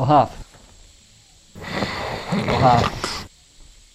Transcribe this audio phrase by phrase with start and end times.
[0.00, 0.32] Ô, Rafa.
[2.32, 2.92] Ô, Rafa.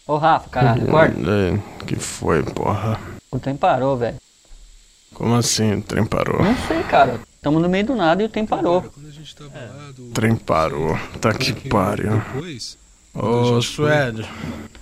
[0.05, 1.31] Ô, Rafa, caralho, acorda.
[1.31, 2.99] Ei, que foi, porra?
[3.31, 4.17] O tempo parou, velho.
[5.15, 5.73] Como assim?
[5.73, 6.43] O trem parou?
[6.43, 7.19] Não sei, cara.
[7.41, 8.85] Tamo no meio do nada e o tempo parou.
[9.97, 10.95] O trem parou.
[11.19, 12.21] Tá que pariu.
[12.35, 12.77] Depois.
[13.11, 14.29] Ô, Suede,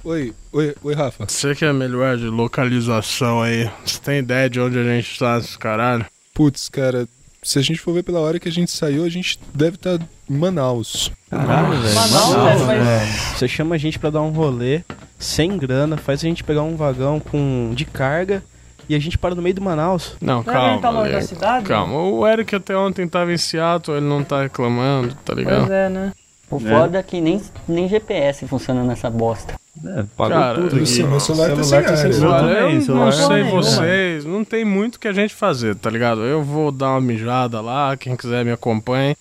[0.03, 1.25] Oi, oi, oi, Rafa.
[1.25, 5.39] você que é melhor de localização aí, você tem ideia de onde a gente tá
[5.57, 6.05] caralho?
[6.33, 7.07] Putz, cara,
[7.43, 9.99] se a gente for ver pela hora que a gente saiu, a gente deve estar
[10.29, 11.11] em Manaus.
[11.29, 11.95] Caralho, velho.
[11.95, 13.11] Manaus, Manaus, velho, velho.
[13.35, 14.81] Você chama a gente pra dar um rolê
[15.19, 18.43] sem grana, faz a gente pegar um vagão com de carga
[18.89, 20.15] e a gente para no meio do Manaus.
[20.19, 20.81] Não, Não é calma.
[20.81, 21.65] tá longe da cidade?
[21.65, 25.59] Calma, o Eric até ontem tava em Seattle, ele não tá reclamando, tá ligado?
[25.59, 26.11] Pois é, né?
[26.49, 29.55] O foda é que nem, nem GPS funciona nessa bosta.
[29.85, 30.85] É, pagou Cara, tudo aqui.
[30.85, 32.59] Celular tá celular tá sem área.
[32.59, 36.21] Eu eu celular não sei vocês, não tem muito que a gente fazer, tá ligado?
[36.21, 39.15] Eu vou dar uma mijada lá, quem quiser me acompanhe.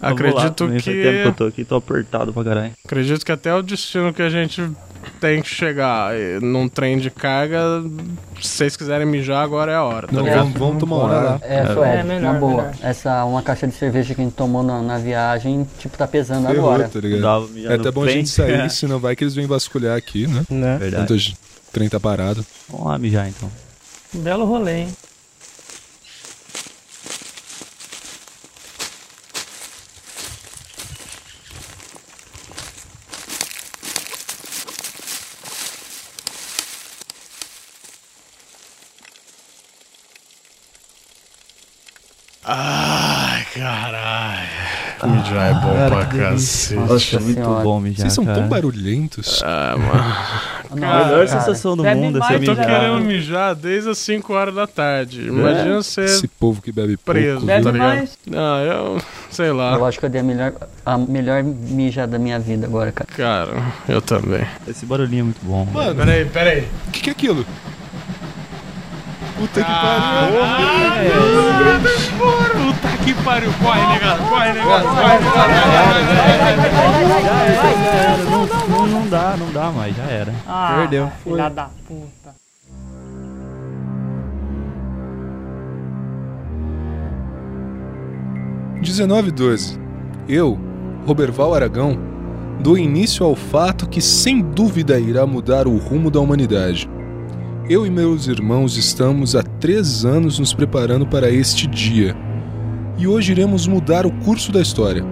[0.00, 2.72] Lá Acredito também, faz tempo que que eu tô aqui, tô apertado pra caralho.
[2.84, 4.62] acredito que até o destino que a gente
[5.20, 7.82] tem que chegar eh, num trem de carga,
[8.40, 10.50] se vocês quiserem mijar agora é a hora, tá Não, ligado?
[10.58, 11.40] vamos, tomar uma hora lá.
[11.42, 12.62] É, Suede, É, melhor, na boa.
[12.62, 12.74] melhor.
[12.82, 16.46] Essa uma caixa de cerveja que a gente tomou na, na viagem, tipo, tá pesando
[16.48, 16.88] Ferrou, agora.
[16.88, 17.50] tá ligado?
[17.66, 20.44] É até bom a gente sair, senão vai que eles vêm vasculhar aqui, né?
[20.48, 20.76] Né?
[20.78, 21.04] Verdade.
[21.04, 22.44] Enquanto o trem tá parado.
[22.68, 23.50] Vamos lá mijar então.
[24.12, 24.88] Belo rolê, hein?
[42.52, 44.48] Ai, caralho.
[45.06, 46.74] Mijar é bom cara, pra cacete.
[46.80, 47.62] Nossa, é muito senhora.
[47.64, 48.38] bom mijar, Vocês são cara.
[48.40, 49.40] tão barulhentos.
[49.42, 50.14] Ah, mano.
[50.70, 51.28] A melhor cara.
[51.28, 54.66] sensação do Bebe mundo é ser Eu tô querendo mijar desde as 5 horas da
[54.66, 55.26] tarde.
[55.26, 56.02] Imagina você.
[56.02, 57.46] Esse povo que bebe preso.
[57.46, 57.88] Bebe tá ligado?
[57.88, 58.18] mais.
[58.26, 59.02] Não, eu.
[59.30, 59.74] Sei lá.
[59.74, 60.52] Eu acho que eu dei a melhor,
[60.84, 63.10] a melhor mija da minha vida agora, cara.
[63.16, 64.44] Cara, eu também.
[64.68, 65.64] Esse barulhinho é muito bom.
[65.66, 66.68] Mano, Peraí, peraí.
[66.88, 67.46] o que, que é aquilo?
[69.40, 70.42] Puta que pariu.
[72.52, 73.50] Puta que pariu.
[73.54, 74.22] Corre, negado.
[74.28, 74.84] Corre, negado.
[74.84, 75.20] Corre,
[78.30, 80.34] Não, não, não dá, não dá mais, já era.
[80.46, 81.10] Ah, Perdeu.
[81.24, 82.34] Filha da puta.
[82.34, 82.36] negado.
[88.82, 89.78] 1912.
[90.28, 90.58] Eu,
[91.06, 91.98] Roberval Aragão,
[92.60, 96.88] dou início ao fato que sem dúvida irá mudar o rumo da humanidade.
[97.70, 102.16] Eu e meus irmãos estamos há três anos nos preparando para este dia.
[102.98, 105.04] E hoje iremos mudar o curso da história.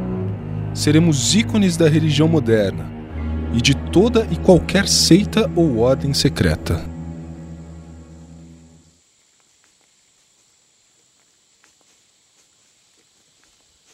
[0.75, 2.91] Seremos ícones da religião moderna
[3.55, 6.85] e de toda e qualquer seita ou ordem secreta.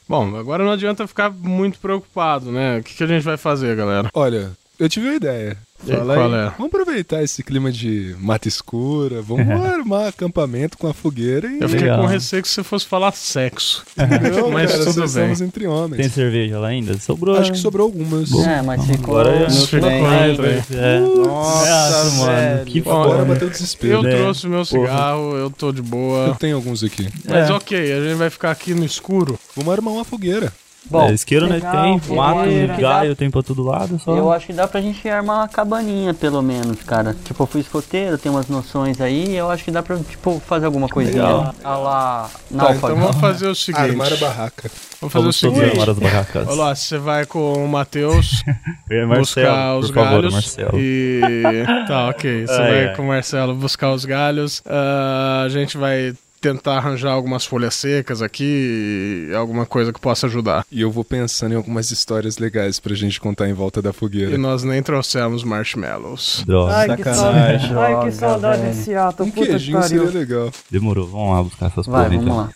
[0.09, 2.79] Bom, agora não adianta ficar muito preocupado, né?
[2.79, 4.09] O que, que a gente vai fazer, galera?
[4.15, 5.57] Olha, eu tive uma ideia.
[5.87, 6.45] E aí, qual é?
[6.57, 11.61] Vamos aproveitar esse clima de mata escura, vamos armar acampamento com a fogueira e.
[11.61, 12.01] Eu fiquei Legal.
[12.01, 13.85] com receio que você fosse falar sexo.
[13.99, 15.25] Não, Mas cara, tudo nós bem.
[15.25, 16.01] estamos entre homens.
[16.01, 16.99] Tem cerveja lá ainda?
[16.99, 17.37] Sobrou.
[17.37, 18.33] Acho que sobrou algumas.
[18.33, 19.19] É, mas ficou.
[19.19, 20.37] Agora eu Não no ficou trem.
[20.37, 20.63] trem.
[20.81, 21.01] É.
[21.01, 22.33] Nossa, mano.
[22.33, 22.65] velho.
[22.65, 23.33] Que Bom, Agora foda.
[23.35, 23.95] bateu desespero.
[23.95, 24.17] Eu né?
[24.17, 26.35] trouxe meu cigarro, eu tô de Eu boa.
[26.39, 27.09] tenho alguns aqui.
[27.29, 27.53] Mas É.
[27.53, 29.39] ok, a gente vai ficar aqui no escuro.
[29.55, 30.51] Vamos armar uma fogueira.
[30.91, 34.15] Bom, é, isqueiro né, tem, mato, galho tem pra todo lado, só.
[34.17, 37.17] eu acho que dá pra gente armar uma cabaninha, pelo menos, cara.
[37.25, 40.67] Tipo, eu fui escoteiro, tenho umas noções aí, eu acho que dá pra, tipo, fazer
[40.67, 41.23] alguma coisinha.
[41.23, 41.55] Legal.
[41.65, 42.87] A lá, Tá, náufrago.
[42.95, 43.91] então vamos fazer o seguinte.
[43.91, 44.71] Armar a barraca.
[45.01, 45.71] Vamos fazer o Vamos todos seguinte.
[45.81, 46.49] armar as barracas.
[46.49, 48.43] Olha lá, você vai com o Matheus
[48.91, 50.33] É, buscar os por favor, galhos.
[50.35, 50.79] Marcelo.
[50.79, 51.21] E.
[51.89, 52.47] Tá, ok.
[52.47, 52.97] Você Ai, vai ai.
[52.97, 54.63] com o Marcelo buscar os galhos.
[54.67, 56.13] Ah, a gente vai
[56.45, 60.67] tentar arranjar algumas folhas secas aqui e alguma coisa que possa ajudar.
[60.71, 63.93] E eu vou pensando em algumas histórias legais pra gente contar em volta da E
[63.95, 64.37] fogueira.
[64.37, 66.45] nós nem trouxemos marshmallows.
[66.47, 66.75] Droga.
[66.77, 67.19] Ai, que Sacanagem.
[67.19, 67.53] saudade.
[67.55, 69.23] Ai, que Droga, saudade desse ato.
[69.23, 70.51] Um Puta que queijinho seria legal.
[70.71, 72.51] Demorou, vamos lá buscar essas Vai, vamos lá.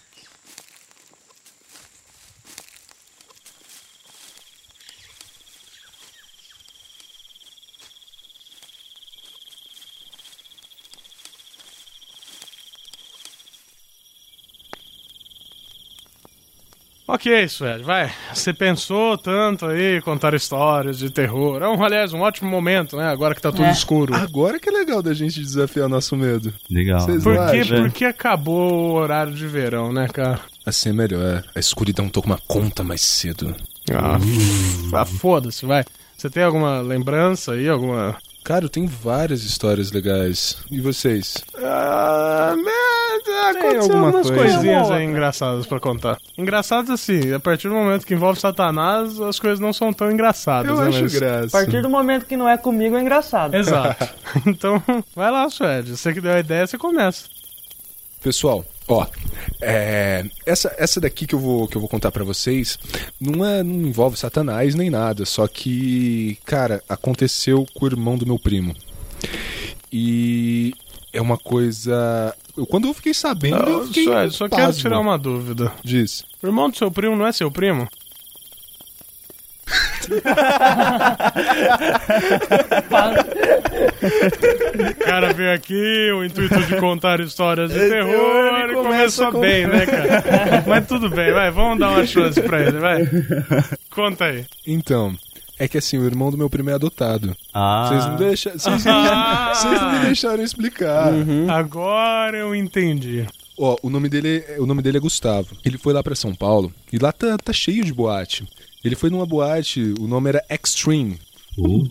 [17.11, 17.83] Ok, isso, velho.
[17.85, 18.13] Vai.
[18.35, 21.63] Você pensou tanto aí, contar histórias de terror.
[21.63, 23.09] É um, aliás, um ótimo momento, né?
[23.09, 23.71] Agora que tá tudo É.
[23.73, 24.15] escuro.
[24.15, 26.53] Agora que é legal da gente desafiar nosso medo.
[26.71, 27.01] Legal.
[27.01, 27.81] Vocês Por não que, acham?
[27.83, 30.41] porque acabou o horário de verão, né, cara?
[30.67, 31.43] Assim é melhor.
[31.55, 33.57] A escuridão toma conta mais cedo.
[33.91, 35.83] Ah, f- ah, foda-se, vai.
[36.15, 38.17] Você tem alguma lembrança aí, alguma...
[38.49, 40.57] Cara, eu tenho várias histórias legais.
[40.71, 41.35] E vocês?
[41.63, 43.51] Ah, merda!
[43.51, 44.43] aconteceu alguma algumas coisa.
[44.55, 46.17] coisinhas aí engraçadas pra contar.
[46.39, 50.71] Engraçadas assim, a partir do momento que envolve Satanás, as coisas não são tão engraçadas,
[50.71, 50.89] Eu né?
[50.89, 51.49] acho mas- A graça.
[51.51, 53.55] partir do momento que não é comigo é engraçado.
[53.55, 54.09] Exato.
[54.49, 54.83] então,
[55.15, 55.95] vai lá, Suede.
[55.95, 57.29] Você que deu a ideia, você começa.
[58.23, 59.07] Pessoal, ó,
[59.61, 62.79] é, essa, essa daqui que eu vou, que eu vou contar pra vocês
[63.21, 68.27] não, é, não envolve Satanás nem nada, só que, cara, aconteceu com o irmão do
[68.27, 68.75] meu primo.
[69.93, 70.75] E
[71.13, 72.35] é uma coisa.
[72.57, 74.05] eu- quando eu fiquei sabendo, eu fiquei.
[74.05, 75.73] Suede, só quero tirar uma dúvida.
[75.83, 76.25] Diz.
[76.43, 77.89] O irmão do seu primo não é seu primo?
[84.91, 89.87] O cara veio aqui, o intuito de contar histórias de terror e começou bem, né,
[89.87, 90.65] cara?
[90.67, 93.09] Mas tudo bem, vai, vamos dar uma chance pra ele, vai.
[93.91, 94.45] Conta aí.
[94.67, 95.15] Então,
[95.59, 97.37] é que assim, o irmão do meu primo é adotado.
[97.53, 97.89] Ah.
[97.89, 98.17] Vocês não.
[98.19, 99.53] Vocês não, Ah.
[99.55, 101.13] vocês não me deixaram explicar.
[101.51, 103.27] Agora eu entendi.
[103.61, 105.49] Ó, o nome dele, é- o nome dele é Gustavo.
[105.65, 108.47] Ele foi lá pra São Paulo e lá tá, tá cheio de boate.
[108.89, 111.19] Ele foi numa boate, o nome era Extreme.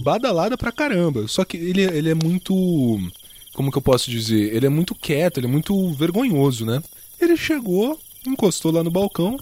[0.01, 1.27] Badalada pra caramba.
[1.27, 2.53] Só que ele, ele é muito.
[3.53, 4.55] Como que eu posso dizer?
[4.55, 6.81] Ele é muito quieto, ele é muito vergonhoso, né?
[7.19, 9.38] Ele chegou, encostou lá no balcão,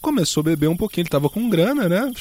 [0.00, 1.02] começou a beber um pouquinho.
[1.02, 2.12] Ele tava com grana, né?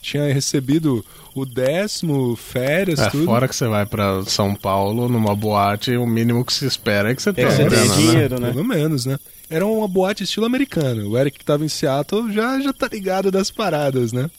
[0.00, 1.04] Tinha recebido
[1.34, 3.24] o décimo, férias, É, tudo.
[3.24, 7.14] fora que você vai pra São Paulo, numa boate, o mínimo que se espera é
[7.14, 7.96] que você tenha que você tenha grana, né?
[8.02, 8.52] dinheiro, né?
[8.52, 9.18] Pelo menos, né?
[9.50, 11.10] Era uma boate estilo americano.
[11.10, 14.30] O Eric que tava em Seattle já, já tá ligado das paradas, né?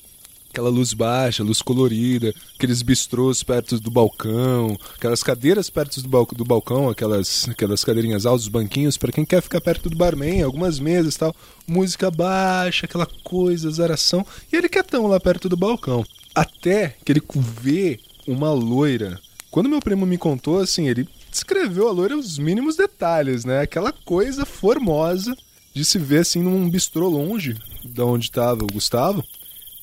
[0.49, 6.25] Aquela luz baixa, luz colorida, aqueles bistrôs perto do balcão, aquelas cadeiras perto do, bal
[6.33, 10.41] do balcão, aquelas, aquelas cadeirinhas altas, os banquinhos, pra quem quer ficar perto do barman,
[10.43, 11.35] algumas mesas e tal.
[11.67, 14.25] Música baixa, aquela coisa, zaração.
[14.51, 16.05] E ele quietão lá perto do balcão.
[16.35, 17.21] Até que ele
[17.61, 19.19] vê uma loira.
[19.49, 23.61] Quando meu primo me contou, assim, ele descreveu a loira os mínimos detalhes, né?
[23.61, 25.35] Aquela coisa formosa
[25.73, 29.23] de se ver assim num bistrô longe da onde tava o Gustavo,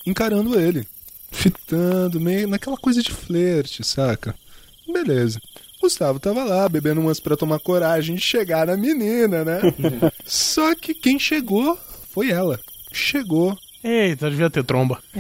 [0.07, 0.87] encarando ele,
[1.31, 4.35] fitando, meio naquela coisa de flerte, saca?
[4.91, 5.41] Beleza.
[5.81, 9.61] Gustavo tava lá, bebendo umas pra tomar coragem de chegar na menina, né?
[10.25, 11.77] Só que quem chegou
[12.11, 12.59] foi ela.
[12.93, 13.59] Chegou.
[13.85, 14.99] Eita, devia ter tromba.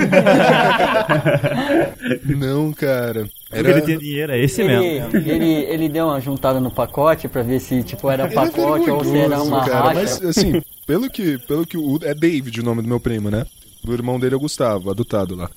[2.24, 3.28] Não, cara.
[3.50, 5.16] Porque ele tinha dinheiro, é esse Ele, mesmo.
[5.16, 8.90] ele, ele deu uma juntada no pacote pra ver se tipo era Ele é pacote
[8.90, 9.94] ou se era uma cara, racha.
[9.94, 13.44] Mas assim, pelo que, pelo que o é David o nome do meu primo, né?
[13.86, 15.50] O irmão dele é o Gustavo, adotado lá.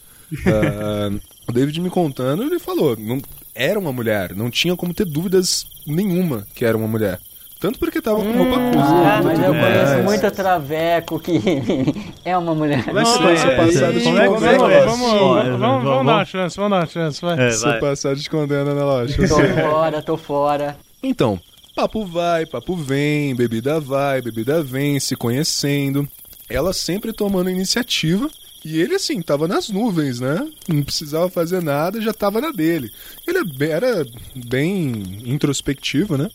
[0.47, 1.11] Ah,
[1.47, 3.21] o David me contando, ele falou, não
[3.53, 7.19] era uma mulher, não tinha como ter dúvidas nenhuma que era uma mulher.
[7.65, 8.79] Tanto porque tava com roupa curta.
[8.79, 9.65] Ah, mas eu mais.
[9.65, 11.41] conheço muito traveco que
[12.23, 12.83] é uma mulher.
[12.87, 16.25] É, passar é, de como é Vamos, vai condena, vamos, vamos, é, vamos, dar uma
[16.25, 17.47] chance, vamos dar uma chance, vai.
[17.47, 17.79] É, se vai.
[17.79, 19.27] passar de condena, né, lógico.
[19.27, 19.39] Tô
[19.71, 20.77] fora, tô fora.
[21.01, 21.39] Então,
[21.75, 26.07] papo vai, papo vem, bebida vai, bebida vem, se conhecendo.
[26.47, 28.29] Ela sempre tomando iniciativa.
[28.63, 30.47] E ele, assim, tava nas nuvens, né?
[30.67, 32.91] Não precisava fazer nada, já tava na dele.
[33.27, 36.29] Ele é bem- era bem introspectivo, né?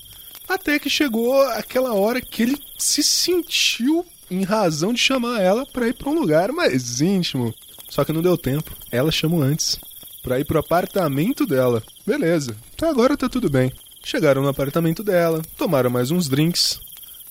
[0.51, 5.87] Até que chegou aquela hora que ele se sentiu em razão de chamar ela pra
[5.87, 7.55] ir pra um lugar mais íntimo.
[7.89, 8.77] Só que não deu tempo.
[8.91, 9.79] Ela chamou antes.
[10.25, 11.81] Pra ir pro apartamento dela.
[12.05, 12.57] Beleza.
[12.83, 13.73] Agora tá tudo bem.
[14.03, 16.81] Chegaram no apartamento dela, tomaram mais uns drinks.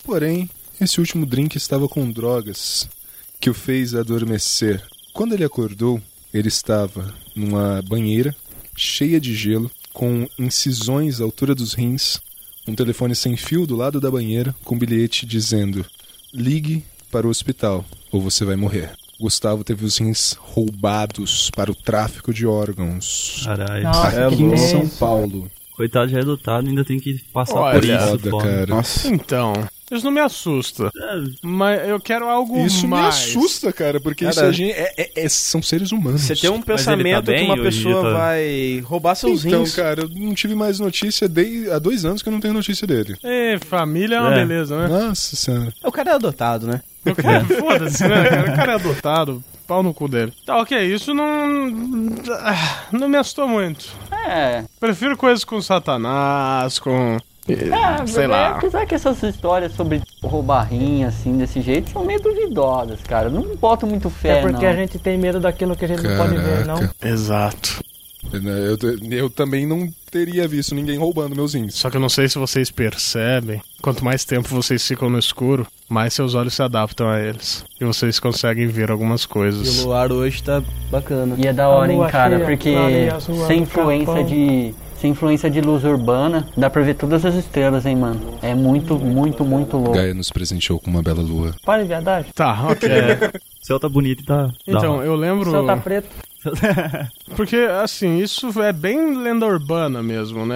[0.06, 0.50] Porém,
[0.80, 2.88] esse último drink estava com drogas,
[3.38, 4.82] que o fez adormecer.
[5.12, 6.02] Quando ele acordou,
[6.34, 8.34] ele estava numa banheira
[8.78, 12.22] cheia de gelo, com incisões à altura dos rins,
[12.70, 15.86] um telefone sem fio do lado da banheira, com um bilhete dizendo:
[16.34, 18.92] Ligue para o hospital ou você vai morrer.
[19.20, 23.42] Gustavo teve os rins roubados para o tráfico de órgãos.
[23.44, 23.86] Caralho.
[23.86, 24.58] É Aqui em louco.
[24.58, 25.52] São Paulo.
[25.76, 26.24] Coitado já é
[26.70, 28.30] ainda tem que passar Olha, por isso.
[28.30, 28.44] Foda.
[28.44, 28.66] cara.
[28.68, 29.08] Nossa.
[29.08, 29.54] Então,
[29.96, 30.92] isso não me assusta.
[31.42, 33.16] Mas eu quero algo Isso me mais.
[33.16, 36.22] assusta, cara, porque Cara, isso a gente é- é- é- são seres humanos.
[36.22, 38.10] Você tem um tá pensamento bem que uma pessoa tá?
[38.18, 39.76] vai roubar seus Então, rins.
[39.76, 42.86] cara, eu não tive mais notícia desde há dois anos que eu não tenho notícia
[42.86, 43.16] dele.
[43.24, 44.46] Ê, família é uma É.
[44.46, 44.88] beleza, né?
[44.88, 45.74] Nossa senhora.
[45.84, 46.82] O cara é adotado, né?
[47.04, 48.52] Quero, foda-se, né, cara?
[48.52, 50.34] O cara é adotado, pau no cu dele.
[50.46, 52.10] Tá, ok, isso não.
[52.42, 53.86] ah, Não me assustou muito.
[54.28, 57.18] É, Prefiro coisas com Satanás, com.
[57.54, 58.50] É, Sei é, lá.
[58.50, 63.30] apesar que essas histórias sobre roubar rinha assim desse jeito são meio duvidosas, cara.
[63.30, 64.72] Não boto muito fé, É porque não.
[64.72, 66.76] a gente tem medo daquilo que a gente não pode ver, não.
[66.76, 66.96] Caraca.
[67.08, 67.80] Exato.
[68.34, 68.78] Eu,
[69.12, 71.76] eu também não teria visto ninguém roubando meus rins.
[71.76, 73.62] Só que eu não sei se vocês percebem.
[73.82, 77.64] Quanto mais tempo vocês ficam no escuro, mais seus olhos se adaptam a eles.
[77.80, 79.84] E vocês conseguem ver algumas E o coisas.
[79.86, 81.36] luar hoje tá bacana.
[81.38, 82.76] E é da hora, hein, cara, porque
[83.48, 87.96] sem influência de Sem influência de luz urbana, dá pra ver todas as estrelas, hein,
[87.96, 88.38] mano.
[88.42, 89.94] É muito, muito, muito louco.
[89.94, 91.56] Gaia nos presenteou com uma bela lua.
[91.66, 92.28] Para de verdade.
[92.36, 92.90] Tá, ok.
[93.62, 94.50] O céu tá bonito e tá.
[94.66, 95.52] Então, eu O lembro.
[95.52, 96.08] céu tá preto.
[97.36, 100.56] Porque, assim, isso é bem lenda urbana mesmo, né?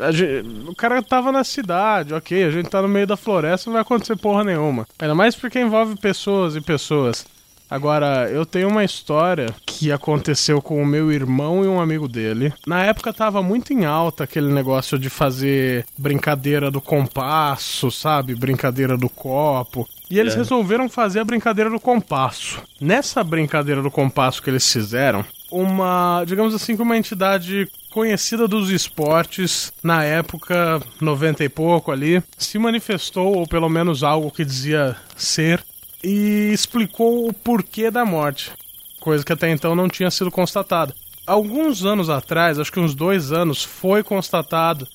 [0.00, 3.68] A gen- o cara tava na cidade, ok, a gente tá no meio da floresta,
[3.68, 4.86] não vai acontecer porra nenhuma.
[4.98, 7.26] Ainda mais porque envolve pessoas e pessoas.
[7.72, 12.52] Agora, eu tenho uma história que aconteceu com o meu irmão e um amigo dele.
[12.66, 18.34] Na época tava muito em alta aquele negócio de fazer brincadeira do compasso, sabe?
[18.34, 19.88] Brincadeira do copo.
[20.10, 22.60] E eles resolveram fazer a brincadeira do compasso.
[22.78, 28.68] Nessa brincadeira do compasso que eles fizeram, uma, digamos assim, que uma entidade conhecida dos
[28.68, 34.94] esportes na época 90 e pouco ali, se manifestou ou pelo menos algo que dizia
[35.16, 35.64] ser
[36.02, 38.52] e explicou o porquê da morte,
[39.00, 40.94] coisa que até então não tinha sido constatada.
[41.26, 44.88] Alguns anos atrás, acho que uns dois anos, foi constatado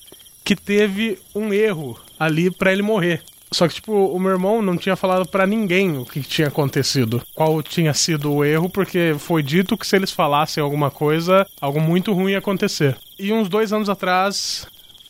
[0.43, 3.21] que teve um erro ali pra ele morrer.
[3.51, 7.21] Só que, tipo, o meu irmão não tinha falado pra ninguém o que tinha acontecido,
[7.33, 11.79] qual tinha sido o erro, porque foi dito que se eles falassem alguma coisa, algo
[11.79, 12.97] muito ruim ia acontecer.
[13.17, 14.67] E uns dois anos atrás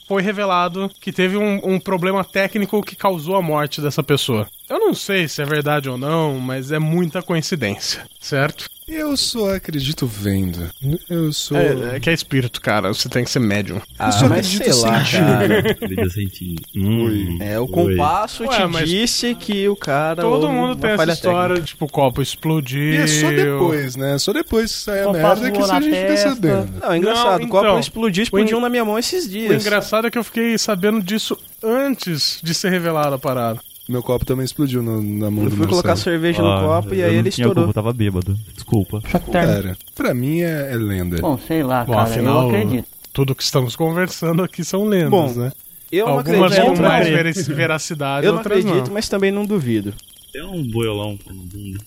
[0.08, 4.48] foi revelado que teve um, um problema técnico que causou a morte dessa pessoa.
[4.69, 8.69] Eu não sei se é verdade ou não, mas é muita coincidência, certo?
[8.88, 10.69] Eu só acredito vendo.
[11.09, 11.57] Eu sou.
[11.57, 13.81] É, é que é espírito, cara, você tem que ser médium.
[14.00, 15.25] Ah, só mas acredito sei lá, sentindo.
[15.25, 15.59] cara.
[15.71, 16.62] Acredito sentindo.
[16.75, 20.21] Hum, É, o compasso Ué, te mas disse que o cara.
[20.21, 21.65] Todo mundo tem essa história, técnica.
[21.67, 22.93] tipo, o copo explodiu.
[22.93, 24.17] E é só depois, né?
[24.17, 26.79] Só depois que sai a Compasso merda que a gente fica sabendo.
[26.81, 27.39] Não, é engraçado.
[27.39, 29.62] Não, o copo então, explodiu, explodiu o en- na minha mão esses O dias.
[29.65, 33.59] engraçado é que eu fiquei sabendo disso antes de ser revelada a parada.
[33.89, 36.15] Meu copo também explodiu no- na mão Eu do fui colocar Marcelo.
[36.15, 37.53] cerveja Ah, no copo e eu aí não ele estourou.
[37.56, 38.38] Culpa, eu tava bêbado.
[38.53, 39.01] Desculpa.
[39.32, 41.17] Cara, pra mim é, é lenda.
[41.22, 42.03] Bom, sei lá, Bom, cara.
[42.10, 42.88] afinal, eu acredito.
[43.13, 45.51] tudo que estamos conversando aqui são lendas, Bom, né?
[45.89, 46.75] Eu não Algumas acredito.
[46.75, 48.94] com mais mas- verac- veracidade, Eu não acredito, não.
[48.94, 49.94] mas também não duvido.
[50.34, 51.79] Tem um boiolão no bunda.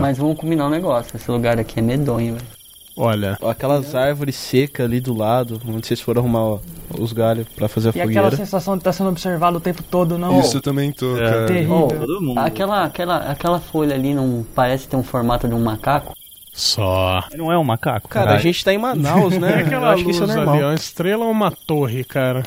[0.00, 1.14] Mas vamos combinar um negócio.
[1.14, 2.46] Esse lugar aqui é medonho, velho.
[2.96, 6.58] Olha, Aquelas árvores secas ali do lado, onde vocês foram arrumar ó,
[6.98, 8.20] os galhos pra fazer a E fogueira.
[8.26, 10.40] aquela sensação de estar sendo observado o tempo todo, não?
[10.40, 11.30] Isso eu também tô, É.
[11.30, 11.46] cara.
[11.46, 11.84] Terrível.
[11.84, 12.38] Oh, Todo mundo.
[12.38, 16.14] aquela, aquela, aquela folha ali não parece ter um formato de um macaco?
[16.52, 17.22] só.
[17.36, 18.08] Não é um macaco?
[18.08, 18.42] Cara, a caralho.
[18.42, 19.52] gente tá em Manaus, É né?
[19.62, 20.60] Eu aquela acho que luz isso é ali, normal.
[20.62, 22.42] é uma estrela ou uma torre, cara?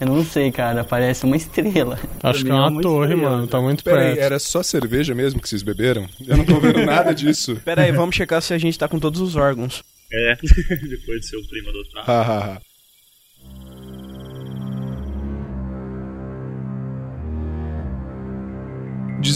[0.00, 0.82] Eu não sei, cara.
[0.82, 1.98] Parece uma estrela.
[2.22, 3.46] Acho que é é uma uma torre, estrela, mano.
[3.46, 4.20] Tá muito Pera aí, perto.
[4.22, 6.06] era só cerveja mesmo que vocês beberam?
[6.26, 7.56] Eu não tô vendo nada disso.
[7.64, 9.82] Pera aí, vamos checar se a gente tá com todos os órgãos.
[10.12, 10.36] É,
[10.88, 12.10] depois de ser o primo adotado.
[12.10, 12.60] Ha, ha, ha.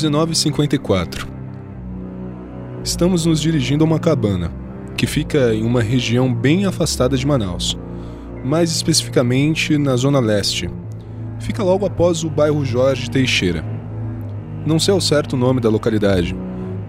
[0.05, 1.27] (1954)
[2.85, 4.50] Estamos nos dirigindo a uma cabana,
[4.97, 7.77] que fica em uma região bem afastada de Manaus,
[8.49, 10.71] mais especificamente na zona leste.
[11.38, 13.64] Fica logo após o bairro Jorge Teixeira.
[14.67, 16.35] Não sei ao certo o nome da localidade.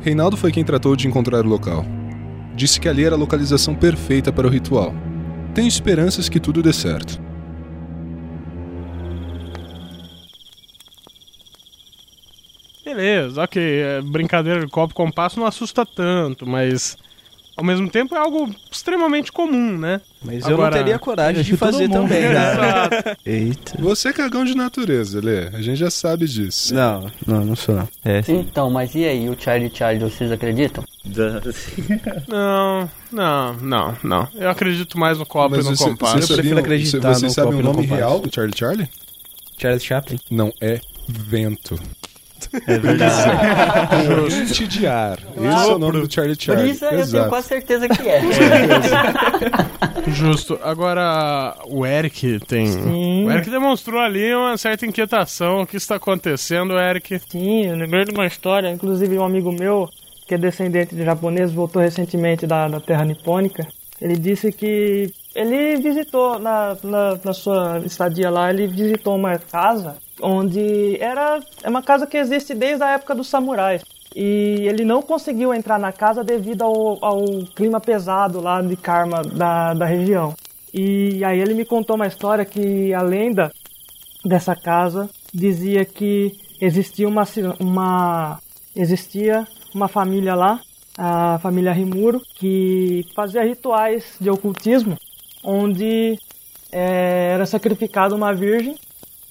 [0.02, 1.86] Reinaldo foi quem tratou de encontrar o local.
[2.56, 4.94] Disse que ali era a localização perfeita para o ritual.
[5.54, 7.22] Tenho esperanças que tudo dê certo.
[12.86, 13.62] Beleza, ok.
[13.62, 16.98] é, brincadeira de copo com passo não assusta tanto, mas
[17.60, 20.00] ao mesmo tempo é algo extremamente comum, né?
[20.24, 22.24] Mas eu Agora, não teria coragem de fazer também.
[22.32, 23.18] Exato.
[23.26, 23.74] Eita.
[23.80, 25.48] Você é cagão de natureza, Lê.
[25.50, 26.74] A gente já sabe disso.
[26.74, 27.88] Não, não, não sou não.
[28.04, 28.40] É, sim.
[28.40, 29.30] Então, mas e aí?
[29.30, 30.86] O Charlie Charlie, vocês acreditam?
[32.28, 34.28] Não, não, não, não.
[34.36, 36.14] Eu acredito mais no copo Mas e no você, compasso.
[36.18, 38.90] vocês Eu prefiro acreditar Vocês no sabem copo o no nome real do Charlie Charlie?
[39.58, 40.18] Charles Chaplin?
[40.32, 41.78] Não, é vento.
[42.68, 43.32] É verdade.
[44.08, 45.18] Corrente de ar.
[45.20, 46.72] Esse é o nome do Charlie Por Charlie.
[46.72, 47.30] isso eu tenho Exato.
[47.30, 48.22] quase certeza que é.
[50.08, 50.60] Justo.
[50.64, 52.68] Agora, o Eric tem.
[52.68, 53.26] Sim.
[53.26, 55.62] O Eric demonstrou ali uma certa inquietação.
[55.62, 57.20] O que está acontecendo, Eric?
[57.30, 59.90] Sim, eu lembrei de uma história, inclusive um amigo meu,
[60.28, 63.66] que é descendente de japonês, voltou recentemente da, da terra nipônica.
[64.02, 69.98] Ele disse que ele visitou, na, na, na sua estadia lá, ele visitou uma casa
[70.22, 73.84] onde era é uma casa que existe desde a época dos samurais.
[74.16, 79.22] E ele não conseguiu entrar na casa devido ao, ao clima pesado lá de karma
[79.22, 80.34] da, da região.
[80.74, 83.52] E aí ele me contou uma história que a lenda
[84.26, 87.24] dessa casa dizia que existia uma,
[87.60, 88.40] uma
[88.76, 90.60] existia uma família lá,
[90.98, 94.98] a família Rimuro, que fazia rituais de ocultismo,
[95.44, 96.20] onde
[96.72, 98.76] eh, era sacrificada uma virgem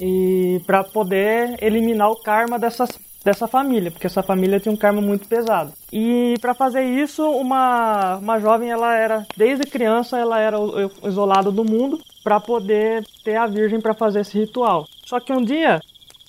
[0.00, 2.90] e para poder eliminar o karma dessas
[3.24, 5.72] dessa família, porque essa família tinha um karma muito pesado.
[5.92, 10.56] E para fazer isso, uma, uma jovem, ela era, desde criança, ela era
[11.04, 14.86] isolada do mundo para poder ter a virgem para fazer esse ritual.
[15.04, 15.80] Só que um dia,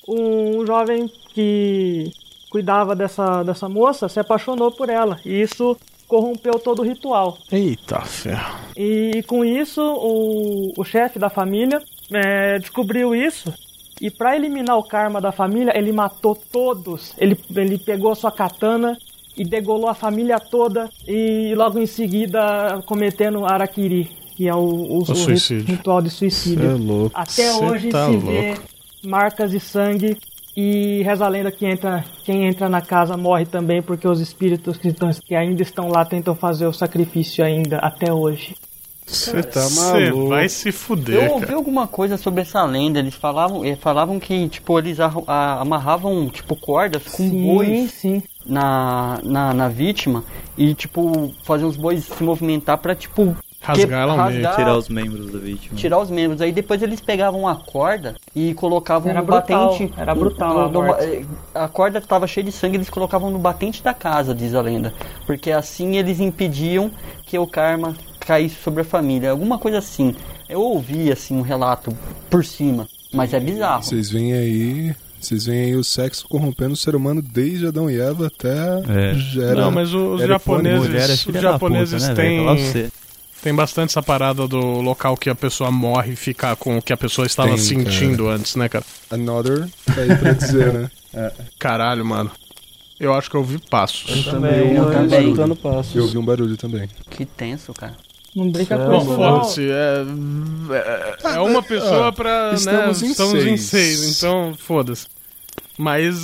[0.08, 2.12] um jovem que
[2.50, 5.78] cuidava dessa, dessa moça se apaixonou por ela, e isso
[6.10, 7.38] corrompeu todo o ritual.
[7.52, 8.58] Eita ferro.
[8.76, 13.54] E com isso, o, o chefe da família é, descobriu isso.
[14.02, 17.14] E para eliminar o karma da família, ele matou todos.
[17.18, 18.98] Ele, ele pegou a sua katana
[19.38, 20.90] e degolou a família toda.
[21.08, 25.66] E logo em seguida, cometendo Arakiri, que é o, o, o ri- suicídio.
[25.66, 26.72] ritual de Cê suicídio.
[26.72, 27.12] é louco.
[27.14, 28.28] Até Cê hoje tá se louco.
[28.28, 28.56] vê
[29.04, 30.18] marcas de sangue.
[30.58, 34.78] E reza a lenda que entra, quem entra na casa morre também, porque os espíritos
[34.78, 38.56] que, estão, que ainda estão lá tentam fazer o sacrifício ainda, até hoje.
[39.06, 40.28] Você tá Você maluco.
[40.30, 41.58] vai se Eu fuder, ouvi cara.
[41.58, 43.00] alguma coisa sobre essa lenda.
[43.00, 47.92] Eles falavam, eh, falavam que, tipo, eles arru- a- amarravam, tipo, cordas com sim, bois
[47.92, 48.22] sim.
[48.46, 50.24] na, na, na vítima
[50.56, 54.42] e, tipo, faziam os bois se movimentar pra, tipo, Rasgar ela ao meio.
[54.44, 55.76] rasgar- Tirar os membros da vítima.
[55.78, 56.42] tirar os membros.
[56.42, 59.94] Aí depois eles pegavam a corda e colocavam Era no brutal, batente.
[59.98, 61.04] era brutal no- a no- morte.
[61.04, 64.62] eh, a corda estava cheia de sangue, eles colocavam no batente da casa, diz a
[64.62, 64.94] lenda.
[65.26, 66.90] Porque assim eles impediam
[67.26, 69.32] que o karma caísse sobre a família.
[69.32, 70.16] Alguma coisa assim.
[70.48, 71.96] Eu ouvi assim um relato
[72.30, 73.84] por cima, mas é bizarro.
[73.84, 74.96] Vocês veem aí.
[75.22, 78.48] Vocês veem aí o sexo corrompendo o ser humano desde Adão e Eva até.
[78.88, 79.16] É.
[79.52, 82.90] Era- Não, mas os japoneses, Mulher é os japoneses puta, né, têm,
[83.42, 86.94] têm bastante essa parada do local que a pessoa morre e ficar com o que
[86.94, 88.86] a pessoa estava Tem, sentindo antes, né, cara?
[89.10, 90.92] Another tá aí pra dizer, né?
[91.58, 92.32] Caralho, mano.
[93.00, 94.26] Eu acho que eu ouvi passos.
[94.26, 95.22] Também, Eu eu também.
[95.22, 95.96] escutando passos.
[95.96, 96.90] Eu ouvi um barulho também.
[97.10, 97.96] Que tenso, cara.
[98.36, 99.70] Não brinca com Bom, foda-se.
[99.70, 100.06] É,
[100.72, 102.52] é, é uma pessoa ah, pra.
[102.54, 104.00] estamos né, em estamos em seis.
[104.00, 105.08] seis, então foda-se.
[105.80, 106.18] Mas.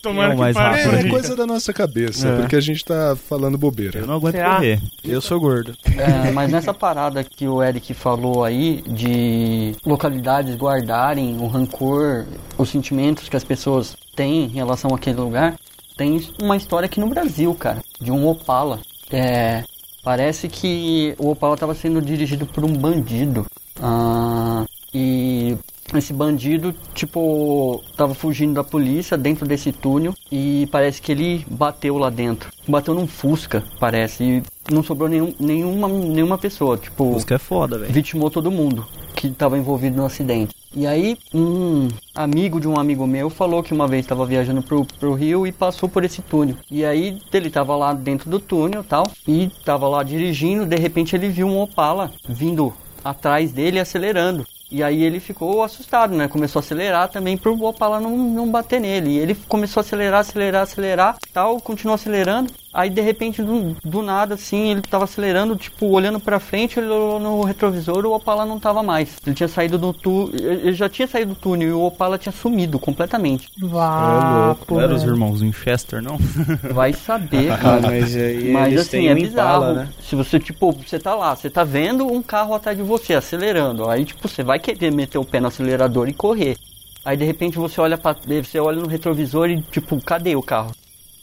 [0.00, 1.10] Tomara Não, que pare É, aí.
[1.10, 2.36] coisa da nossa cabeça, É.
[2.38, 3.98] porque a gente tá falando bobeira.
[3.98, 4.54] Eu não aguento Será?
[4.54, 4.80] correr.
[5.04, 5.74] Eu sou gordo.
[5.84, 12.24] É, mas nessa parada que o Eric falou aí, de localidades guardarem o rancor,
[12.56, 15.54] os sentimentos que as pessoas têm em relação àquele lugar,
[15.96, 18.80] tem uma história aqui no Brasil, cara, de um Opala.
[19.10, 19.62] É,
[20.02, 23.44] parece que o Opala estava sendo dirigido por um bandido.
[23.82, 25.54] Ah, e
[25.96, 31.96] esse bandido, tipo, tava fugindo da polícia dentro desse túnel e parece que ele bateu
[31.96, 32.50] lá dentro.
[32.66, 37.78] Bateu num Fusca, parece, e não sobrou nenhum, nenhuma, nenhuma pessoa, tipo, Música é foda,
[37.78, 37.92] velho.
[37.92, 40.54] vitimou todo mundo que estava envolvido no acidente.
[40.74, 44.84] E aí, um amigo de um amigo meu falou que uma vez estava viajando pro,
[44.84, 46.56] pro Rio e passou por esse túnel.
[46.70, 51.16] E aí, ele estava lá dentro do túnel tal, e estava lá dirigindo, de repente
[51.16, 52.72] ele viu um Opala vindo
[53.02, 54.46] atrás dele acelerando.
[54.70, 56.28] E aí ele ficou assustado, né?
[56.28, 59.10] Começou a acelerar também pro Opala não, não bater nele.
[59.10, 62.50] E ele começou a acelerar, acelerar, acelerar, tal, continuou acelerando.
[62.72, 66.86] Aí de repente, do, do nada, assim, ele tava acelerando, tipo, olhando pra frente, ele
[66.88, 69.16] olhou no retrovisor, o Opala não tava mais.
[69.26, 72.32] Ele tinha saído do túnel, ele já tinha saído do túnel e o Opala tinha
[72.32, 73.48] sumido completamente.
[73.58, 76.18] Vapo, Não era os irmãos Winchester, não?
[76.72, 77.80] Vai saber, Ah, cara.
[77.80, 78.14] mas
[78.52, 79.56] Mas assim, é um bizarro.
[79.62, 79.88] Impala, né?
[80.00, 83.88] Se você, tipo, você tá lá, você tá vendo um carro atrás de você, acelerando.
[83.88, 86.56] Aí, tipo, você vai querer meter o pé no acelerador e correr.
[87.04, 90.72] Aí, de repente, você olha para você olha no retrovisor e, tipo, cadê o carro?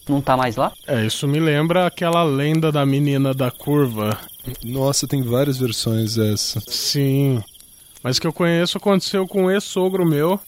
[0.08, 0.72] Não tá mais lá?
[0.88, 4.18] É, isso me lembra aquela lenda da menina da curva.
[4.64, 6.62] Nossa, tem várias versões dessa.
[6.68, 7.44] Sim.
[8.04, 10.40] Mas que eu conheço aconteceu com um ex-sogro meu,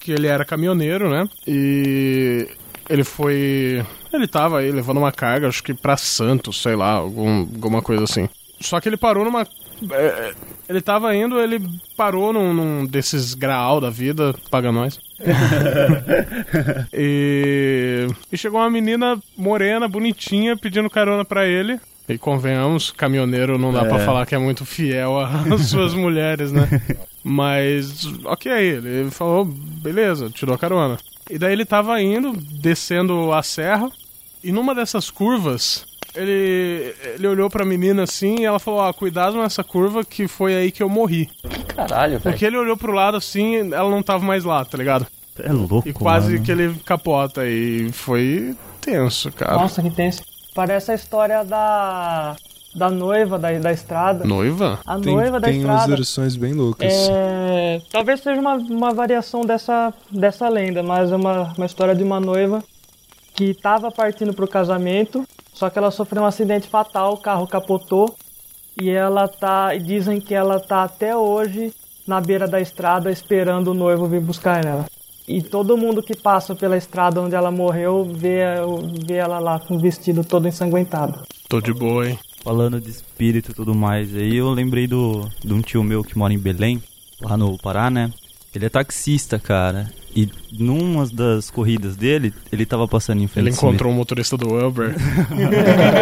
[0.00, 1.28] que ele era caminhoneiro, né?
[1.46, 2.48] E
[2.88, 3.84] ele foi.
[4.12, 8.04] Ele tava aí levando uma carga, acho que pra Santos, sei lá, algum, alguma coisa
[8.04, 8.28] assim.
[8.60, 9.46] Só que ele parou numa.
[9.92, 10.34] É,
[10.68, 11.60] ele tava indo, ele
[11.96, 14.98] parou num, num desses graal da vida, paga nós.
[16.92, 21.78] e, e chegou uma menina morena, bonitinha, pedindo carona pra ele.
[22.08, 23.88] E convenhamos, caminhoneiro não dá É.
[23.88, 26.68] pra falar que é muito fiel às suas mulheres, né?
[27.22, 30.98] Mas, ok, ele falou, beleza, tirou a carona.
[31.28, 33.88] E daí ele tava indo, descendo a serra,
[34.42, 39.36] e numa dessas curvas, ele, ele olhou pra menina assim e ela falou: Ah, cuidado
[39.36, 41.26] nessa curva que foi aí que eu morri.
[41.42, 42.22] Que caralho, velho.
[42.22, 45.06] Porque ele olhou pro lado assim, ela não tava mais lá, tá ligado?
[45.42, 46.44] É louco, E quase mano.
[46.44, 47.46] que ele capota.
[47.46, 49.54] E foi tenso, cara.
[49.56, 50.22] Nossa, que tenso.
[50.54, 52.34] Parece a história da,
[52.74, 54.24] da noiva da, da estrada.
[54.24, 54.80] Noiva?
[54.84, 55.96] A Tem, noiva da tem umas estrada.
[55.96, 56.92] versões bem loucas.
[57.08, 62.02] É, talvez seja uma, uma variação dessa, dessa lenda, mas é uma, uma história de
[62.02, 62.62] uma noiva
[63.40, 67.46] que estava partindo para o casamento, só que ela sofreu um acidente fatal, o carro
[67.46, 68.14] capotou
[68.78, 69.74] e ela tá.
[69.74, 71.72] E dizem que ela tá até hoje
[72.06, 74.84] na beira da estrada esperando o noivo vir buscar ela.
[75.26, 78.40] E todo mundo que passa pela estrada onde ela morreu vê,
[79.06, 81.22] vê ela lá com o vestido todo ensanguentado.
[81.48, 82.18] Tô de boa, hein?
[82.42, 86.18] Falando de espírito e tudo mais, aí eu lembrei do, de um tio meu que
[86.18, 86.82] mora em Belém,
[87.22, 88.12] lá no Pará, né?
[88.54, 89.90] Ele é taxista, cara.
[90.14, 94.52] E numa das corridas dele, ele tava passando em frente Ele encontrou um motorista do
[94.52, 94.94] Uber.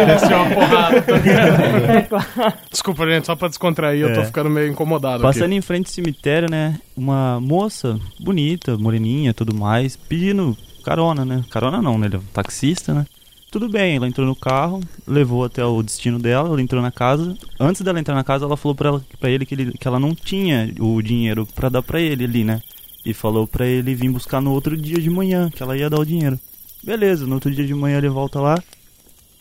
[0.07, 1.05] Desceu uma porrada.
[2.71, 4.25] Desculpa, gente, só pra descontrair, eu tô É.
[4.25, 5.55] ficando meio incomodado Passando aqui.
[5.55, 6.79] em frente ao cemitério, né?
[6.95, 11.43] Uma moça bonita, moreninha, tudo mais, pedindo carona, né?
[11.49, 12.07] Carona não, né?
[12.07, 13.05] Ele é um taxista, né?
[13.51, 17.35] Tudo bem, ela entrou no carro, levou até o destino dela, ela entrou na casa.
[17.59, 19.99] Antes dela entrar na casa, ela falou pra, ela, pra ele, que ele que ela
[19.99, 22.61] não tinha o dinheiro pra dar pra ele ali, né?
[23.05, 25.99] E falou pra ele vir buscar no outro dia de manhã, que ela ia dar
[25.99, 26.39] o dinheiro.
[26.83, 28.61] Beleza, no outro dia de manhã ele volta lá,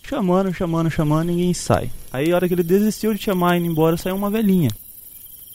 [0.08, 1.90] chamando, chamando, chamando, ninguém sai.
[2.12, 4.70] Aí a hora que ele desistiu de chamar e indo embora, saiu uma velhinha.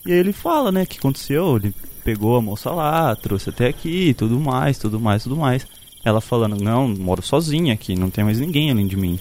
[0.06, 3.68] E aí ele fala, né, o que aconteceu, ele pegou a moça lá, trouxe até
[3.68, 5.66] aqui, tudo mais, tudo mais, tudo mais.
[6.04, 9.20] Ela falando, não, moro sozinha aqui, não tem mais ninguém além de mim.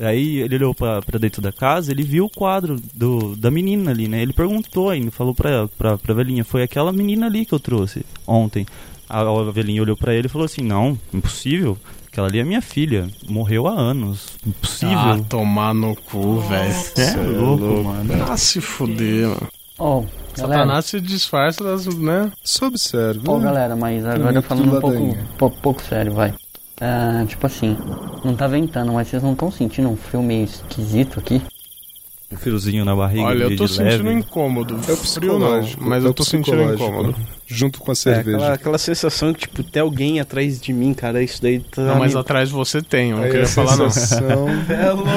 [0.00, 3.90] Aí ele olhou pra, pra dentro da casa, ele viu o quadro do, da menina
[3.90, 4.22] ali, né?
[4.22, 8.04] Ele perguntou ainda, falou pra, pra, pra velhinha, foi aquela menina ali que eu trouxe
[8.26, 8.66] ontem.
[9.08, 11.76] A, a velhinha olhou pra ele e falou assim, não, impossível,
[12.10, 14.96] aquela ali é minha filha, morreu há anos, impossível.
[14.96, 16.70] Ah, tomar no cu, velho.
[16.70, 18.24] é, Cê louco, mano.
[18.28, 19.48] Ah, se fuder, mano.
[19.78, 20.00] Ó,
[20.36, 22.30] galera, Satanás se disfarça das, né?
[22.62, 23.20] Observe.
[23.26, 23.44] ó, né?
[23.44, 25.26] galera, mas agora falando do um pouco, ladainha.
[25.38, 26.32] pou- pouco sério, vai.
[26.80, 27.76] Ah, tipo assim,
[28.24, 31.42] não tá ventando, mas vocês não estão sentindo um frio meio esquisito aqui?
[32.32, 34.12] Um friozinho na barriga, Olha, eu tô de sentindo leve.
[34.12, 34.74] incômodo.
[34.88, 35.84] É o Frio não, psicológico.
[35.84, 37.16] mas é eu tô sentindo psicológico, incômodo.
[37.44, 38.36] Junto com a É, cerveja.
[38.36, 41.20] aquela, aquela sensação que, tipo, tem alguém atrás de mim, cara.
[41.24, 41.82] Isso daí tá.
[41.82, 43.90] Não, mas me- atrás de você tem, eu não Aí queria a falar não.
[43.90, 44.46] sensação...
[44.70, 45.10] É louco!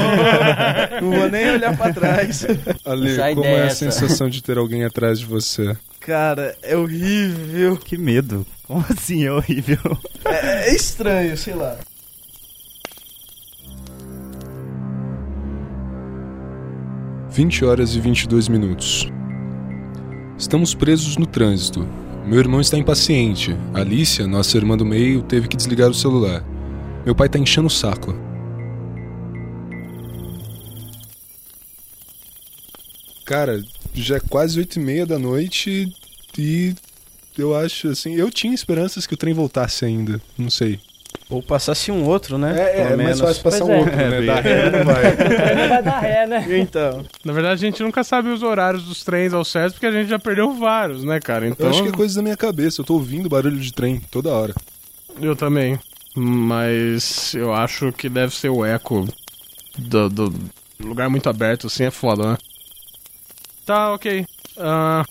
[1.04, 2.48] Não vou nem olhar pra trás.
[2.84, 5.78] Ale, Sai como é a sensação de ter alguém atrás de você?
[6.06, 7.78] Cara, é horrível.
[7.78, 8.46] Que medo.
[8.68, 9.80] Como assim é horrível?
[10.26, 11.78] É, é estranho, sei lá.
[17.30, 19.10] Vinte horas e 22 minutos.
[20.38, 21.88] Estamos presos no trânsito.
[22.26, 23.56] Meu irmão está impaciente.
[23.74, 26.44] Alicia, nossa irmã do meio, teve que desligar o celular.
[27.06, 28.14] Meu pai tá enchendo o saco.
[33.26, 33.64] Cara,
[33.94, 35.92] já é quase oito e meia da noite
[36.38, 36.74] e
[37.38, 40.22] eu acho assim, eu tinha esperanças que o trem voltasse ainda.
[40.38, 40.80] Não sei.
[41.30, 42.54] Ou passasse um outro, né?
[42.60, 43.80] É, é, Pelo mais fácil passar Pois um é.
[43.80, 44.18] outro, É, né?
[44.18, 45.04] bem- Da ré não vai.
[45.56, 46.46] Não vai dar ré, né?
[46.60, 47.06] Então.
[47.24, 50.10] Na verdade, a gente nunca sabe os horários dos trens ao certo, porque a gente
[50.10, 51.48] já perdeu vários, né, cara?
[51.48, 52.82] Então, Eu acho que é coisa da minha cabeça.
[52.82, 54.54] Eu tô ouvindo barulho de trem toda hora.
[55.22, 55.80] eu também.
[56.16, 59.08] Mas eu acho que deve ser o eco
[59.78, 60.34] do, do
[60.80, 62.38] lugar muito aberto, assim, é foda, né?
[63.66, 64.26] Tá, ok.
[64.58, 65.04] Ah,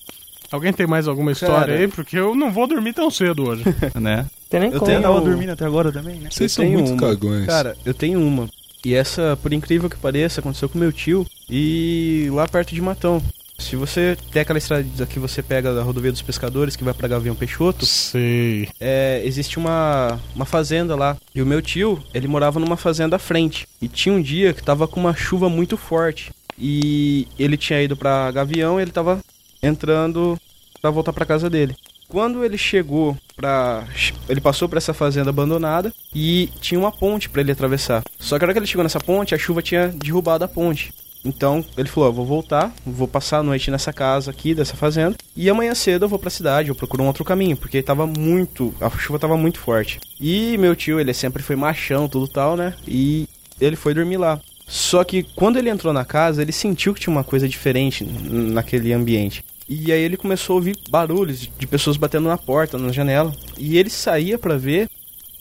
[0.51, 1.73] alguém tem mais alguma história Cara.
[1.75, 1.89] aí?
[1.89, 3.65] Porque eu não vou dormir tão cedo hoje.
[4.01, 4.27] né?
[4.49, 4.91] Tem nem Eu como.
[4.91, 6.29] tenho- tava dormindo até agora também, né?
[6.31, 7.01] Vocês Eu são tenho muito uma.
[7.01, 7.47] cagões.
[7.47, 8.49] Cara, eu tenho uma.
[8.85, 13.23] E essa, por incrível que pareça, aconteceu com meu tio e lá perto de Matão.
[13.59, 17.07] Se você tem aquela estrada que você pega da rodovia dos pescadores que vai pra
[17.07, 18.69] Gavião Peixoto, Sei.
[18.81, 21.17] é, existe uma, uma fazenda lá.
[21.33, 23.69] E o meu tio, ele morava numa fazenda à frente.
[23.81, 26.33] E tinha um dia que tava com uma chuva muito forte.
[26.59, 29.21] E ele tinha ido pra Gavião ele tava
[29.63, 30.39] entrando
[30.81, 31.77] pra voltar pra casa dele.
[32.09, 33.87] Quando ele chegou pra.
[34.29, 38.03] Ele passou por essa fazenda abandonada e tinha uma ponte pra ele atravessar.
[38.19, 40.93] Só que a hora que ele chegou nessa ponte, a chuva tinha derrubado a ponte.
[41.25, 45.17] Então ele falou: "Ó, vou voltar, vou passar a noite nessa casa aqui, dessa fazenda,
[45.37, 48.75] e amanhã cedo eu vou pra cidade, eu procuro um outro caminho, porque tava muito.
[48.81, 50.01] A chuva tava muito forte.
[50.21, 52.75] E meu tio, ele sempre foi machão, tudo tal, né?
[52.87, 53.27] E
[53.61, 54.41] ele foi dormir lá.
[54.75, 58.91] Só que quando ele entrou na casa, ele sentiu que tinha uma coisa diferente naquele
[58.91, 59.45] ambiente.
[59.69, 63.35] E aí ele começou a ouvir barulhos de- pessoas batendo na porta, na janela.
[63.59, 64.89] E ele saía pra ver,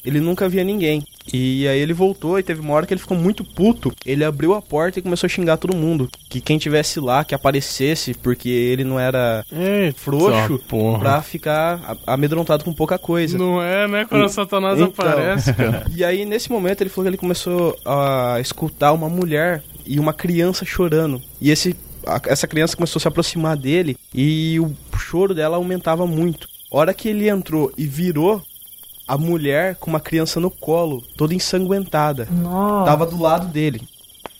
[0.05, 1.03] ele nunca via ninguém.
[1.31, 3.93] E aí ele voltou e teve uma hora que ele ficou muito puto.
[4.05, 6.09] Ele abriu a porta e começou a xingar todo mundo.
[6.29, 10.99] Que quem tivesse lá, que aparecesse, porque ele não era Eita, frouxo porra.
[10.99, 13.37] pra ficar amedrontado com pouca coisa.
[13.37, 14.05] Não é, né?
[14.09, 14.87] Quando Satanás Então.
[15.05, 15.85] aparece, cara.
[15.95, 20.13] E aí, nesse momento, ele falou que ele começou a escutar uma mulher e uma
[20.13, 21.21] criança chorando.
[21.39, 26.07] E esse, a- essa criança começou a se aproximar dele e o choro dela aumentava
[26.07, 26.47] muito.
[26.69, 28.41] Hora que ele entrou e virou,
[29.13, 32.85] a mulher com uma criança no colo, toda ensanguentada, Nossa.
[32.89, 33.81] tava do lado dele.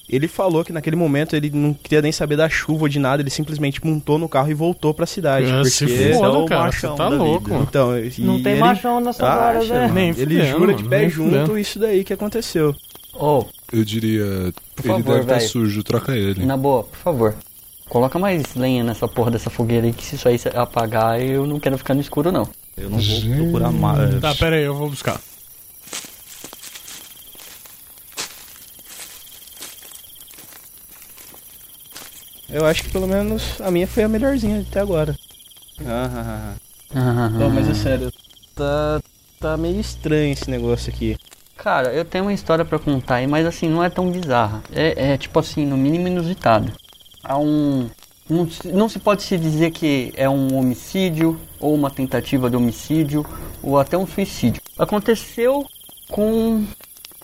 [0.10, 3.22] Ele falou que naquele momento ele não queria nem saber da chuva ou de nada,
[3.22, 5.48] ele simplesmente montou no carro e voltou pra cidade.
[5.52, 5.94] Ah, se porque...
[6.02, 6.64] esse é o cara.
[6.66, 7.50] Machão tá louco.
[7.50, 7.62] vida.
[7.64, 9.80] Então, e Não tem ele machão nessas horas, acha, né?
[9.82, 9.94] mano.
[9.94, 11.58] Nem ele fudendo, jura de pé junto fudendo.
[11.60, 12.74] isso daí que aconteceu.
[13.14, 14.54] Ô, Eu diria.
[14.76, 15.50] Por ele favor, deve estar velho.
[15.50, 16.46] sujo, troca ele.
[16.46, 17.36] na boa, por favor.
[17.92, 21.60] Coloca mais lenha nessa porra dessa fogueira aí, que se isso aí apagar, eu não
[21.60, 22.48] quero ficar no escuro, não.
[22.78, 24.22] Eu não vou procurar mais.
[24.22, 25.20] Tá, pera aí, eu vou buscar.
[32.50, 35.14] Eu acho que pelo menos a minha foi a melhorzinha até agora.
[35.86, 36.54] Ah, ah,
[36.96, 37.30] ah.
[37.30, 38.10] Não, mas é sério.
[38.56, 39.02] Tá,
[39.38, 41.18] tá meio estranho esse negócio aqui.
[41.58, 44.64] Cara, eu tenho uma história pra contar aí, mas assim, não é tão bizarra.
[44.72, 46.72] É, é tipo assim, no mínimo inusitado.
[47.24, 47.90] Há um.
[48.50, 53.26] Se- não se pode se dizer que é um homicídio, ou uma tentativa de homicídio,
[53.62, 54.62] ou até um suicídio.
[54.78, 55.66] Aconteceu
[56.10, 56.64] com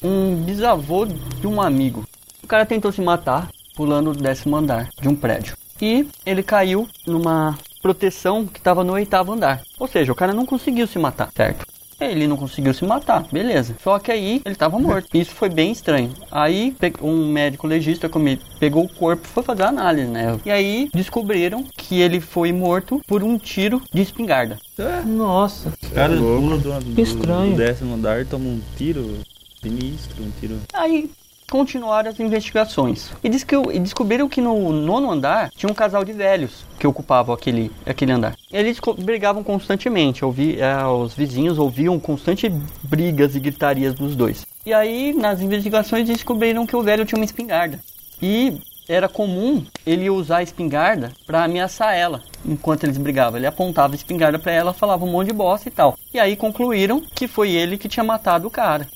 [0.04, 2.06] um bisavô de um amigo.
[2.44, 5.56] O cara tentou se matar pulando o décimo andar de um prédio.
[5.82, 9.62] E ele caiu numa proteção que estava no oitavo andar.
[9.80, 11.66] Ou seja, o cara não conseguiu se matar, certo?
[12.00, 13.76] Ele não conseguiu se matar, beleza.
[13.84, 15.08] Só que aí ele estava morto.
[15.16, 16.12] Isso foi bem estranho.
[16.32, 20.38] Aí um médico legista come- pegou o corpo e foi fazer a análise, né?
[20.46, 24.60] E aí descobriram que ele foi morto por um tiro de espingarda.
[25.06, 27.52] Nossa, O cara pula do, do, estranho.
[27.52, 29.18] do décimo andar, toma um tiro
[29.62, 30.60] sinistro, um tiro.
[30.74, 31.10] Aí
[31.50, 33.12] continuaram as investigações.
[33.24, 36.86] E, diz que, e descobriram que no nono andar tinha um casal de velhos que
[36.86, 38.36] ocupavam aquele, aquele andar.
[38.52, 40.26] Eles brigavam constantemente.
[40.26, 42.52] Ouvi, eh, os vizinhos ouviam constantes
[42.84, 44.46] brigas e gritarias dos dois.
[44.66, 47.80] E aí, nas investigações, descobriram que o velho tinha uma espingarda.
[48.22, 53.38] E era comum ele usar a espingarda para ameaçar ela enquanto eles brigavam.
[53.38, 55.98] Ele apontava a espingarda para ela, falava um monte de bosta e tal.
[56.14, 58.88] E aí concluíram que foi ele que tinha matado o cara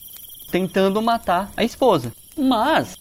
[0.51, 2.11] tentando matar a esposa.
[2.37, 2.97] Mas,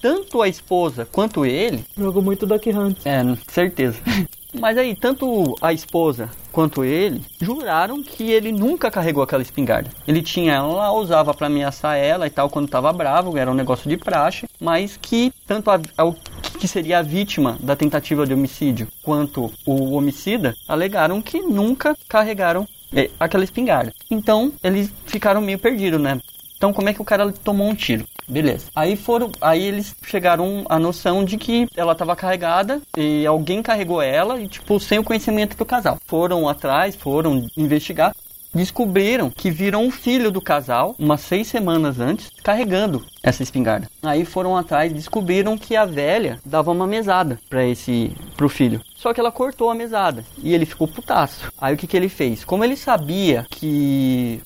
[0.00, 2.98] tanto a esposa quanto ele, jogou muito Duck Hunt.
[3.04, 3.98] é, certeza.
[4.56, 9.90] Mas aí, tanto a esposa quanto ele juraram que ele nunca carregou aquela espingarda.
[10.06, 13.54] Ele tinha ela lá, usava pra ameaçar ela e tal quando tava bravo, era um
[13.54, 16.14] negócio de praxe, mas que tanto a, a- o
[16.60, 22.64] que seria a vítima da tentativa de homicídio quanto o homicida alegaram que nunca carregaram
[22.94, 23.92] eh, aquela espingarda.
[24.08, 26.20] Então, eles ficaram meio perdidos, né?
[26.56, 28.06] Então, como é que o cara tomou um tiro?
[28.28, 28.66] Beleza.
[28.74, 34.00] Aí foram, aí eles chegaram à noção de que ela estava carregada e alguém carregou
[34.00, 35.98] ela e tipo sem o conhecimento do casal.
[36.06, 38.14] Foram atrás, foram investigar,
[38.54, 43.90] descobriram que viram um filho do casal umas seis semanas antes carregando essa espingarda.
[44.02, 48.80] Aí foram atrás, descobriram que a velha dava uma mesada para esse pro filho.
[48.94, 51.52] Só que ela cortou a mesada e ele ficou putaço.
[51.60, 52.44] Aí o que que ele fez?
[52.44, 54.40] Como ele sabia que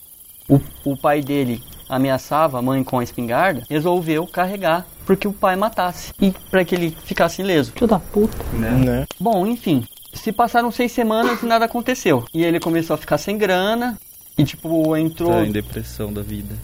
[0.48, 5.56] o, o pai dele ameaçava a mãe com a espingarda, resolveu carregar porque o pai
[5.56, 7.72] matasse e para que ele ficasse ileso.
[7.72, 8.36] Filho da puta.
[8.52, 9.06] Né?
[9.18, 12.24] Bom, enfim, se passaram seis semanas e nada aconteceu.
[12.34, 13.98] E ele começou a ficar sem grana
[14.36, 16.54] e tipo entrou Tá em depressão da vida.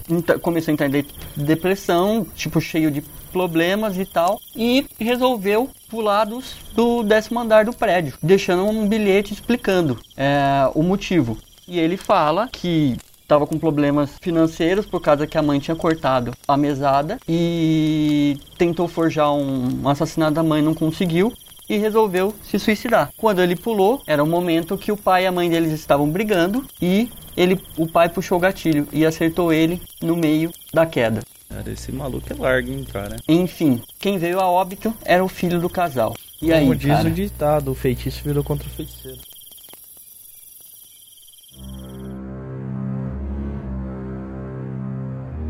[0.41, 1.07] Começou a entrar em de-
[1.37, 7.73] depressão, tipo, cheio de problemas e tal, e resolveu pular dos, do décimo andar do
[7.73, 11.37] prédio, deixando um bilhete explicando é, o motivo.
[11.67, 16.33] E ele fala que estava com problemas financeiros por causa que a mãe tinha cortado
[16.47, 21.33] a mesada e tentou forjar um, assassinato da mãe, não conseguiu.
[21.67, 23.11] E resolveu se suicidar.
[23.17, 26.63] Quando ele pulou, era o momento que o pai e a mãe deles estavam brigando
[26.81, 31.23] e ele, o pai puxou o gatilho e acertou ele no meio da queda.
[31.49, 33.17] Cara, esse maluco é largo, hein, cara.
[33.27, 36.15] Enfim, quem veio a óbito era o filho do casal.
[36.43, 37.09] E aí, Como diz cara?
[37.09, 39.19] o ditado, o feitiço virou contra o feiticeiro.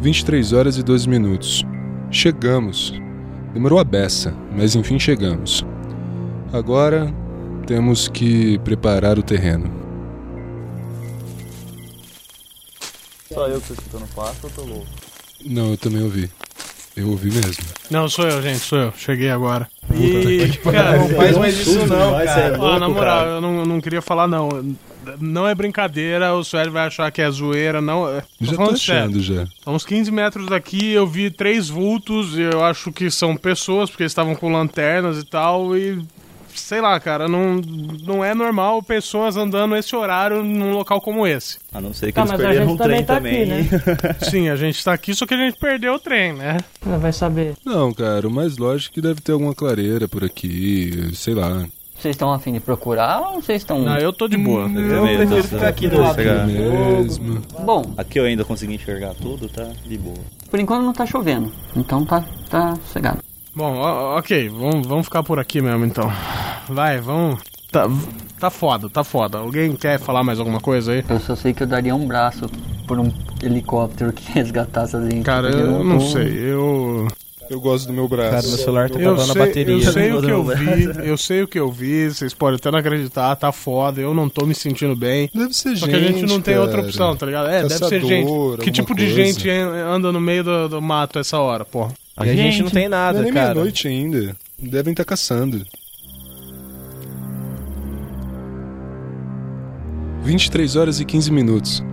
[0.01, 1.65] Vinte e três horas e 12 minutos.
[2.11, 2.93] Chegamos.
[3.53, 5.65] Demorou a beça, mas enfim chegamos.
[6.53, 7.13] Agora
[7.67, 9.71] temos que preparar o terreno.
[13.33, 14.87] Só eu que tô escutando passo ou tô louco?
[15.45, 16.31] Não, eu também ouvi.
[16.97, 17.65] Eu ouvi mesmo.
[17.91, 18.93] Não, sou eu, gente, sou eu.
[18.97, 19.69] Cheguei agora.
[19.93, 22.57] E, cara, Não faz mais isso não, cara.
[22.61, 24.49] ó, na moral, eu não, eu não queria falar não.
[25.21, 28.09] Não é brincadeira, o Sueli vai achar que é zoeira, não.
[28.09, 29.03] é- Tô Já tô sério.
[29.05, 29.47] achando já.
[29.67, 33.90] A uns 15 metros daqui eu vi três vultos, e eu acho que são pessoas,
[33.90, 36.03] porque eles estavam com lanternas e tal, e.
[36.57, 37.57] Sei lá, cara, não,
[38.05, 41.59] não é normal pessoas andando esse horário num local como esse.
[41.73, 43.64] A não ser que Tá, eles mas a perderam gente um trem também também.
[43.67, 46.59] tá aqui, Sim, a gente tá aqui, só que a gente perdeu o trem, né?
[46.87, 47.55] Ah, Vai saber.
[47.67, 51.67] Não, cara, o mais lógico é que deve ter alguma clareira por aqui, sei lá.
[52.05, 53.79] Vocês estão afim de procurar ou vocês estão.
[53.79, 54.69] Não, eu tô de boa.
[54.69, 57.40] Eu Eu prefiro ficar aqui do lado Mesmo.
[57.64, 60.19] Bom, Aqui eu ainda consegui enxergar tudo, tá de boa.
[60.51, 61.51] por enquanto não tá chovendo.
[61.75, 63.21] Então tá, tá sossegado.
[63.57, 63.75] Bom,
[64.19, 66.12] ok, vamos, vamos ficar por aqui mesmo então.
[66.69, 67.40] Vai, vamos.
[67.73, 67.88] Tá,
[68.38, 69.38] tá foda, tá foda.
[69.38, 71.03] Alguém quer falar mais alguma coisa aí?
[71.09, 72.45] Eu só sei que eu daria um braço
[72.87, 73.11] por um
[73.43, 75.23] helicóptero que resgatasse a gente.
[75.23, 77.09] Cara, porque eu não tô- sei, eu.
[77.51, 78.31] Eu gosto do meu braço.
[78.31, 79.75] Cara, meu celular tá Eu acabando a sei, bateria.
[79.75, 82.57] eu sei o que eu Não, vi, eu sei o que eu vi, vocês podem
[82.57, 85.31] até não acreditar, tá foda, eu não tô me sentindo bem.
[85.35, 85.91] Deve ser Só gente.
[85.91, 87.49] que a gente não tem outra opção, tá ligado?
[87.49, 88.65] É, deve ser Caçador, gente.
[88.65, 89.25] Que tipo de coisa.
[89.25, 91.93] gente anda no meio do, do mato essa hora, porra?
[92.25, 93.53] E a gente não tem Não nada, é nem cara.
[93.55, 94.37] meia-noite ainda.
[94.59, 95.65] Devem estar caçando.
[100.23, 101.85] 23 horas e 15 minutos.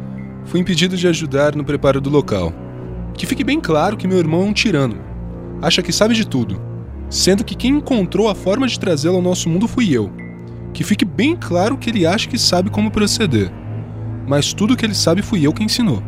[0.46, 2.54] Fui impedido de ajudar no preparo do local.
[3.14, 4.98] Que fique bem claro que meu irmão é um tirano.
[5.62, 6.60] Acha que sabe de tudo.
[7.10, 10.12] Sendo que quem encontrou a forma de trazê-lo ao nosso mundo fui eu.
[10.74, 13.52] Que fique bem claro que ele acha que sabe como proceder.
[14.28, 16.02] Mas tudo que ele sabe fui eu que ensinou.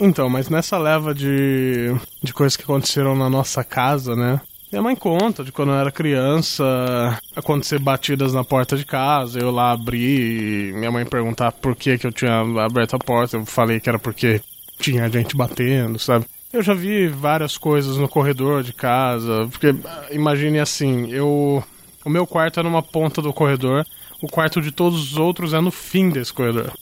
[0.00, 4.40] Então, mas nessa leva de, de coisas que aconteceram na nossa casa, né?
[4.70, 9.50] Minha mãe conta de quando eu era criança, acontecer batidas na porta de casa, eu
[9.50, 13.46] lá abrir e minha mãe perguntar por que, que eu tinha aberto a porta, eu
[13.46, 14.40] falei que era porque
[14.78, 16.26] tinha gente batendo, sabe?
[16.52, 21.62] Eu já vi várias coisas no corredor de casa, porque ah, imagine assim, eu
[22.04, 23.84] o meu quarto é numa ponta do corredor,
[24.22, 26.72] o quarto de todos os outros é no fim desse corredor.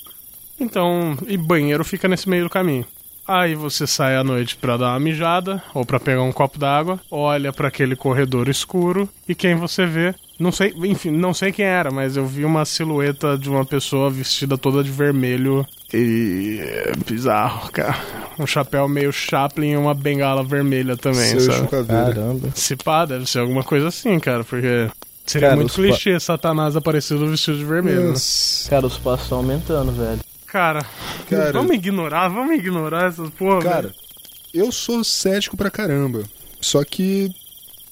[0.59, 2.87] Então, e banheiro fica nesse meio do caminho.
[3.29, 7.01] Aí você sai à noite pra dar uma mijada ou pra pegar um copo d'água,
[7.11, 11.65] olha pra aquele corredor escuro e quem você vê, não sei, enfim, não sei quem
[11.65, 16.93] era, mas eu vi uma silhueta de uma pessoa vestida toda de vermelho e é
[17.05, 17.97] bizarro, cara.
[18.39, 21.69] Um chapéu meio Chaplin e uma bengala vermelha também, Seu sabe?
[21.69, 22.51] Caramba.
[22.55, 24.89] Se pá, deve ser alguma coisa assim, cara, porque
[25.27, 28.09] seria Cara, muito os pa- clichê Satanás aparecido vestido de vermelho, né?
[28.11, 28.71] Nossa.
[28.71, 30.21] Cara, os passos estão aumentando, velho.
[30.57, 30.87] Cara,
[31.29, 33.61] Cara, vamos ignorar, vamos ignorar essas porra.
[33.63, 33.95] Cara, velho.
[34.55, 36.23] eu sou cético pra caramba.
[36.63, 37.31] Só que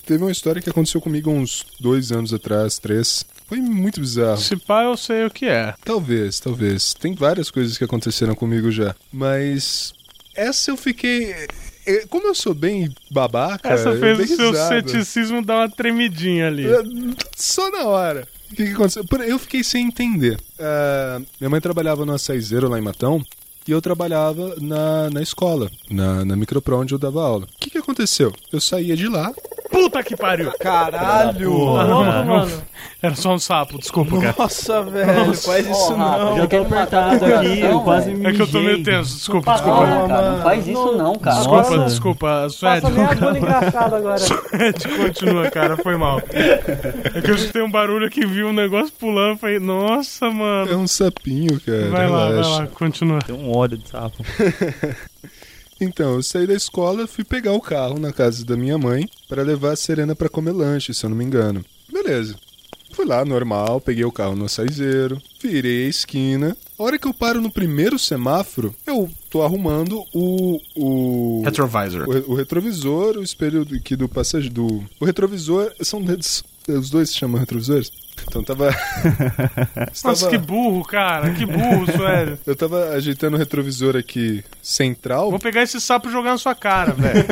[0.06, 3.22] teve uma história que aconteceu comigo uns dois anos atrás, três.
[3.46, 4.38] Foi muito bizarro.
[4.40, 5.74] Se pá, eu sei o que é.
[5.84, 6.94] Talvez, talvez.
[6.94, 8.96] Tem várias coisas que aconteceram comigo já.
[9.12, 9.92] Mas
[10.34, 11.34] essa eu fiquei.
[11.86, 13.68] é, Como eu sou bem babaca.
[13.68, 14.74] Essa eu fez o seu risada.
[14.88, 16.64] ceticismo dar uma tremidinha ali.
[17.36, 18.26] Só na hora.
[18.54, 19.04] O que, que aconteceu?
[19.26, 20.40] Eu fiquei sem entender.
[20.60, 23.20] Ah, minha mãe trabalhava no açaizeiro lá em Matão
[23.66, 27.46] e eu trabalhava na, na escola, na, na Micropro onde eu dava aula.
[27.46, 28.32] O que, que aconteceu?
[28.52, 29.34] Eu saía de lá,
[29.74, 30.52] Puta que pariu!
[30.60, 31.50] Caralho!
[31.74, 32.62] Tá louco, mano?
[33.02, 34.34] Era só um sapo, desculpa, cara.
[34.38, 36.38] Nossa, velho, faz isso não.
[36.38, 39.56] Eu tô apertado aqui, eu quase me É que eu tô meio tenso, desculpa, Não,
[39.56, 40.06] desculpa.
[40.08, 41.36] cara, não faz isso não, cara.
[41.38, 41.84] Desculpa, Nossa.
[41.86, 42.80] desculpa, Suede.
[42.82, 44.18] Passa nem a bunda engraçada agora.
[44.18, 46.20] Suede, continua, cara, foi mal.
[46.30, 50.78] É que eu escutei um barulho aqui, vi um negócio pulando, falei, nossa, é mano.
[50.78, 51.90] um sapinho, cara.
[51.90, 52.48] Vai lá, vai relaxa.
[52.60, 53.18] lá, continua.
[53.18, 54.24] Tem um ódio de sapo.
[55.80, 59.42] Então, eu saí da escola, fui pegar o carro na casa da minha mãe para
[59.42, 61.64] levar a Serena para comer lanche, se eu não me engano.
[61.92, 62.36] Beleza.
[62.94, 66.56] Fui lá, normal, peguei o carro no açaizeiro, virei a esquina.
[66.78, 70.60] A hora que eu paro no primeiro semáforo, eu tô arrumando o.
[70.76, 71.42] o...
[71.44, 72.08] Retrovisor.
[72.08, 74.54] O, o retrovisor, o espelho aqui do passageiro.
[74.54, 74.84] Do...
[75.00, 76.44] O retrovisor são dedos.
[76.68, 77.92] Os dois se chamam retrovisores?
[78.26, 78.70] Então tava.
[80.04, 82.38] Nossa, Estava- que burro, cara, que burro, Suede.
[82.46, 85.30] Eu tava ajeitando o retrovisor aqui central.
[85.30, 87.24] Vou pegar esse sapo e jogar na sua cara, velho.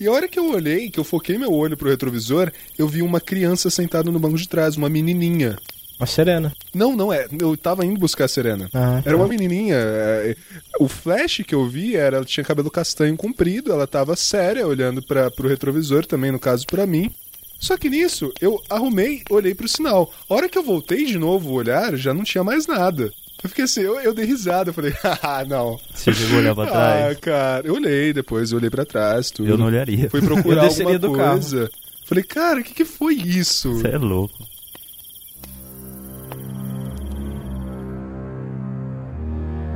[0.00, 3.02] E a hora que eu olhei, que eu foquei meu olho pro retrovisor, eu vi
[3.02, 5.56] uma criança sentada no banco de trás, uma menininha.
[5.98, 6.52] Uma serena.
[6.74, 7.28] Não, não é.
[7.40, 8.68] Eu tava indo buscar a Serena.
[8.74, 9.76] Ah, Era uma menininha.
[9.78, 10.34] é,
[10.80, 15.00] O flash que eu vi era ela tinha cabelo castanho comprido, ela tava séria olhando
[15.00, 17.12] para pro retrovisor também, no caso pra mim.
[17.58, 20.12] Só que nisso, eu arrumei, olhei pro sinal.
[20.28, 23.10] A hora que eu voltei de novo o olhar, já não tinha mais nada.
[23.42, 25.78] Eu fiquei assim, eu, eu dei risada, eu falei, ah, não.
[25.94, 27.18] Você chegou a olhar pra Ah, trás?
[27.20, 29.48] cara, eu olhei depois, eu olhei pra trás, tudo.
[29.48, 30.08] eu não olharia.
[30.10, 31.32] Fui procurar Eu desceria alguma do carro.
[31.40, 31.70] coisa.
[32.06, 33.72] Falei, cara, o que, que foi isso?
[33.74, 34.34] Você é louco.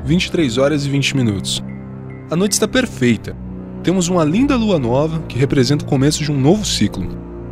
[0.04, 1.62] Vinte e três horas e 20 minutos.
[2.30, 3.36] A noite está perfeita.
[3.82, 7.06] Temos uma linda lua nova que representa o começo de um novo ciclo.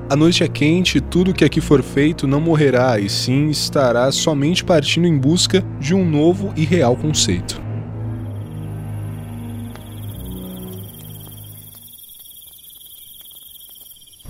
[0.09, 4.11] A noite é quente e tudo que aqui for feito não morrerá, e sim estará
[4.12, 7.61] somente partindo em busca de um novo e real conceito.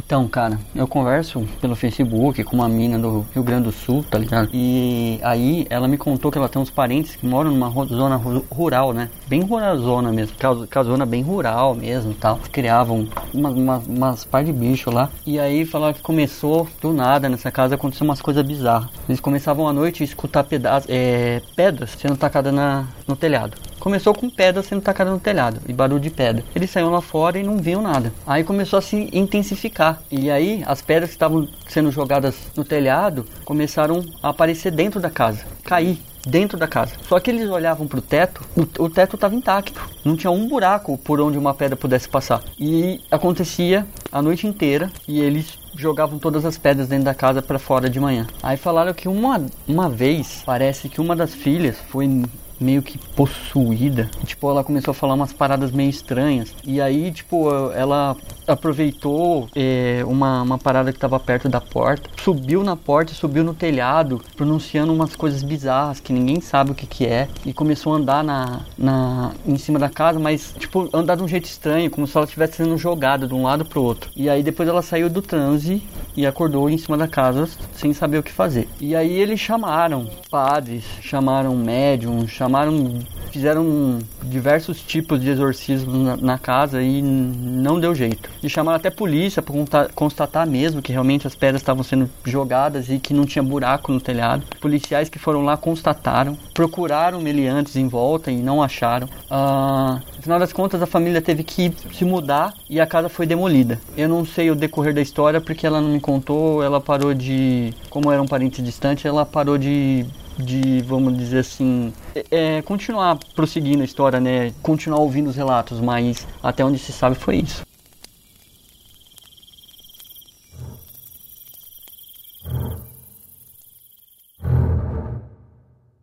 [0.04, 4.16] Então, cara, eu converso pelo Facebook com uma mina do Rio Grande do Sul, tá
[4.16, 4.48] ligado?
[4.54, 8.44] E aí ela me contou que ela tem uns parentes que moram numa zona ru-
[8.48, 9.10] rural, né?
[9.28, 10.36] Bem rural zona mesmo,
[10.70, 12.38] casona bem rural mesmo tal.
[12.52, 15.10] Criavam uma, uma, umas par de bicho lá.
[15.26, 18.88] E aí falaram que começou do nada nessa casa aconteceu umas coisas bizarras.
[19.08, 23.56] Eles começavam à noite a escutar pedaços, é, pedras sendo tacadas na, no telhado.
[23.80, 26.44] Começou com pedra sendo tacada no telhado e barulho de pedra.
[26.54, 28.12] Eles saíram lá fora e não viam nada.
[28.24, 30.00] Aí começou a se intensificar.
[30.08, 35.10] E aí as pedras que estavam sendo jogadas no telhado começaram a aparecer dentro da
[35.10, 36.94] casa, cair dentro da casa.
[37.08, 38.42] Só que eles olhavam para o teto,
[38.78, 42.42] o teto estava intacto, não tinha um buraco por onde uma pedra pudesse passar.
[42.58, 47.58] E acontecia a noite inteira e eles jogavam todas as pedras dentro da casa para
[47.58, 48.26] fora de manhã.
[48.42, 52.24] Aí falaram que uma, uma vez, parece que uma das filhas foi
[52.58, 54.10] meio que possuída.
[54.24, 56.54] Tipo, ela começou a falar umas paradas meio estranhas.
[56.64, 58.16] E aí, tipo, ela
[58.46, 63.54] aproveitou é, uma, uma parada que estava perto da porta, subiu na porta, subiu no
[63.54, 67.28] telhado, pronunciando umas coisas bizarras que ninguém sabe o que que é.
[67.44, 71.28] E começou a andar na, na, em cima da casa, mas, tipo, andar de um
[71.28, 74.10] jeito estranho, como se ela estivesse sendo jogada de um lado pro outro.
[74.16, 75.82] E aí depois ela saiu do transe
[76.16, 78.68] e acordou em cima da casa sem saber o que fazer.
[78.80, 86.38] E aí eles chamaram padres, chamaram médiums, chamaram fizeram diversos tipos de exorcismo na, na
[86.38, 88.30] casa e não deu jeito.
[88.46, 93.00] E chamaram até polícia para constatar mesmo que realmente as pedras estavam sendo jogadas e
[93.00, 94.44] que não tinha buraco no telhado.
[94.60, 99.08] Policiais que foram lá constataram, procuraram meliantes em volta e não acharam.
[99.28, 103.26] Ah, no final das contas, a família teve que se mudar e a casa foi
[103.26, 103.80] demolida.
[103.96, 107.74] Eu não sei o decorrer da história porque ela não me contou, ela parou de.
[107.90, 110.06] Como era um parente distante, ela parou de
[110.38, 114.52] de, vamos dizer assim, é, é, continuar prosseguindo a história, né?
[114.62, 117.64] Continuar ouvindo os relatos, mas até onde se sabe foi isso.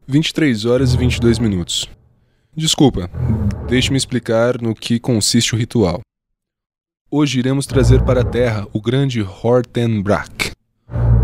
[0.05, 1.89] Vinte e três horas e vinte e dois minutos.
[2.53, 3.09] Desculpa,
[3.69, 6.01] deixe-me explicar no que consiste o ritual.
[7.09, 10.51] Hoje iremos trazer para a Terra o grande Hortenbrak,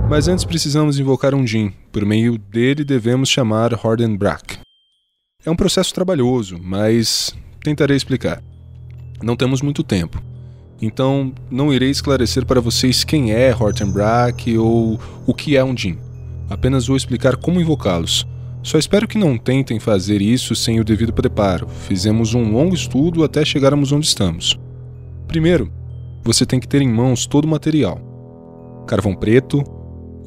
[0.10, 1.74] mas antes precisamos invocar um Jin.
[1.92, 4.60] Por meio dele devemos chamar Hordenbrak.
[5.46, 8.42] É um processo trabalhoso, mas tentarei explicar.
[9.22, 10.24] Não temos muito tempo.
[10.82, 16.00] Então, não irei esclarecer para vocês quem é Hortenbrak ou o que é um Jin.
[16.50, 18.26] Apenas vou explicar como invocá-los.
[18.62, 21.68] Só espero que não tentem fazer isso sem o devido preparo.
[21.70, 24.60] Fizemos um longo estudo até chegarmos onde estamos.
[25.28, 25.72] Primeiro,
[26.24, 29.64] você tem que ter em mãos todo o material: carvão preto,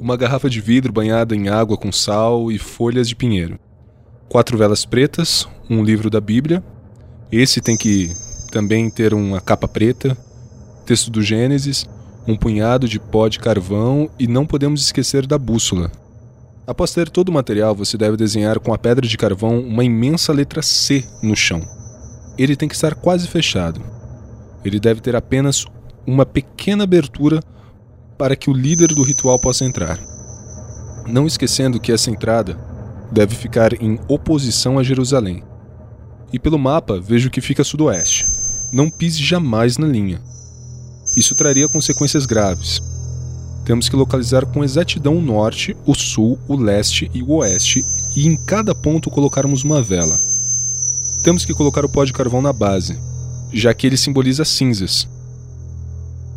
[0.01, 3.59] uma garrafa de vidro banhada em água com sal e folhas de pinheiro,
[4.29, 6.63] quatro velas pretas, um livro da Bíblia.
[7.31, 8.11] Esse tem que
[8.51, 10.17] também ter uma capa preta,
[10.85, 11.87] texto do Gênesis,
[12.27, 15.91] um punhado de pó de carvão e não podemos esquecer da bússola.
[16.65, 20.33] Após ter todo o material, você deve desenhar com a pedra de carvão uma imensa
[20.33, 21.61] letra C no chão.
[22.39, 23.81] Ele tem que estar quase fechado.
[24.65, 25.67] Ele deve ter apenas
[26.07, 27.43] uma pequena abertura
[28.17, 29.99] para que o líder do ritual possa entrar.
[31.09, 32.57] Não esquecendo que essa entrada
[33.11, 35.43] deve ficar em oposição a Jerusalém.
[36.33, 38.25] E pelo mapa vejo que fica a sudoeste.
[38.73, 40.23] Não pise jamais na linha.
[41.17, 42.92] Isso traria consequências graves.
[43.65, 47.85] Temos que localizar com exatidão o norte, o sul, o leste e o oeste,
[48.17, 50.19] e em cada ponto colocarmos uma vela.
[51.23, 52.99] Temos que colocar o pó de carvão na base,
[53.53, 55.09] já que ele simboliza cinzas,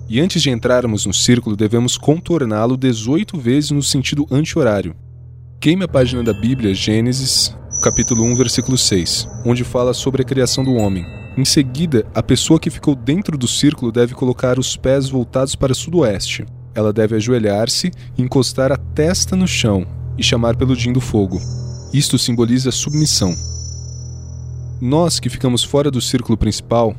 [0.07, 4.95] e antes de entrarmos no círculo, devemos contorná-lo 18 vezes no sentido anti-horário.
[5.59, 10.63] Queime a página da Bíblia, Gênesis, capítulo 1, versículo 6, onde fala sobre a criação
[10.63, 11.03] do homem.
[11.35, 15.73] Em seguida, a pessoa que ficou dentro do círculo deve colocar os pés voltados para
[15.73, 16.45] sudoeste.
[16.75, 21.41] Ela deve ajoelhar-se, encostar a testa no chão e chamar pelo Din do fogo.
[21.93, 23.33] Isto simboliza submissão.
[24.81, 26.93] Nós que ficamos fora do círculo principal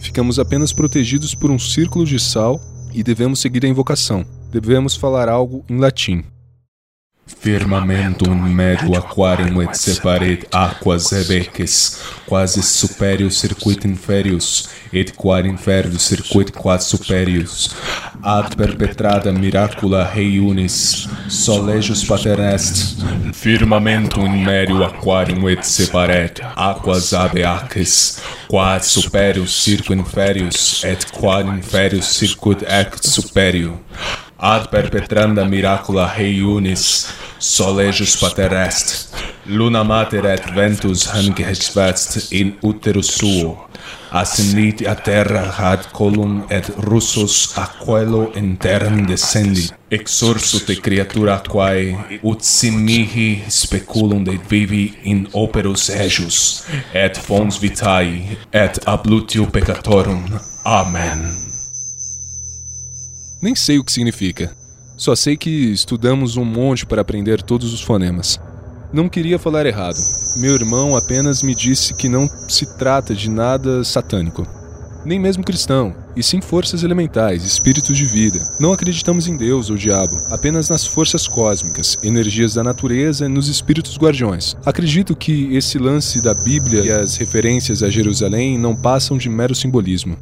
[0.00, 2.58] ficamos apenas protegidos por um círculo de sal
[2.94, 4.24] e devemos seguir a invocação.
[4.50, 6.24] Devemos falar algo em latim.
[7.28, 16.50] Firmamentum medio aquarium et separet aquas ebeques, quasi superius circuit inferius, et quad inferius circuit
[16.50, 17.70] quad superius.
[18.22, 22.96] Ad perpetrada miracula rei unis, solegius pater est.
[23.34, 32.62] Firmamentum medio aquarium et separet aquas abeaces, quad superius circuit inferius, et quad inferius circuit
[32.62, 33.78] ect superior
[34.38, 37.08] ad perpetranda miracula heiunis,
[37.38, 39.14] solejus pater est,
[39.46, 41.40] luna mater et ventus hanc
[41.74, 43.56] vest in uterus suo,
[44.12, 52.40] ascendit a terra ad colum et russus aquelo intern descendi, exorsu te creatura quae ut
[52.42, 56.62] sim mihi speculum de vivi in operos ejus,
[56.94, 60.24] et fons vitae, et ablutio peccatorum.
[60.64, 61.47] Amen.
[63.40, 64.50] Nem sei o que significa.
[64.96, 68.40] Só sei que estudamos um monte para aprender todos os fonemas.
[68.92, 69.98] Não queria falar errado.
[70.38, 74.44] Meu irmão apenas me disse que não se trata de nada satânico.
[75.04, 78.40] Nem mesmo cristão, e sim forças elementais, espíritos de vida.
[78.58, 83.46] Não acreditamos em Deus ou diabo, apenas nas forças cósmicas, energias da natureza e nos
[83.46, 84.56] espíritos guardiões.
[84.66, 89.54] Acredito que esse lance da Bíblia e as referências a Jerusalém não passam de mero
[89.54, 90.16] simbolismo.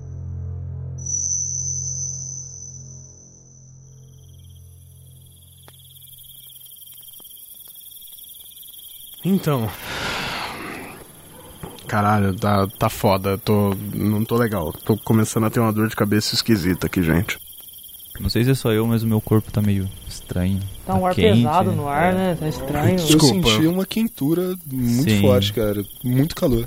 [9.27, 9.68] Então.
[11.89, 13.37] Caralho, tá, tá foda.
[13.37, 14.72] Tô, não tô legal.
[14.85, 17.37] Tô começando a ter uma dor de cabeça esquisita aqui, gente.
[18.20, 20.61] Não sei se é só eu, mas o meu corpo tá meio estranho.
[20.87, 22.37] Tá um ar quente, pesado no ar, né?
[22.39, 22.97] Tá estranho.
[22.97, 23.49] Desculpa.
[23.49, 25.20] Eu senti uma quentura muito Sim.
[25.20, 25.85] forte, cara.
[26.05, 26.64] Muito calor.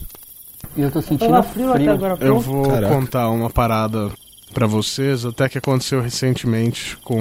[0.75, 2.93] E eu tô sentindo Tava frio, até agora Eu vou Caraca.
[2.93, 4.11] contar uma parada
[4.53, 7.19] pra vocês, até que aconteceu recentemente com.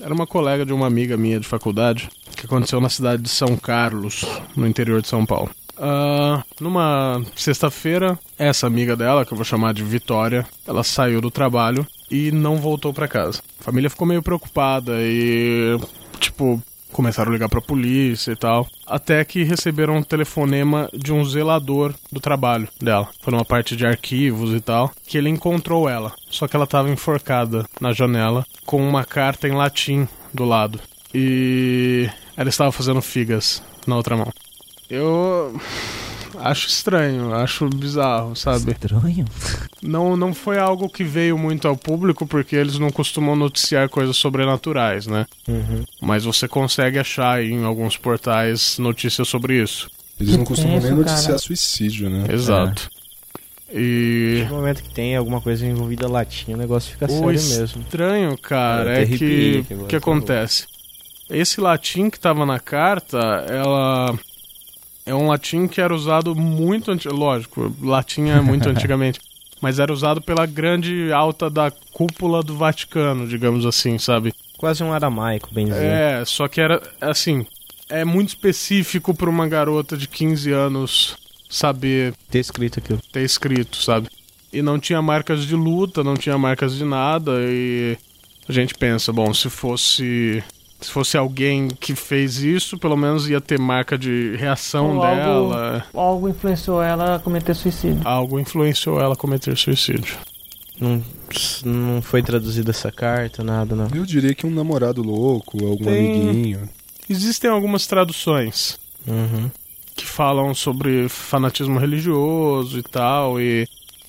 [0.00, 3.56] Era uma colega de uma amiga minha de faculdade, que aconteceu na cidade de São
[3.56, 4.24] Carlos,
[4.56, 5.50] no interior de São Paulo.
[5.78, 11.30] Ah, numa sexta-feira, essa amiga dela, que eu vou chamar de Vitória, ela saiu do
[11.30, 13.42] trabalho e não voltou pra casa.
[13.60, 15.78] A família ficou meio preocupada e,
[16.18, 16.62] tipo,
[16.96, 18.66] começaram a ligar pra polícia e tal.
[18.86, 23.06] Até que receberam um telefonema de um zelador do trabalho dela.
[23.20, 24.90] Foi numa parte de arquivos e tal.
[25.06, 26.14] Que ele encontrou ela.
[26.30, 30.80] Só que ela tava enforcada na janela com uma carta em latim do lado.
[31.14, 34.32] E ela estava fazendo figas na outra mão.
[34.88, 35.60] Eu
[36.40, 38.72] acho estranho, acho bizarro, sabe?
[38.72, 39.24] Estranho?
[39.82, 44.16] Não, não foi algo que veio muito ao público porque eles não costumam noticiar coisas
[44.16, 45.26] sobrenaturais, né?
[46.00, 49.90] Mas você consegue achar em alguns portais notícias sobre isso.
[50.18, 51.38] Eles Que não costumam nem noticiar cara.
[51.38, 52.24] suicídio, né?
[52.32, 52.90] Exato.
[53.72, 57.26] E No momento que tem alguma coisa envolvida latim, o negócio fica o sério
[57.58, 57.82] mesmo.
[57.82, 59.96] estranho, cara, É, é, que o que favor.
[59.96, 60.66] acontece?
[61.28, 63.18] Esse latim que tava na carta,
[63.48, 64.16] ela
[65.06, 69.20] é um latim que era usado muito lógico, latim é muito antigamente,
[69.60, 74.34] mas era usado pela grande alta da cúpula do Vaticano, digamos assim, sabe?
[74.58, 75.84] Quase um aramaico, bem dizer.
[75.84, 77.46] É, só que era assim,
[77.88, 81.16] é muito específico para uma garota de 15 anos
[81.48, 83.00] saber Ter escrito aquilo.
[83.12, 84.08] ter escrito, sabe?
[84.52, 87.96] E não tinha marcas de luta, não tinha marcas de nada e
[88.48, 90.42] a gente pensa, bom, se fosse
[90.86, 95.50] se fosse alguém que fez isso, pelo menos ia ter marca de reação Ou algo-
[95.50, 95.86] dela.
[95.92, 98.00] Algo influenciou ela a cometer suicídio.
[98.04, 100.16] Algo influenciou ela a cometer suicídio.
[100.80, 101.02] Não,
[101.64, 103.88] não foi traduzida essa carta, nada, não.
[103.94, 106.68] Eu diria que um namorado louco, algum Tem- amiguinho.
[107.08, 109.50] Existem algumas traduções Uhum.
[109.94, 113.40] que falam sobre fanatismo religioso e tal.
[113.40, 113.66] E,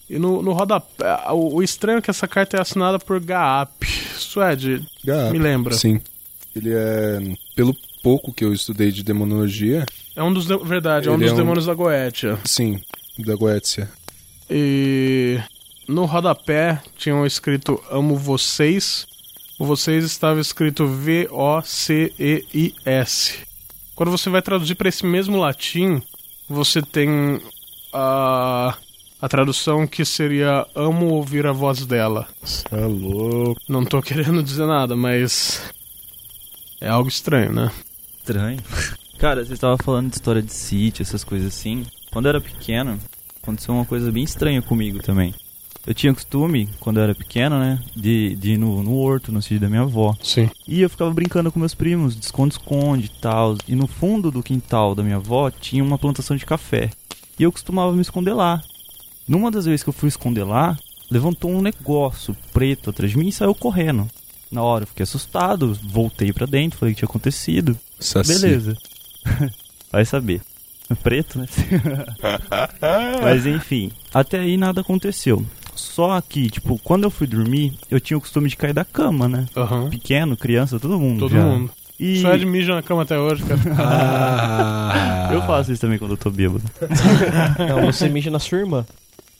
[0.09, 1.05] e no, no rodapé.
[1.31, 3.83] O, o estranho é que essa carta é assinada por Gaap.
[4.17, 5.73] Suede, Ah, me lembra.
[5.73, 6.01] Sim.
[6.57, 7.19] Ele é.
[7.55, 9.85] Pelo pouco que eu estudei de demonologia,
[10.15, 10.45] É um dos.
[10.45, 12.37] de- Verdade, é um dos é um- demônios da Goetia.
[12.45, 12.79] sim,
[13.19, 13.89] da Goetia.
[14.49, 15.39] E
[15.87, 19.05] no rodapé tinham escrito Amo vocês.
[19.59, 20.85] O vocês estava escrito
[22.07, 23.35] V-O-C-E-I-S.
[23.95, 25.99] Quando você vai traduzir para esse mesmo latim,
[26.47, 27.41] você tem
[27.91, 28.77] a,
[29.19, 32.27] a tradução que seria Amo ouvir a voz dela.
[32.71, 33.59] É louco.
[33.67, 35.61] Não tô querendo dizer nada, mas.
[36.79, 37.71] É algo estranho, né?
[38.19, 38.59] Estranho.
[39.17, 41.83] Cara, você estava falando de história de sítio, essas coisas assim.
[42.11, 42.99] Quando eu era pequeno,
[43.41, 45.33] aconteceu uma coisa bem estranha comigo também.
[45.87, 49.41] Eu tinha costume, quando eu era pequeno, né, de, de ir no, no horto, no
[49.41, 50.15] sítio da minha avó.
[50.21, 50.49] Sim.
[50.67, 53.55] E eu ficava brincando com meus primos, de esconde-esconde e tal.
[53.67, 56.91] E no fundo do quintal da minha avó tinha uma plantação de café.
[57.39, 58.61] E eu costumava me esconder lá.
[59.27, 60.77] Numa das vezes que eu fui esconder lá,
[61.09, 64.07] levantou um negócio preto atrás de mim e saiu correndo.
[64.51, 67.77] Na hora eu fiquei assustado, voltei pra dentro, falei o que tinha acontecido.
[67.99, 68.39] Saci.
[68.39, 68.77] Beleza.
[69.91, 70.41] Vai saber.
[71.03, 71.47] Preto, né?
[73.21, 75.45] Mas enfim, até aí nada aconteceu.
[75.75, 79.27] Só que, tipo, quando eu fui dormir, eu tinha o costume de cair da cama,
[79.27, 79.45] né?
[79.55, 79.89] Aham.
[79.89, 81.19] Pequeno, criança, todo mundo.
[81.19, 81.41] Todo já.
[81.43, 81.71] mundo.
[81.99, 83.59] E Só é de mija na cama até hoje, cara.
[84.89, 86.63] Ah, eu faço isso também quando eu tô bêbado.
[87.67, 88.85] Não, você mija na sua irmã.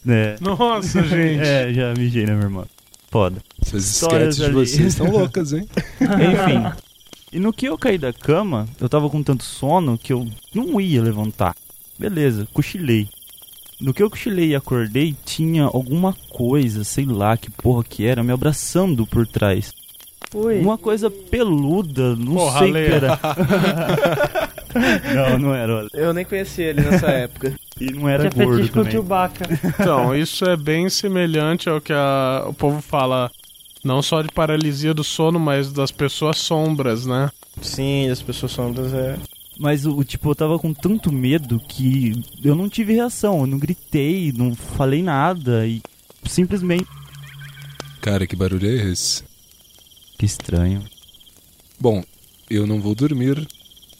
[0.07, 1.41] É, Nossa, gente.
[1.41, 2.65] é já mijei na minha irmã.
[3.17, 3.41] Foda.
[3.59, 5.67] Essas Histórias de vocês estão loucas, hein?
[5.99, 6.77] Enfim.
[7.33, 10.79] E no que eu caí da cama, eu tava com tanto sono que eu não
[10.79, 11.55] ia levantar.
[11.97, 13.09] Beleza, cochilei.
[13.81, 18.23] No que eu cochilei e acordei, tinha alguma coisa, sei lá que porra que era,
[18.23, 19.73] me abraçando por trás.
[20.33, 20.59] Ui.
[20.59, 23.19] Uma coisa peluda, não Porra, sei o que era.
[25.15, 25.75] não, não era.
[25.77, 25.89] olha.
[25.93, 27.53] Eu nem conhecia ele nessa época.
[27.79, 28.91] E não era Tinha gordo também.
[28.91, 29.45] Chewbacca.
[29.79, 33.31] Então, isso é bem semelhante ao que a- o povo fala,
[33.83, 37.29] não só de paralisia do sono, mas das pessoas sombras, né?
[37.61, 39.15] Sim, as pessoas sombras é.
[39.59, 43.39] Mas o o, tipo, eu tava com tanto medo que eu não tive reação.
[43.41, 45.81] Eu não gritei, não falei nada e
[46.25, 46.85] simplesmente.
[48.01, 49.23] Cara, que barulho é esse?
[50.17, 50.83] Que estranho.
[51.79, 52.03] Bom,
[52.49, 53.47] eu não vou dormir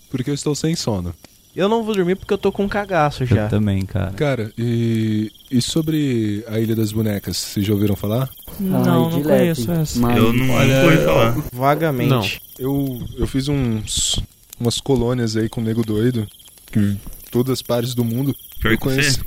[0.09, 1.13] porque eu estou sem sono.
[1.55, 3.43] Eu não vou dormir porque eu tô com um cagaço já.
[3.45, 4.11] Eu também, cara.
[4.11, 8.29] Cara, e, e sobre a Ilha das Bonecas, vocês já ouviram falar?
[8.59, 9.99] Não, Ai, não de conheço essa.
[9.99, 11.31] mas- Eu não Olha, ouvi falar.
[11.51, 12.09] Vagamente.
[12.09, 12.23] Não.
[12.59, 14.19] Eu, eu fiz uns
[14.59, 16.27] umas colônias aí com o nego doido,
[16.71, 16.95] que
[17.31, 18.35] todas as partes do mundo.
[18.59, 19.19] Pior eu que você.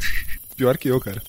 [0.56, 1.20] Pior que eu, cara.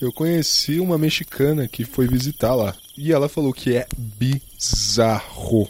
[0.00, 2.74] Eu conheci uma mexicana que foi visitar lá.
[2.96, 5.62] E ela falou que é bizarro.
[5.62, 5.68] O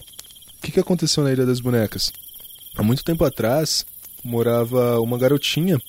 [0.62, 2.12] que, que aconteceu na Ilha das Bonecas?
[2.76, 3.84] Há muito tempo atrás,
[4.22, 5.80] morava uma garotinha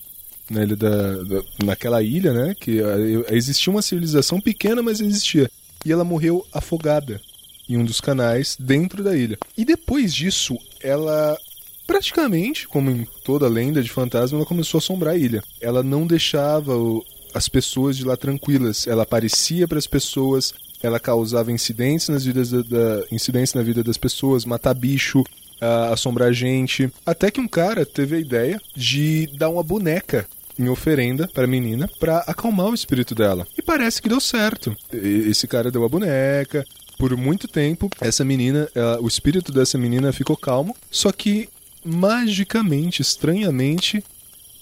[0.49, 2.55] na ilha da, da- naquela ilha, né?
[2.57, 2.95] Que ah,
[3.35, 5.49] existia uma civilização pequena, mas existia.
[5.85, 7.19] E ela morreu afogada
[7.67, 9.37] em um dos canais dentro da ilha.
[9.57, 11.37] E depois disso, ela
[11.85, 15.43] praticamente, como em toda lenda de fantasma, ela começou a assombrar a ilha.
[15.59, 18.87] Ela não deixava o- as pessoas de lá tranquilas.
[18.87, 23.83] Ela aparecia para as pessoas, ela causava incidentes nas vidas da, da- incidentes na vida
[23.83, 25.23] das pessoas, matar bicho,
[25.59, 26.91] ah, assombrar gente.
[27.05, 30.25] Até que um cara teve a ideia de dar uma boneca
[30.59, 33.45] em oferenda para a menina para acalmar o espírito dela.
[33.57, 34.75] E parece que deu certo.
[34.91, 36.65] Esse cara deu a boneca.
[36.97, 40.75] Por muito tempo, essa menina, ela- o espírito dessa menina ficou calmo.
[40.89, 41.47] Só que
[41.85, 44.03] magicamente, estranhamente,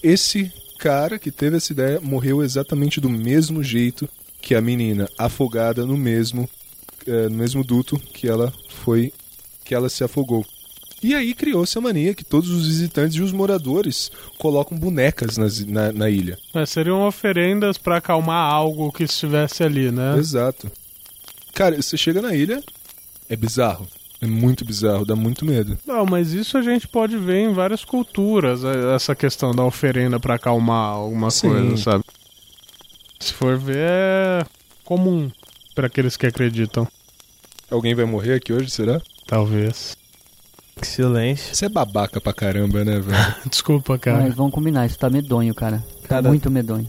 [0.02, 4.06] esse cara que teve essa ideia morreu exatamente do mesmo jeito
[4.46, 6.48] que a menina, afogada no mesmo
[7.04, 9.12] eh, no mesmo duto que ela foi
[9.64, 10.46] que ela se afogou.
[11.02, 15.64] E aí criou-se a mania que todos os visitantes e os moradores colocam bonecas nas-
[15.66, 16.38] na, na ilha.
[16.54, 20.16] Mas seriam oferendas pra acalmar algo que estivesse ali, né?
[20.16, 20.70] Exato.
[21.52, 22.62] Cara, você chega na ilha,
[23.28, 23.84] é bizarro.
[24.20, 25.76] É muito bizarro, dá muito medo.
[25.84, 30.20] Não, mas isso a gente pode ver em várias culturas, eh, essa questão da oferenda
[30.20, 31.48] pra acalmar alguma Sim.
[31.50, 32.04] coisa, sabe?
[33.18, 34.44] Se for ver, é
[34.84, 35.30] comum
[35.74, 36.86] pra aqueles que acreditam,
[37.70, 39.00] Alguém vai morrer aqui hoje, será?
[39.26, 39.96] talvez.
[40.80, 41.54] Que silêncio.
[41.54, 43.34] Você é babaca pra caramba, né, velho?
[43.50, 44.22] Desculpa, cara.
[44.22, 45.78] Mas vamos combinar, isso tá medonho, cara.
[46.02, 46.88] Tá Cara- muito medonho.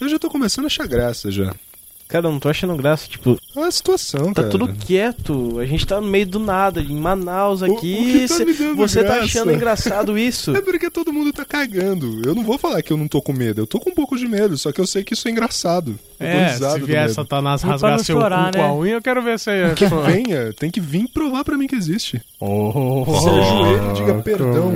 [0.00, 1.54] Eu já tô começando a achar graça já.
[2.12, 3.08] Cara, eu não tô achando graça.
[3.08, 4.48] Tipo, Olha a situação, tá cara.
[4.50, 5.58] tudo quieto.
[5.58, 7.74] A gente tá no meio do nada, em Manaus O- aqui.
[7.74, 9.24] o que tá cê- me dando você tá graça?
[9.24, 10.52] achando engraçado isso?
[10.54, 12.20] É porque todo mundo tá cagando.
[12.22, 13.62] Eu não vou falar que eu não tô com medo.
[13.62, 15.98] Eu tô com um pouco de medo, só que eu sei que isso é engraçado.
[16.20, 17.08] É, se vier.
[17.08, 18.74] Satanás pra rasgar seu chorar, cu com a né?
[18.74, 19.72] unha, eu quero ver se é...
[19.74, 22.20] Que venha, tem que vir provar pra mim que existe.
[22.38, 24.72] Oh, Se ajoelha e diga perdão.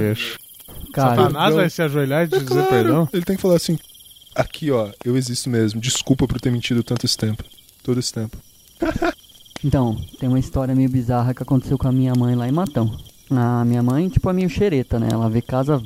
[0.92, 3.08] Cara, Satanás vai se ajoelhar e É dizer claro, perdão?
[3.12, 3.78] Ele tem que falar assim:
[4.36, 5.80] aqui ó, eu existo mesmo.
[5.80, 7.42] Desculpa por ter mentido tanto esse tempo.
[7.82, 8.36] Todo esse tempo.
[9.64, 12.94] Então, tem uma história meio bizarra que aconteceu com a minha mãe lá em Matão.
[13.30, 15.08] A minha mãe, tipo, é meio xereta, né?
[15.10, 15.82] Ela vê casa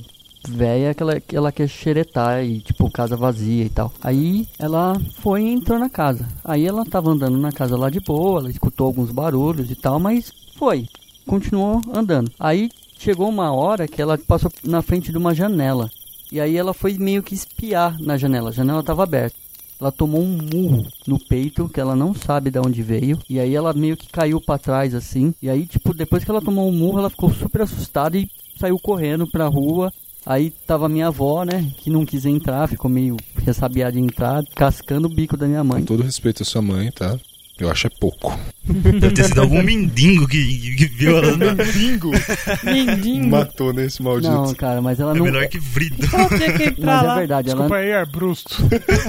[0.48, 3.92] velha que ela, que ela quer xeretar e, tipo, casa vazia e tal.
[4.02, 6.26] Aí ela foi e entrou na casa.
[6.44, 9.98] Aí ela tava andando na casa lá de boa, ela escutou alguns barulhos e tal,
[9.98, 10.88] mas foi.
[11.26, 12.30] Continuou andando.
[12.38, 15.90] Aí chegou uma hora que ela passou na frente de uma janela.
[16.30, 18.50] E aí ela foi meio que espiar na janela.
[18.50, 19.36] A janela tava aberta.
[19.80, 23.18] Ela tomou um murro no peito que ela não sabe de onde veio.
[23.28, 25.34] E aí ela meio que caiu pra trás assim.
[25.40, 28.28] E aí, tipo, depois que ela tomou o murro, ela ficou super assustada e
[28.58, 29.90] saiu correndo pra rua.
[30.26, 31.66] Aí tava minha avó, né?
[31.78, 35.68] Que não quis entrar, ficou meio ressabiada de entrar, cascando o bico da minha Com
[35.68, 35.82] mãe.
[35.82, 37.18] todo respeito à sua mãe, tá?
[37.60, 38.38] Eu acho é pouco.
[38.64, 41.36] Deve ter sido algum mendigo que, que viu ela.
[41.74, 42.10] Bingo!
[42.64, 43.28] Mindinho.
[43.28, 44.32] Matou nesse maldito.
[44.32, 45.24] Não, cara, mas ela É não.
[45.24, 46.08] melhor que Vrido.
[46.10, 47.14] Ela que Mas é lá.
[47.18, 48.56] verdade, ela, Desculpa aí, Arbrusto.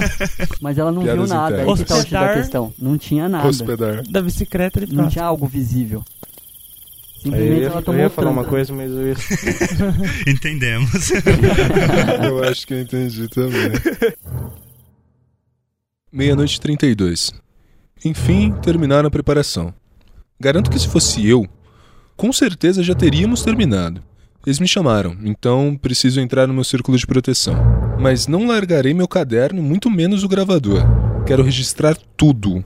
[0.60, 1.56] mas ela não viu Piadas nada.
[1.56, 1.78] Aí internas.
[1.80, 2.74] que tá o X da questão.
[2.78, 3.48] Não tinha nada.
[3.48, 4.02] Hospedar.
[4.08, 6.04] Da bicicleta ele Não tinha algo visível.
[7.24, 9.14] Eu Simplesmente ia, ela eu tomou ia falar uma coisa, mas eu ia...
[10.26, 11.10] Entendemos.
[12.24, 13.70] Eu acho que eu entendi também.
[16.12, 17.32] Meia-noite e 32.
[18.04, 19.72] Enfim, terminaram a preparação.
[20.40, 21.46] Garanto que se fosse eu,
[22.16, 24.02] com certeza já teríamos terminado.
[24.44, 27.54] Eles me chamaram, então preciso entrar no meu círculo de proteção.
[28.00, 30.82] Mas não largarei meu caderno, muito menos o gravador.
[31.24, 32.64] Quero registrar tudo.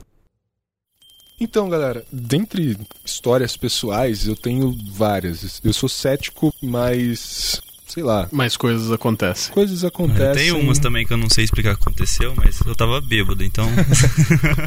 [1.39, 2.75] Então, galera, dentre
[3.05, 5.61] histórias pessoais, eu tenho várias.
[5.63, 7.61] Eu sou cético, mas.
[7.87, 8.27] Sei lá.
[8.31, 9.53] Mais coisas acontecem.
[9.53, 10.33] Coisas acontecem.
[10.33, 13.43] Tem umas também que eu não sei explicar o que aconteceu, mas eu tava bêbado,
[13.43, 13.67] então.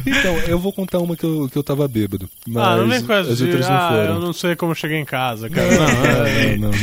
[0.05, 2.29] Então, eu vou contar uma que eu, que eu tava bêbado.
[2.47, 4.13] Mas ah, não vem com essa as de, outras não ah, foram.
[4.15, 5.67] eu não sei como eu cheguei em casa, cara.
[5.71, 6.77] Não, é, Não, não, não.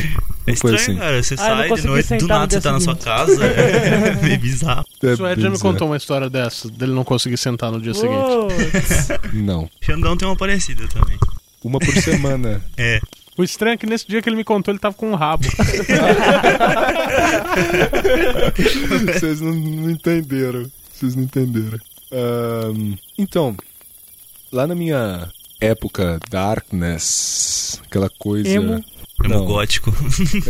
[0.47, 0.97] É Não foi estranho, assim.
[0.97, 1.23] cara.
[1.23, 3.45] Você Ah, sai de noite, do nada você tá na sua casa.
[3.45, 4.85] É meio bizarro.
[5.03, 7.93] É O Ed já me contou uma história dessa, dele não conseguir sentar no dia
[7.95, 8.19] seguinte.
[9.35, 9.69] Não.
[9.81, 11.19] Xandão tem uma parecida também.
[11.63, 12.63] Uma por semana.
[12.77, 13.01] É.
[13.39, 15.45] O estranho é que nesse dia que ele me contou, ele tava com um rabo.
[19.15, 20.67] Vocês não, não entenderam.
[20.93, 21.79] Vocês não entenderam.
[22.13, 23.55] Ahn, então,
[24.53, 25.29] lá na minha
[25.61, 28.49] época Darkness, aquela coisa.
[28.49, 28.73] Emo.
[28.75, 28.85] Emo
[29.29, 29.45] Não.
[29.45, 29.93] gótico.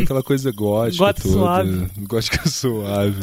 [0.00, 1.38] Aquela coisa gótica Gótico toda.
[1.40, 1.90] suave.
[1.98, 3.16] Gótica suave.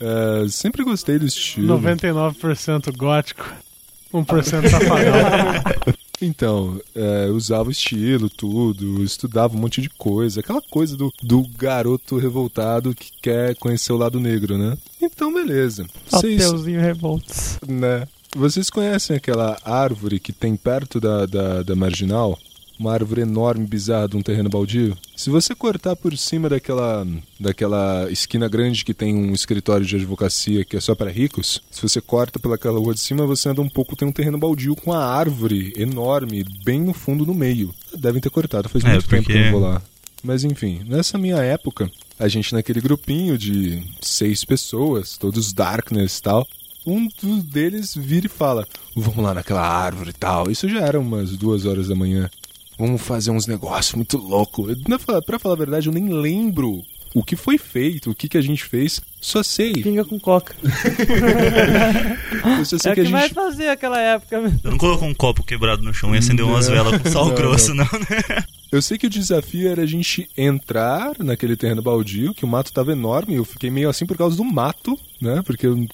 [0.00, 1.78] É, sempre gostei do estilo.
[1.80, 3.46] 99% gótico,
[4.12, 5.94] 1% safadão.
[6.24, 10.40] Então, é, usava o estilo, tudo, estudava um monte de coisa.
[10.40, 14.76] Aquela coisa do, do garoto revoltado que quer conhecer o lado negro, né?
[15.00, 15.86] Então, beleza.
[16.08, 17.58] Vocês, Papelzinho revoltos.
[17.66, 18.06] né?
[18.34, 22.38] Vocês conhecem aquela árvore que tem perto da, da, da marginal?
[22.82, 24.98] Uma árvore enorme, bizarra, de um terreno baldio?
[25.16, 27.06] Se você cortar por cima daquela,
[27.38, 31.80] daquela esquina grande que tem um escritório de advocacia que é só para ricos, se
[31.80, 34.92] você corta pelaquela rua de cima, você anda um pouco, tem um terreno baldio com
[34.92, 37.72] a árvore enorme, bem no fundo, no meio.
[37.96, 39.80] Devem ter cortado, faz É, muito tempo que eu porque- não vou lá.
[40.24, 46.22] Mas enfim, nessa minha época, a gente naquele grupinho de seis pessoas, todos darkness e
[46.22, 46.44] tal,
[46.84, 48.66] um dos deles vira e fala:
[48.96, 50.50] Vamos lá naquela árvore e tal.
[50.50, 52.28] Isso já era umas duas horas da manhã.
[52.78, 54.76] Vamos fazer uns negócios muito loucos.
[55.26, 56.82] Pra falar a verdade, eu nem lembro
[57.14, 59.00] o que foi feito, o que, que a gente fez.
[59.20, 59.72] Só sei.
[59.74, 60.54] Pinga com coca.
[62.58, 63.34] Eu só sei É o que que a vai gente.
[63.34, 64.40] fazer aquela época.
[64.40, 64.60] mesmo.
[64.64, 66.74] Eu não colocou um copo quebrado no chão e acendeu umas Não.
[66.74, 68.44] velas com sal Não, grosso, não, né?
[68.70, 72.72] Eu sei que o desafio era a gente entrar naquele terreno baldio, que o mato
[72.72, 73.34] tava enorme.
[73.34, 75.42] Eu fiquei meio assim por causa do mato, né?
[75.44, 75.86] Porque eu,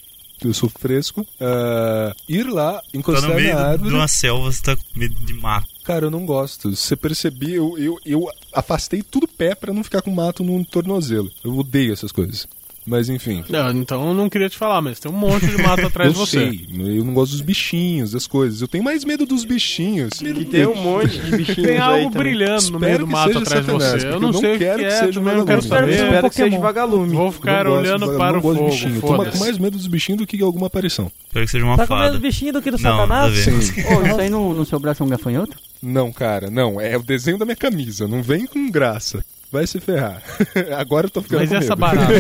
[0.47, 1.27] eu sou fresco.
[1.41, 3.91] Ah, ir lá, Tá encostar no meio na árvore.
[3.91, 5.69] de uma selva, você tá com medo de mato.
[5.85, 6.75] Cara, eu não gosto.
[6.75, 11.31] Você percebi, eu, eu, eu afastei tudo pé pra não ficar com mato no tornozelo.
[11.43, 12.47] Eu odeio essas coisas.
[12.89, 13.45] Mas enfim.
[13.49, 16.13] Não, então eu não queria te falar, mas tem um monte de mato atrás eu
[16.15, 16.39] de você.
[16.51, 16.67] sei,
[16.99, 18.63] eu não gosto dos bichinhos, das coisas.
[18.63, 20.15] Eu tenho mais medo dos bichinhos.
[20.15, 22.23] Que tem um monte de bichinhos Tem algo também.
[22.33, 23.97] brilhando no Espero meio do que mato atrás de você.
[24.07, 25.91] Eu não eu não sei o quero que que é, seja também não quero saber.
[25.91, 27.15] Espero Espero que seja vagalume.
[27.15, 28.71] Vou ficar Eu olhando eu para não o de fogo.
[28.71, 28.95] bichinho.
[28.97, 31.13] Eu tô com mais medo dos bichinhos do que alguma aparição.
[31.27, 32.19] Espero que seja uma Tá com medo fada.
[32.19, 33.37] do bichinho do que do satanás?
[33.39, 33.59] Sim.
[33.59, 35.57] Isso aí no, no seu braço é um gafanhoto?
[35.83, 36.81] Não, cara, não.
[36.81, 38.09] É o desenho da minha camisa.
[38.09, 39.23] Não vem com graça.
[39.51, 40.23] Vai se ferrar.
[40.77, 41.81] Agora eu tô ficando Mas com essa medo.
[41.81, 42.13] barata?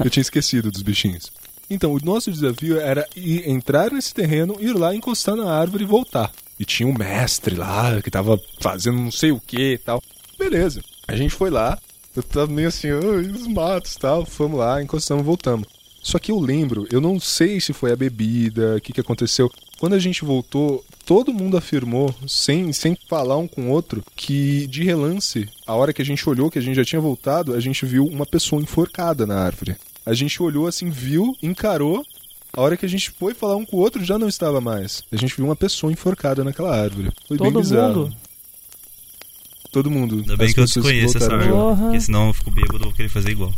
[0.04, 1.30] Eu tinha esquecido dos bichinhos.
[1.68, 5.86] Então, o nosso desafio era ir, entrar nesse terreno, ir lá, encostar na árvore e
[5.86, 6.30] voltar.
[6.58, 10.02] E tinha um mestre lá que tava fazendo não sei o que e tal.
[10.38, 10.80] Beleza.
[11.06, 11.78] A gente foi lá,
[12.14, 14.24] eu tava meio assim, "Ai, os matos e tal.
[14.24, 15.66] Fomos lá, encostamos, voltamos.
[16.02, 19.50] Só que eu lembro, eu não sei se foi a bebida, o que, que aconteceu.
[19.78, 24.66] Quando a gente voltou, todo mundo afirmou, sem, sem falar um com o outro, que
[24.66, 27.60] de relance, a hora que a gente olhou, que a gente já tinha voltado, a
[27.60, 29.76] gente viu uma pessoa enforcada na árvore.
[30.04, 32.04] A gente olhou assim, viu, encarou.
[32.52, 35.04] A hora que a gente foi falar um com o outro, já não estava mais.
[35.12, 37.10] A gente viu uma pessoa enforcada naquela árvore.
[37.28, 38.00] Foi bem Todo bizarro.
[38.00, 38.16] mundo?
[39.70, 40.16] Todo mundo.
[40.16, 41.76] Ainda bem As que eu desconheço essa árvore.
[41.82, 43.52] Porque senão eu fico bêbado, eu vou querer fazer igual.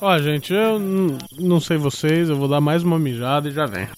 [0.00, 0.78] Ó, gente, eu
[1.38, 3.88] não sei vocês, eu vou dar mais uma mijada e já vem.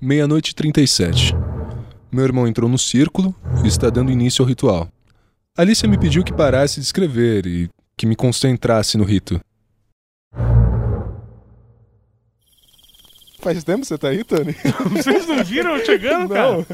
[0.00, 1.34] Meia-noite e 37.
[2.12, 3.34] Meu irmão entrou no círculo
[3.64, 4.88] e está dando início ao ritual.
[5.56, 9.40] Alicia me pediu que parasse de escrever e que me concentrasse no rito.
[13.40, 14.54] Faz tempo que você tá aí, Tony?
[14.90, 16.66] Vocês não viram eu chegando, cara?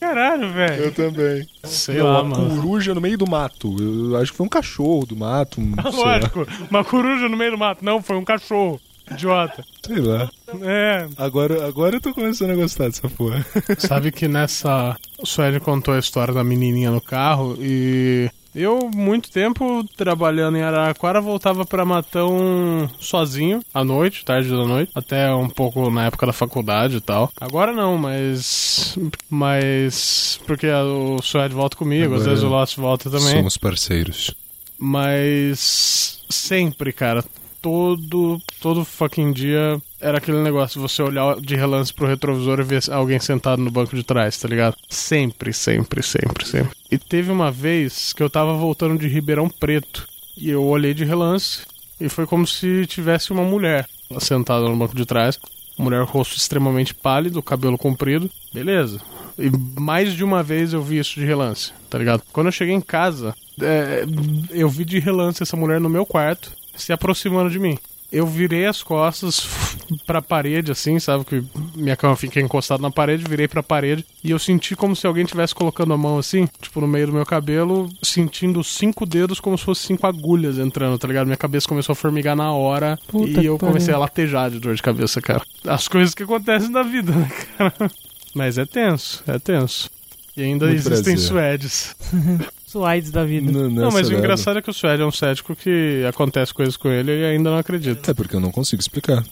[0.00, 0.84] Caralho, velho.
[0.84, 1.46] Eu também.
[1.64, 2.56] Sei Não, lá, a mano.
[2.56, 3.74] coruja no meio do mato.
[3.78, 5.60] Eu acho que foi um cachorro do mato.
[5.60, 7.84] Um, sei, lá, Lógico, uma coruja no meio do mato.
[7.84, 8.80] Não, foi um cachorro.
[9.10, 9.64] Idiota.
[9.84, 10.28] sei lá.
[10.62, 13.44] É, Agora, agora eu tô começando a gostar dessa porra.
[13.78, 14.96] sabe que nessa.
[15.18, 18.28] O Sueli contou a história da menininha no carro e.
[18.54, 24.90] Eu, muito tempo trabalhando em Araraquara, voltava pra Matão sozinho, à noite, tarde da noite,
[24.94, 27.30] até um pouco na época da faculdade e tal.
[27.38, 28.96] Agora não, mas.
[29.28, 30.40] Mas.
[30.46, 33.36] Porque o Suede volta comigo, às Agora vezes o Lost volta também.
[33.36, 34.34] Somos parceiros.
[34.78, 37.22] Mas sempre, cara,
[37.66, 42.82] todo todo fucking dia era aquele negócio, você olhar de relance pro retrovisor e ver
[42.92, 44.76] alguém sentado no banco de trás, tá ligado?
[44.88, 46.70] Sempre, sempre, sempre, sempre.
[46.92, 50.06] E teve uma vez que eu tava voltando de Ribeirão Preto
[50.36, 51.62] e eu olhei de relance
[52.00, 53.88] e foi como se tivesse uma mulher
[54.20, 55.36] sentada no banco de trás.
[55.76, 58.30] Mulher rosto extremamente pálido, cabelo comprido.
[58.54, 59.00] Beleza.
[59.38, 62.22] E mais de uma vez eu vi isso de relance, tá ligado?
[62.32, 64.04] Quando eu cheguei em casa, é,
[64.50, 67.78] eu vi de relance essa mulher no meu quarto, se aproximando de mim.
[68.12, 69.48] Eu virei as costas
[70.06, 71.24] pra parede, assim, sabe?
[71.24, 71.42] Que
[71.74, 75.24] minha cama fica encostada na parede, virei pra parede e eu senti como se alguém
[75.24, 79.58] tivesse colocando a mão assim, tipo, no meio do meu cabelo, sentindo cinco dedos como
[79.58, 81.26] se fossem cinco agulhas entrando, tá ligado?
[81.26, 83.96] Minha cabeça começou a formigar na hora Puta e eu comecei pariu.
[83.96, 85.42] a latejar de dor de cabeça, cara.
[85.66, 87.74] As coisas que acontecem na vida, né, cara?
[88.32, 89.90] Mas é tenso, é tenso.
[90.36, 91.18] E ainda Muito existem prazer.
[91.18, 91.96] suedes.
[92.66, 93.50] Suaides da vida.
[93.50, 96.76] Não, Não, mas o engraçado é que o Suede é um cético que acontece coisas
[96.76, 98.10] com ele e ainda não acredita.
[98.10, 99.24] É porque eu não consigo explicar.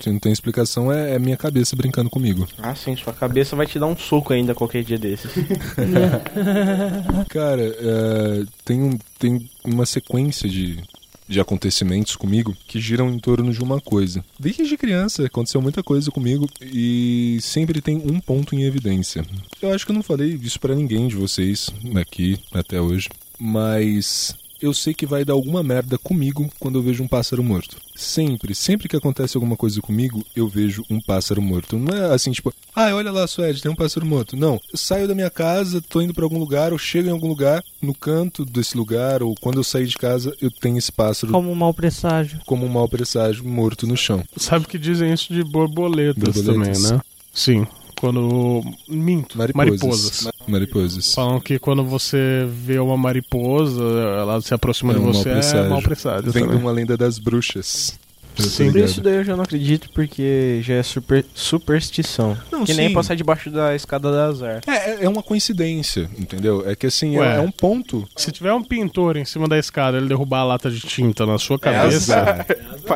[0.00, 2.48] Se não tem explicação, é, é minha cabeça brincando comigo.
[2.58, 5.30] Ah, sim, sua cabeça vai te dar um soco ainda qualquer dia desses.
[7.28, 10.82] Cara, é, tem, um, tem uma sequência de,
[11.30, 14.24] de acontecimentos comigo que giram em torno de uma coisa.
[14.38, 19.24] Desde criança aconteceu muita coisa comigo e sempre tem um ponto em evidência.
[19.62, 23.08] Eu acho que eu não falei isso pra ninguém de vocês aqui até hoje,
[23.38, 27.76] mas eu sei que vai dar alguma merda comigo quando eu vejo um pássaro morto.
[27.94, 31.78] Sempre, sempre que acontece alguma coisa comigo, eu vejo um pássaro morto.
[31.78, 34.36] Não é assim, tipo, ah, olha lá, Suede, tem um pássaro morto.
[34.36, 37.28] Não, eu saio da minha casa, tô indo pra algum lugar, ou chego em algum
[37.28, 41.32] lugar, no canto desse lugar, ou quando eu sair de casa, eu tenho esse pássaro
[41.32, 42.40] Como um mau presságio.
[42.46, 44.24] como um mau presságio morto no chão.
[44.36, 46.78] Sabe que dizem isso de borboletas, Borboletas.
[46.82, 47.00] também, né?
[47.32, 47.66] Sim.
[48.00, 48.62] Quando.
[48.88, 49.36] Minto.
[49.36, 49.58] Mariposas.
[49.76, 50.28] Mariposas.
[50.48, 51.14] Mariposas.
[51.14, 53.82] Falam que quando você vê uma mariposa,
[54.18, 55.70] ela se aproxima É de um você, é presságio.
[55.70, 57.98] mau presságio Vem uma lenda das bruxas.
[58.34, 58.70] Tô Sim.
[58.72, 62.38] Por isso daí eu já não acredito, porque já é super, superstição.
[62.50, 62.94] Não, que nem sim.
[62.94, 64.60] passar debaixo da escada da azar.
[64.66, 66.62] É, é- é uma coincidência, entendeu?
[66.66, 67.36] É que assim, é, Ué.
[67.36, 68.08] é um ponto.
[68.16, 71.38] Se tiver um pintor em cima da escada ele derrubar a lata de tinta na
[71.38, 72.46] sua cabeça, azar.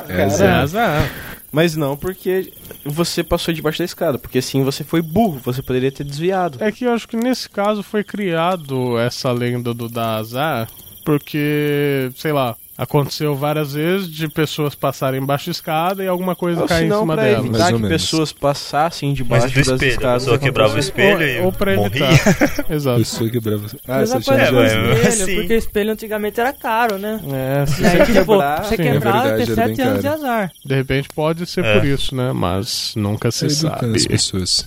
[0.08, 0.60] É é azar.
[0.62, 1.10] azar.
[1.54, 2.52] Mas não porque
[2.84, 6.58] você passou debaixo da escada, porque sim você foi burro, você poderia ter desviado.
[6.60, 10.68] É que eu acho que nesse caso foi criado essa lenda do da azar,
[11.04, 16.62] porque, sei lá, aconteceu várias vezes de pessoas passarem embaixo da escada e alguma coisa
[16.62, 17.38] Ou cair em cima pra dela.
[17.46, 17.88] Evitar ou que menos.
[18.02, 20.22] pessoas passassem Mas debaixo do das espelho, a escadas.
[20.24, 22.04] pessoa quebrava o espelho e Ou, ou pra morria.
[22.10, 22.66] evitar.
[22.72, 22.98] Exato.
[22.98, 23.66] Pessoa quebrava.
[23.86, 25.34] Ah, Mas você tinha É, mas- espelho, sim.
[25.36, 27.20] porque espelho antigamente era caro, né?
[27.32, 29.76] É, se E aí, você tipo, quebrar, você sim, é quebrava verdade, ter era bem
[29.76, 30.20] 7 anos de caro.
[30.20, 30.52] azar.
[30.64, 31.78] De repente pode ser É.
[31.78, 32.32] por isso, né?
[32.32, 34.06] Mas nunca se as sabe.
[34.08, 34.66] pessoas.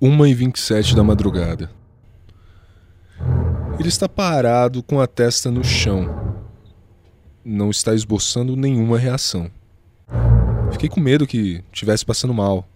[0.00, 1.70] 1 e 27 da madrugada.
[3.78, 6.34] Ele está parado com a testa no chão.
[7.44, 9.50] Não está esboçando nenhuma reação.
[10.70, 12.68] Fiquei com medo que estivesse passando mal.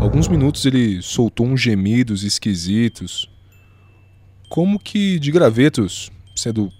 [0.00, 3.30] Alguns minutos ele soltou uns gemidos esquisitos,
[4.48, 6.70] como que de gravetos sendo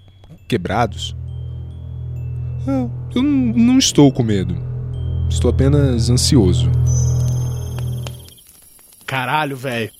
[0.47, 1.15] quebrados.
[3.13, 4.55] Eu, não estou com medo.
[5.29, 6.71] Estou apenas ansioso.
[9.05, 9.91] Caralho, velho.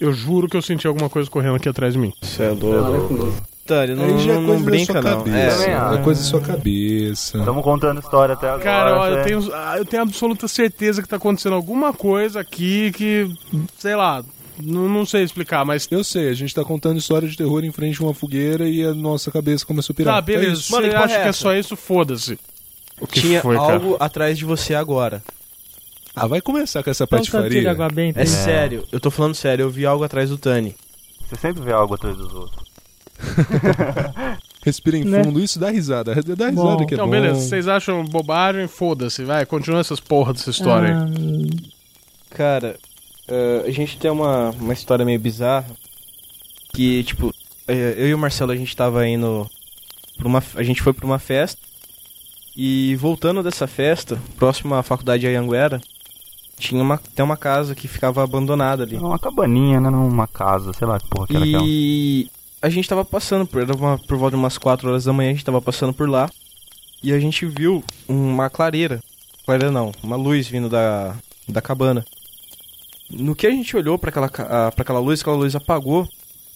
[0.00, 2.12] Eu juro que eu senti alguma coisa correndo aqui atrás de mim.
[2.20, 3.34] Você é louco.
[3.66, 5.18] Tânia, não, Aí já é não, brinca sua não.
[5.24, 5.64] cabeça.
[5.64, 7.38] É, É, coisa da sua cabeça.
[7.38, 8.62] Estamos contando história até agora.
[8.62, 9.22] Cara, olha, eu né?
[9.24, 13.28] tenho, ah, eu tenho absoluta certeza que tá acontecendo alguma coisa aqui que,
[13.76, 14.24] sei lá,
[14.62, 15.88] não, não sei explicar, mas.
[15.90, 18.84] Eu sei, a gente tá contando história de terror em frente a uma fogueira e
[18.84, 20.14] a nossa cabeça começou a pirar.
[20.14, 20.60] Tá, É beleza.
[20.60, 20.70] isso.
[20.70, 21.74] Você Mano, acha é que é só isso?
[21.76, 22.38] Foda-se.
[23.00, 23.72] O que Tinha foi, cara?
[23.74, 25.22] algo atrás de você agora.
[26.18, 27.70] Ah, vai começar com essa patifaria.
[27.70, 30.74] água É, sério, eu tô falando sério, eu vi algo atrás do Tani.
[31.28, 32.66] Você sempre vê algo atrás dos outros.
[34.64, 35.22] Respira em Né?
[35.22, 36.14] fundo, isso dá risada.
[36.14, 36.86] Dá risada Bom.
[36.86, 37.10] que é Então, bom.
[37.10, 37.40] beleza.
[37.40, 38.66] Vocês acham bobagem?
[38.66, 39.44] Foda-se, vai.
[39.46, 40.94] Continua essas porra dessa história aí.
[40.94, 41.66] Ah,
[42.30, 42.76] Cara,
[43.28, 45.66] eh, a gente tem uma, uma história meio bizarra.
[46.72, 47.32] Que, tipo,
[47.68, 49.48] eh, eu e o Marcelo a gente tava indo.
[50.18, 51.60] Pra uma, a gente foi pra uma festa.
[52.56, 55.80] E voltando dessa festa, próximo à faculdade de Ayanguera,
[56.58, 58.96] tinha uma, tem uma casa que ficava abandonada ali.
[58.96, 59.90] Uma cabaninha, né?
[59.90, 61.62] Numa casa, sei lá que porra que era aquela.
[61.66, 62.30] E
[62.62, 65.30] a gente tava passando por, era uma, por volta de umas 4 horas da manhã,
[65.30, 66.30] a gente tava passando por lá.
[67.02, 69.00] E a gente viu uma clareira.
[69.44, 71.14] Clareira não, uma luz vindo da,
[71.46, 72.04] da cabana.
[73.10, 76.08] No que a gente olhou pra aquela, pra aquela luz, aquela luz apagou.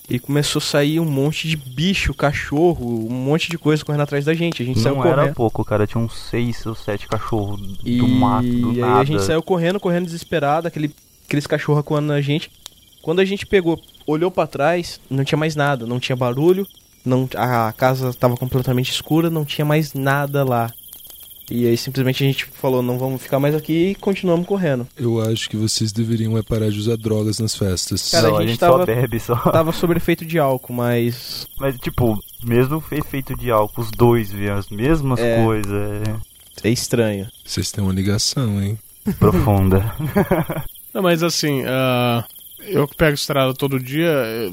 [0.08, 4.24] E começou a sair um monte de bicho, cachorro, um monte de coisa correndo atrás
[4.24, 4.60] da gente.
[4.62, 5.34] A gente saiu Não era correndo.
[5.34, 5.86] pouco, cara.
[5.86, 9.00] Tinha uns seis ou sete cachorros E, do mato, do e aí nada.
[9.00, 10.92] a gente saiu correndo, correndo desesperado, aquele,
[11.26, 12.50] aqueles cachorros acuando na gente.
[13.02, 16.66] Quando a gente pegou, olhou pra trás, não tinha mais nada, não tinha barulho,
[17.04, 20.70] não, a casa tava completamente escura, não tinha mais nada lá.
[21.50, 24.86] E aí simplesmente a gente falou, não vamos ficar mais aqui e continuamos correndo.
[24.96, 28.08] Eu acho que vocês deveriam é parar de usar drogas nas festas.
[28.10, 29.34] Cara, Não, a a gente gente tava- só bebe, só.
[29.36, 34.56] Tava sob efeito de álcool, mas Mas, tipo, mesmo efeito de álcool, os dois viam
[34.56, 35.42] as mesmas É.
[35.44, 36.02] coisas.
[36.62, 37.26] é estranho.
[37.44, 38.78] Vocês têm uma ligação, hein?
[39.06, 39.92] É profunda.
[40.94, 42.24] Não, mas assim, ah,
[42.66, 44.50] eu que pego estrada todo dia, eh,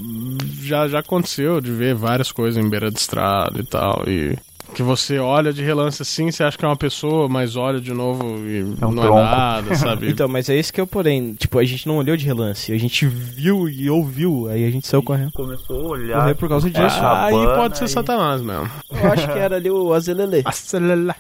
[0.62, 4.04] já, já aconteceu de ver várias coisas em beira de estrada e tal.
[4.08, 4.38] E
[4.74, 7.94] que você olha de relance assim, você acha que é uma pessoa, mas olha de
[7.94, 9.20] novo e É um não tronco.
[9.20, 10.10] é nada, sabe?
[10.12, 11.34] Então, mas é esse que é o porém.
[11.34, 14.88] Tipo, a gente não olhou de relance, a gente viu e ouviu, aí a gente
[14.88, 15.32] saiu correndo.
[15.32, 16.20] Começou a olhar.
[16.22, 17.00] Correr por causa disso.
[17.02, 18.70] Ah, Aí pode ser e- Satanás mesmo.
[18.92, 20.42] Eu acho que era ali o Azelele.
[20.46, 21.16] Acelera.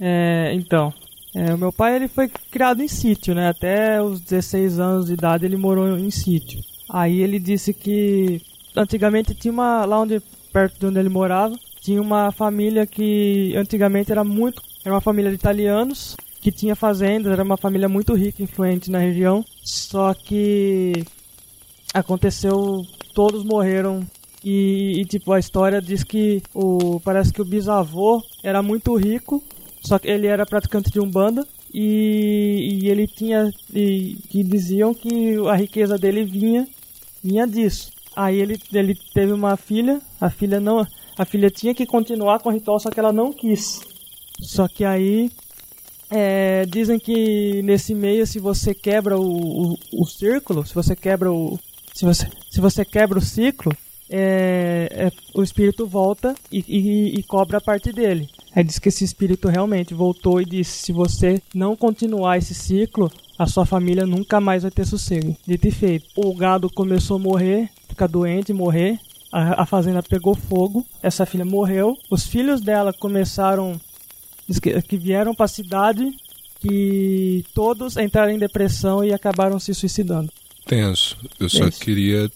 [0.00, 0.92] é, então,
[1.34, 3.48] É, o meu pai ele foi criado em sítio, né?
[3.50, 6.58] Até os 16 anos de idade ele morou em sítio.
[6.88, 8.40] Aí ele disse que
[8.74, 10.22] antigamente tinha uma lá onde
[10.52, 11.54] perto de onde ele morava,
[11.88, 17.32] tinha uma família que antigamente era muito, era uma família de italianos que tinha fazendas,
[17.32, 19.42] era uma família muito rica, influente na região.
[19.64, 20.92] Só que
[21.94, 22.84] aconteceu,
[23.14, 24.06] todos morreram
[24.44, 29.42] e, e, tipo a história diz que o parece que o bisavô era muito rico,
[29.82, 35.36] só que ele era praticante de umbanda e, e ele tinha e que diziam que
[35.48, 36.68] a riqueza dele vinha
[37.24, 37.90] vinha disso.
[38.14, 40.86] Aí ele ele teve uma filha, a filha não
[41.18, 43.80] a filha tinha que continuar com o ritual, só que ela não quis.
[44.40, 45.30] Só que aí
[46.10, 51.32] é, dizem que nesse meio, se você quebra o, o, o, círculo, se você quebra
[51.32, 51.58] o.
[51.92, 53.76] Se você, se você quebra o ciclo,
[54.08, 58.28] é, é, o espírito volta e, e, e, cobra a parte dele.
[58.54, 63.10] Aí diz que esse espírito realmente voltou e disse: se você não continuar esse ciclo,
[63.36, 65.36] a sua família nunca mais vai ter sossego.
[65.46, 66.06] Dito e feito.
[66.16, 68.98] O gado começou a morrer, ficar doente, morrer.
[69.30, 71.96] A, a fazenda pegou fogo, essa filha morreu.
[72.10, 73.78] Os filhos dela começaram
[74.60, 76.10] que, que vieram para a cidade,
[76.60, 80.32] que todos entraram em depressão e acabaram se suicidando.
[80.66, 81.16] Tenso.
[81.38, 81.80] Eu só Tenso.
[81.80, 82.30] queria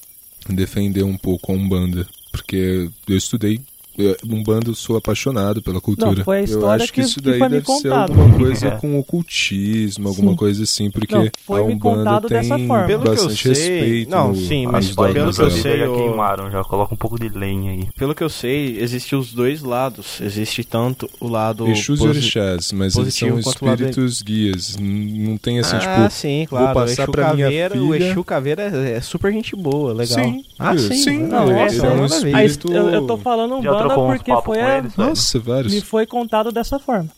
[0.49, 3.61] defender um pouco a Umbanda, porque eu estudei
[3.99, 6.12] eu- Umbanda, eu sou apaixonado pela cultura.
[6.16, 7.93] Não, foi a eu história acho que, que- isso que daí foi me deve ser
[7.93, 8.70] alguma coisa É.
[8.72, 10.36] com ocultismo, alguma Sim.
[10.36, 12.86] coisa assim, porque Não, foi a me Umbanda contado tem dessa forma.
[12.86, 14.11] Pelo que eu bastante sei- respeito.
[14.11, 17.28] não, sim, mas pelo que eu sei, já eu- queimaram, já coloca um pouco de
[17.28, 17.88] lenha aí.
[17.97, 20.20] Pelo que eu sei, existe os dois lados.
[20.20, 24.76] Existe tanto o lado Exus e orixás, mas eles são espíritos guias.
[24.80, 26.11] Não tem assim, ah, tipo.
[26.11, 26.64] sim, claro.
[26.66, 29.55] vou o passar Exu pra minha Caveira, o filha- Exu Caveira é, é super gente
[29.57, 30.18] boa, legal.
[30.24, 30.95] Sim, ah, sim.
[30.95, 34.97] sim, Não, essa é um espírito- eu, eu tô falando um Porque foi a, eles?
[34.97, 35.72] Nossa, vários.
[35.72, 37.09] me foi contado dessa forma.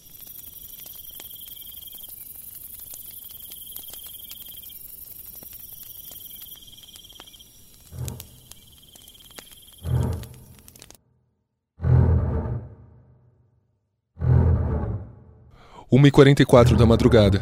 [15.95, 17.41] Uma e 44 da madrugada.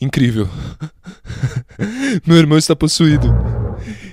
[0.00, 0.48] Incrível.
[2.24, 3.26] Meu irmão está possuído.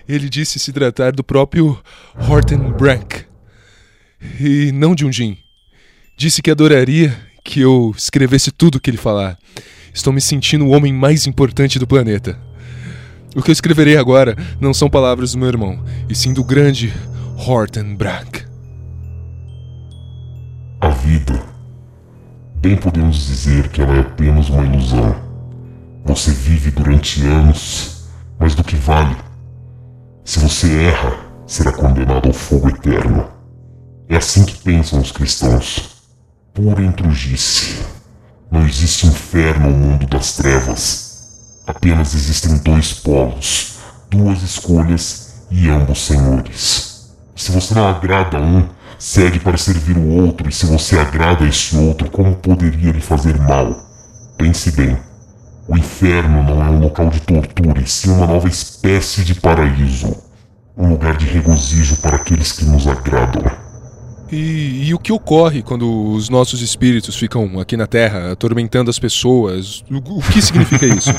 [0.10, 1.80] Ele disse se tratar do próprio
[2.28, 3.27] Horton Brank.
[4.40, 5.38] E não de um Jin.
[6.18, 9.38] Disse que adoraria que eu escrevesse tudo o que ele falar.
[9.94, 12.40] Estou me sentindo o homem mais importante do planeta.
[13.36, 16.94] O que eu escreverei agora não são palavras do meu irmão, e sim do grande
[17.38, 18.44] Horton Brank.
[20.82, 21.40] A vida.
[22.56, 25.16] Bem podemos dizer que ela é apenas uma ilusão.
[26.04, 28.08] Você vive durante anos,
[28.40, 29.16] mas do que vale?
[30.26, 33.37] Se você erra, será condenado ao fogo eterno.
[34.10, 35.98] É assim que pensam os cristãos.
[36.54, 37.82] Pura intrugice.
[38.50, 41.62] Não existe inferno no mundo das trevas.
[41.68, 43.80] Apenas existem dois polos,
[44.10, 47.12] duas escolhas e ambos senhores.
[47.36, 51.44] Se você não agrada a um, segue para servir o outro, e se você agrada
[51.44, 53.76] a esse outro, como poderia lhe fazer mal?
[54.38, 54.98] Pense bem.
[55.68, 60.16] O inferno não é um local de tortura, e sim uma nova espécie de paraíso.
[60.78, 63.67] Um lugar de regozijo para aqueles que nos agradam.
[64.32, 69.00] E, e o que ocorre quando os nossos espíritos ficam aqui na Terra atormentando as
[69.00, 69.84] pessoas?
[69.90, 71.12] O, o que significa isso?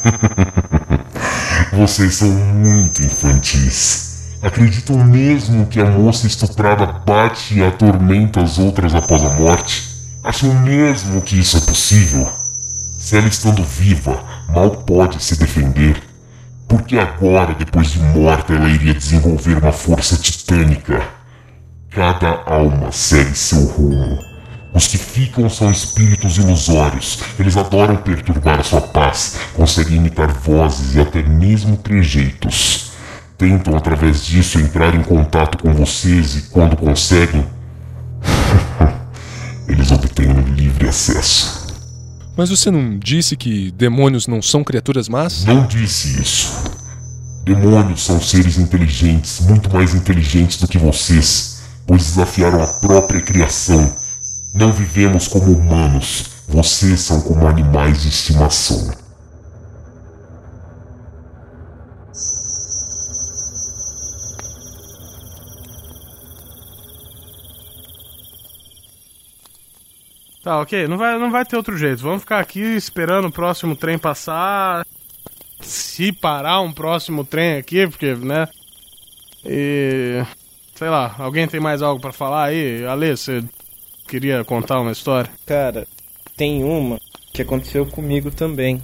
[1.72, 4.38] Vocês são muito infantis.
[4.42, 9.88] Acreditam mesmo que a moça estuprada bate e atormenta as outras após a morte?
[10.22, 12.28] Acham mesmo que isso é possível?
[12.98, 16.00] Se ela estando viva, mal pode se defender.
[16.68, 21.17] Porque agora, depois de morta, ela iria desenvolver uma força titânica.
[21.90, 24.18] Cada alma segue seu rumo.
[24.74, 27.20] Os que ficam são espíritos ilusórios.
[27.38, 32.92] Eles adoram perturbar a sua paz, conseguem imitar vozes e até mesmo trejeitos.
[33.38, 37.44] Tentam, através disso, entrar em contato com vocês e, quando conseguem,
[39.66, 41.66] eles obtêm livre acesso.
[42.36, 45.44] Mas você não disse que demônios não são criaturas más?
[45.44, 46.52] Não disse isso.
[47.44, 51.57] Demônios são seres inteligentes, muito mais inteligentes do que vocês,
[51.88, 53.96] pois desafiaram a própria criação.
[54.54, 58.90] Não vivemos como humanos, vocês são como animais de estimação.
[70.44, 70.86] Tá, ok.
[70.88, 72.02] Não vai, não vai ter outro jeito.
[72.02, 74.86] Vamos ficar aqui esperando o próximo trem passar.
[75.60, 78.48] Se parar um próximo trem aqui, porque, né?
[79.44, 80.24] E.
[80.78, 82.86] Sei lá, alguém tem mais algo pra falar aí?
[82.86, 83.42] Ale, você
[84.06, 85.28] queria contar uma história?
[85.44, 85.88] Cara,
[86.36, 87.00] tem uma
[87.32, 88.80] que aconteceu comigo também.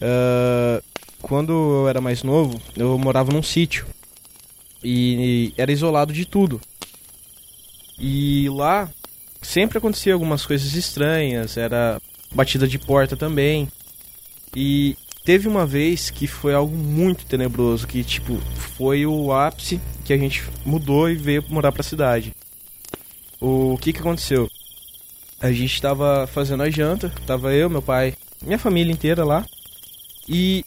[0.00, 0.82] Ah,
[1.20, 3.86] quando eu era mais novo, eu morava num sítio.
[4.82, 6.58] E era isolado de tudo.
[7.98, 8.88] E lá
[9.42, 12.00] sempre acontecia algumas coisas estranhas, era
[12.34, 13.68] batida de porta também.
[14.56, 20.12] E teve uma vez que foi algo muito tenebroso, que tipo, foi o ápice que
[20.12, 22.34] a gente mudou e veio morar pra cidade.
[23.40, 24.48] O que que aconteceu?
[25.40, 29.44] A gente tava fazendo a janta, tava eu, meu pai, minha família inteira lá.
[30.28, 30.64] E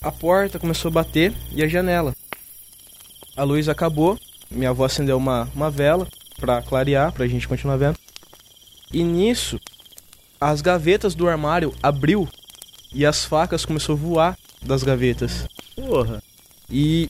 [0.00, 2.14] a porta começou a bater e a janela.
[3.36, 4.18] A luz acabou,
[4.50, 6.08] minha avó acendeu uma, uma vela
[6.38, 7.96] pra clarear, pra gente continuar vendo.
[8.92, 9.60] E nisso,
[10.40, 12.28] as gavetas do armário abriu
[12.94, 15.46] e as facas começou a voar das gavetas.
[15.74, 16.22] Porra.
[16.70, 17.08] E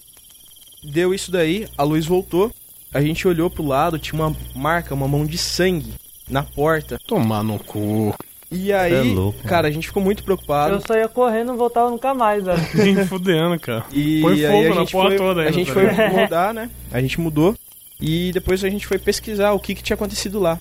[0.82, 2.50] deu isso daí, a luz voltou,
[2.92, 5.94] a gente olhou pro lado, tinha uma marca, uma mão de sangue
[6.28, 6.98] na porta.
[7.06, 8.14] Tomar no cu.
[8.50, 10.74] E aí, é louco, cara, a gente ficou muito preocupado.
[10.74, 12.60] Eu saía correndo e não voltava nunca mais, velho.
[12.74, 13.86] Nem fudendo, cara.
[13.90, 16.08] E Põe aí fogo a na gente porra foi, toda A ainda, gente tá foi
[16.22, 16.70] mudar, né?
[16.90, 17.56] A gente mudou.
[17.98, 20.58] E depois a gente foi pesquisar o que, que tinha acontecido lá.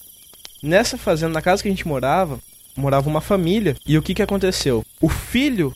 [0.64, 2.40] Nessa fazenda, na casa que a gente morava,
[2.76, 3.76] morava uma família.
[3.86, 4.86] E o que, que aconteceu?
[5.02, 5.74] O filho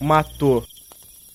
[0.00, 0.64] matou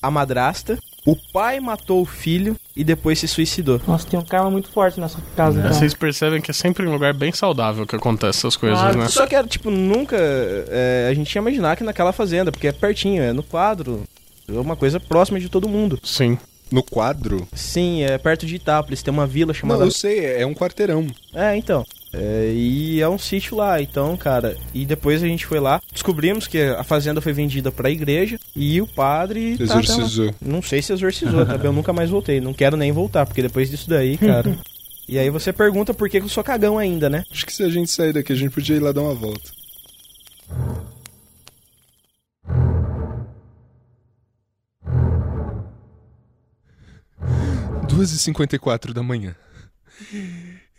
[0.01, 3.79] a madrasta, o pai matou o filho e depois se suicidou.
[3.87, 5.73] Nossa, tem um karma muito forte nessa casa, É, então.
[5.73, 9.07] Vocês percebem que é sempre um lugar bem saudável que acontece essas coisas, Ah, né?
[9.07, 10.15] Só que era, tipo, nunca.
[10.19, 14.03] é, a gente ia imaginar que naquela fazenda, porque é pertinho, é no quadro.
[14.47, 15.99] É uma coisa próxima de todo mundo.
[16.03, 16.37] Sim.
[16.71, 17.47] No quadro?
[17.53, 19.83] Sim, é perto de Itápolis, tem uma vila Não, chamada.
[19.85, 21.05] eu sei, é um quarteirão.
[21.33, 21.85] É, então.
[22.17, 24.55] É, e é um sítio lá, então, cara.
[24.73, 28.79] E depois a gente foi lá, descobrimos que a fazenda foi vendida pra igreja e
[28.81, 29.57] o padre.
[29.57, 30.31] tá Exorcizou.
[30.31, 31.55] tendo- não sei se exorcizou, tá?
[31.61, 32.39] Eu nunca mais voltei.
[32.39, 34.57] Não quero nem voltar, porque depois disso daí, cara.
[35.09, 37.23] e aí você pergunta por que eu sou cagão ainda, né?
[37.31, 39.51] Acho que se a gente sair daqui, a gente podia ir lá dar uma volta.
[47.87, 49.35] Duas e cinquenta e quatro da manhã.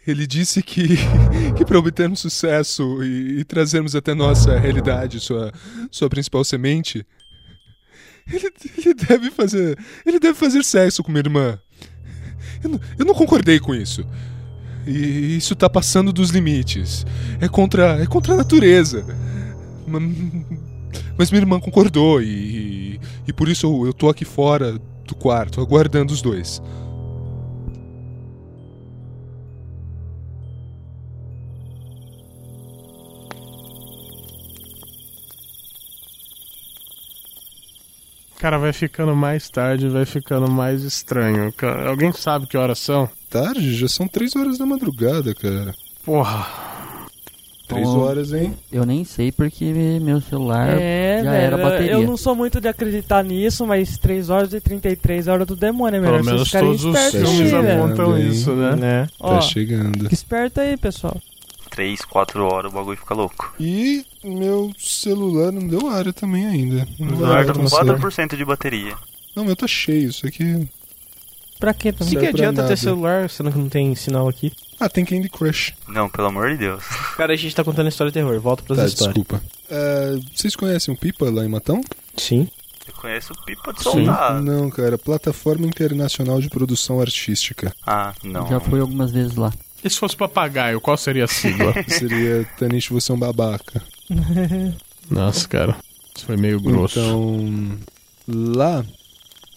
[0.07, 0.89] Ele disse que,
[1.57, 5.53] que para obtermos sucesso e, e trazermos até nossa realidade sua,
[5.91, 7.05] sua principal semente,
[8.33, 11.59] ele, ele deve fazer ele deve fazer sexo com minha irmã.
[12.63, 14.05] Eu não, eu não concordei com isso.
[14.87, 17.05] E isso tá passando dos limites.
[17.41, 19.05] É contra, é contra a natureza.
[19.87, 20.01] Ma-
[21.19, 25.61] Mas minha irmã concordou e, e por isso eu, eu tô aqui fora do quarto,
[25.61, 26.63] aguardando os dois.
[38.39, 41.53] Cara, vai ficando mais tarde, vai ficando mais estranho.
[41.55, 43.09] Cara, alguém sabe que horas são?
[43.31, 43.75] Tarde?
[43.75, 45.75] Já são três horas da madrugada, cara.
[46.05, 46.47] Porra.
[47.67, 48.55] Três Bom, horas, hein?
[48.71, 49.65] Eu nem sei porque
[50.01, 51.93] meu celular É, já velho, era bateria.
[51.93, 55.57] eu não sou muito de acreditar nisso, mas 3 horas e 33 é hora do
[55.57, 58.29] demônio, é melhor Pelo vocês menos todos os filmes apontam hein?
[58.29, 58.77] isso, né?
[58.77, 59.07] Né?
[59.19, 59.99] Ó, Tá chegando.
[60.05, 61.21] fica esperto aí, pessoal.
[61.77, 63.55] 3, 4 horas o bagulho fica louco.
[63.61, 66.89] E meu celular não deu área também ainda.
[66.99, 67.99] Não celular tá com no celular.
[68.01, 68.95] 4% de bateria.
[69.37, 70.09] Não, meu tá cheio.
[70.09, 70.67] Isso aqui.
[71.61, 71.91] Pra quê?
[71.91, 74.53] O Pra que, Serve que pra adianta ter celular, sendo que não tem sinal aqui?
[74.81, 75.75] Ah, tem Candy Crush.
[75.87, 76.83] Não, pelo amor de Deus.
[77.17, 78.39] Cara, a gente tá contando história de terror.
[78.41, 79.15] Volta pras Tá, histórias.
[79.15, 79.43] desculpa.
[79.71, 81.83] É, vocês conhecem o Pipa lá em Matão?
[82.17, 82.49] Sim.
[82.87, 83.91] Eu conheço o Pipa de Sim.
[83.91, 84.43] Soldado.
[84.43, 84.97] Não, cara.
[84.97, 87.75] Plataforma Internacional de Produção Artística.
[87.87, 88.47] Ah, não.
[88.49, 89.53] Já fui algumas vezes lá.
[89.87, 91.73] E se fosse papagaio, qual seria a sigla?
[91.87, 93.81] Seria Tanish, você é um babaca.
[95.09, 95.77] Nossa, cara.
[96.13, 96.99] Isso foi meio grosso.
[96.99, 97.79] Então,
[98.27, 98.85] lá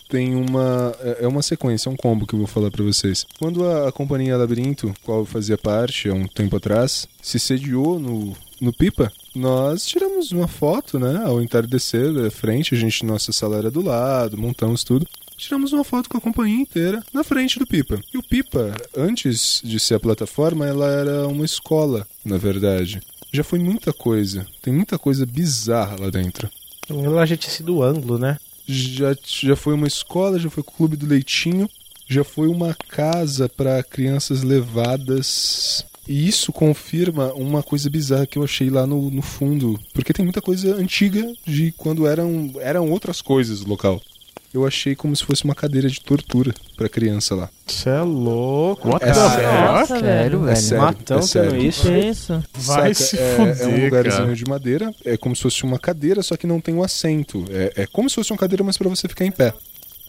[0.07, 0.95] tem uma.
[0.99, 3.25] É é uma sequência, é um combo que eu vou falar pra vocês.
[3.39, 7.99] Quando a, a companhia Labirinto, qual eu fazia parte há um tempo atrás, se sediou
[7.99, 11.23] no, no Pipa, nós tiramos uma foto, né?
[11.25, 15.07] Ao entardecer da frente, a gente, nossa sala era do lado, montamos tudo.
[15.39, 17.97] Tiramos uma foto com a companhia inteira na frente do Pipa.
[18.13, 22.99] E o Pipa, antes de ser a plataforma, ela era uma escola, na verdade.
[23.31, 24.45] Já foi muita coisa.
[24.61, 26.49] Tem muita coisa bizarra lá dentro.
[26.89, 28.37] Lá já tinha sido o ângulo, né?
[28.67, 31.69] Já, já foi uma escola, já foi clube do leitinho,
[32.05, 35.85] já foi uma casa para crianças levadas.
[36.05, 39.79] E isso confirma uma coisa bizarra que eu achei lá no, no fundo.
[39.93, 44.01] Porque tem muita coisa antiga de quando eram, eram outras coisas no local.
[44.51, 47.49] Eu achei como se fosse uma cadeira de tortura pra criança lá.
[47.67, 48.89] Você é louco.
[48.89, 49.29] What É the sério.
[49.49, 49.61] fuck?
[49.71, 50.39] Nossa, Sério, velho.
[50.41, 50.57] velho.
[50.57, 51.61] sério, Matão é sério.
[51.65, 51.81] isso.
[51.83, 52.43] Que isso?
[52.55, 53.07] Vai Saca?
[53.09, 54.35] se é, fuder, é um lugarzinho cara.
[54.35, 57.45] de madeira, é como se fosse uma cadeira, só que não tem um assento.
[57.51, 59.53] É, é como se fosse uma cadeira, mas pra você ficar em pé.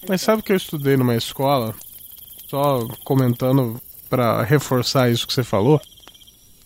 [0.08, 1.74] Mas sabe que eu estudei numa escola,
[2.48, 5.78] só comentando pra reforçar isso que você falou,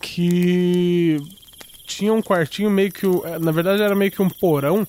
[0.01, 1.17] que
[1.85, 3.05] tinha um quartinho meio que.
[3.05, 4.87] o- Na verdade, era meio que um porão.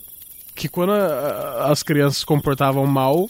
[0.57, 3.29] Que quando a- as crianças se comportavam mal,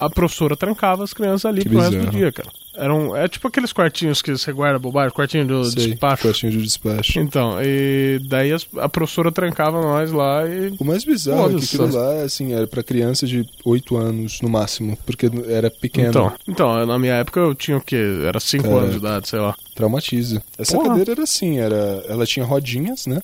[0.00, 2.16] a professora trancava as crianças ali Que pro resto do bizarro.
[2.16, 2.48] dia, cara.
[2.76, 6.22] Eram, é tipo aqueles quartinhos que você guarda bobagem, quartinho do Sei, despacho.
[6.22, 7.18] quartinho de despacho.
[7.18, 10.72] Então, e daí as- a professora trancava nós lá e.
[10.78, 14.48] O mais bizarro é que aquilo lá, assim, era pra criança de 8 anos no
[14.48, 16.10] máximo, porque era pequeno.
[16.10, 17.98] Então, então, na minha época eu tinha o quê?
[18.24, 18.80] Era 5 Caraca.
[18.82, 19.56] anos de idade, sei lá.
[19.74, 20.40] Traumatiza.
[20.56, 20.90] Essa Porra.
[20.90, 23.20] cadeira era assim, era, ela tinha rodinhas, né?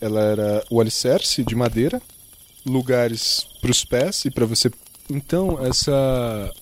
[0.00, 2.00] Ela era o alicerce de madeira,
[2.66, 4.70] lugares pros pés e pra você.
[5.10, 6.52] Então, essa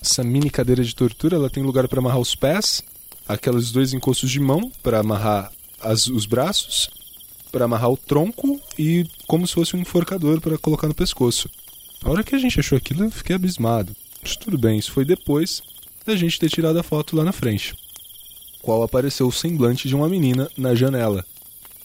[0.00, 2.82] essa mini cadeira de tortura, ela tem lugar pra amarrar os pés,
[3.26, 5.50] aqueles dois encostos de mão pra amarrar
[5.80, 6.88] as- os braços,
[7.50, 11.48] pra amarrar o tronco e como se fosse um enforcador pra colocar no pescoço.
[12.04, 13.96] A hora que a gente achou aquilo, eu fiquei abismado.
[14.22, 15.62] Mas tudo bem, isso foi depois
[16.04, 17.74] da gente ter tirado a foto lá na frente
[18.62, 21.24] qual apareceu o semblante de uma menina na janela.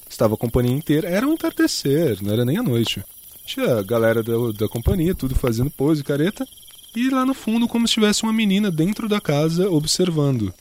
[0.10, 3.04] Estava a companhia inteira, era um entardecer, não era nem a noite.
[3.52, 6.48] Tinha a galera da, da companhia, tudo fazendo pose, careta,
[6.96, 10.54] e lá no fundo como se tivesse uma menina dentro da casa observando.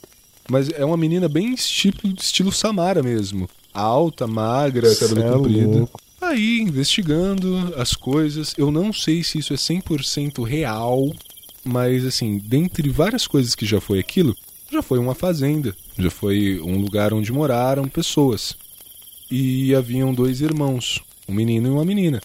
[0.51, 3.49] Mas é uma menina bem estilo, estilo Samara mesmo.
[3.73, 5.79] Alta, magra, cabelo é comprido.
[5.79, 6.01] louco.
[6.21, 11.15] Aí, investigando as coisas, eu não sei se isso é 100% real,
[11.65, 14.37] mas assim, dentre várias coisas que já foi aquilo,
[14.69, 18.57] já foi uma fazenda, já foi um lugar onde moraram pessoas.
[19.31, 22.21] E haviam dois irmãos, um menino e uma menina.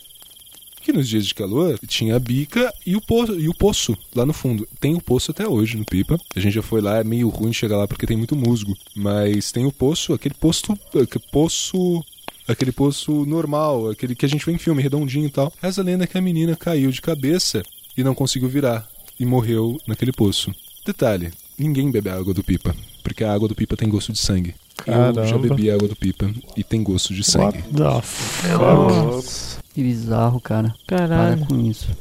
[0.86, 4.24] Que nos dias de calor tinha a bica e o, poço, e o poço lá
[4.24, 4.68] no fundo.
[4.80, 6.16] Tem o poço até hoje no Pipa.
[6.36, 8.78] A gente já foi lá, é meio ruim chegar lá porque tem muito musgo.
[8.96, 10.74] Mas tem o poço, aquele poço.
[10.94, 12.06] Aquele poço.
[12.48, 15.52] Aquele poço normal, aquele que a gente vê em filme, redondinho e tal.
[15.60, 17.64] Essa lenda é que a menina caiu de cabeça
[17.98, 18.88] e não conseguiu virar.
[19.20, 20.54] E morreu naquele poço.
[20.86, 22.76] Detalhe: ninguém bebe a água do pipa.
[23.02, 24.54] Porque a água do pipa tem gosto de sangue.
[24.86, 25.40] Eu já Caramba.
[25.40, 27.64] bebi a água do pipa e tem gosto de sangue.
[27.72, 29.65] What the fuck?
[29.76, 30.74] Que bizarro, cara.
[30.88, 31.40] Caralho.
[31.40, 31.94] Para com isso.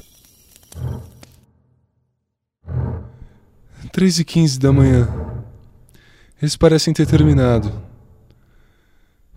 [3.90, 5.08] 3 e 15 da manhã.
[6.40, 7.72] Eles parecem ter terminado.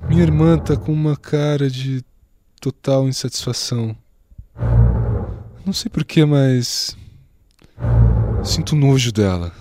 [0.08, 2.06] Minha irmã tá com uma cara de
[2.62, 3.98] total insatisfação.
[5.66, 6.96] Não sei porquê, mas.
[8.44, 9.52] Sinto nojo dela.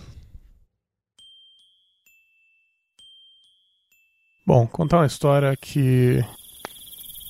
[4.46, 6.22] Bom, contar uma história que.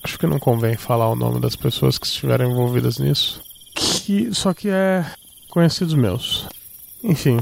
[0.06, 3.42] Acho que não convém falar o nome das pessoas que estiveram envolvidas nisso.
[3.74, 5.04] Que, só que é
[5.50, 6.46] conhecidos meus.
[7.02, 7.40] Enfim,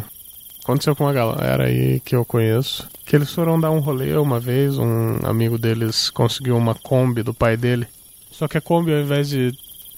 [0.63, 2.89] aconteceu com uma galera aí que eu conheço.
[3.05, 4.79] Que eles foram dar um rolê uma vez.
[4.79, 7.87] Um amigo deles conseguiu uma Kombi do pai dele.
[8.31, 9.53] Só que a Kombi, ao invés de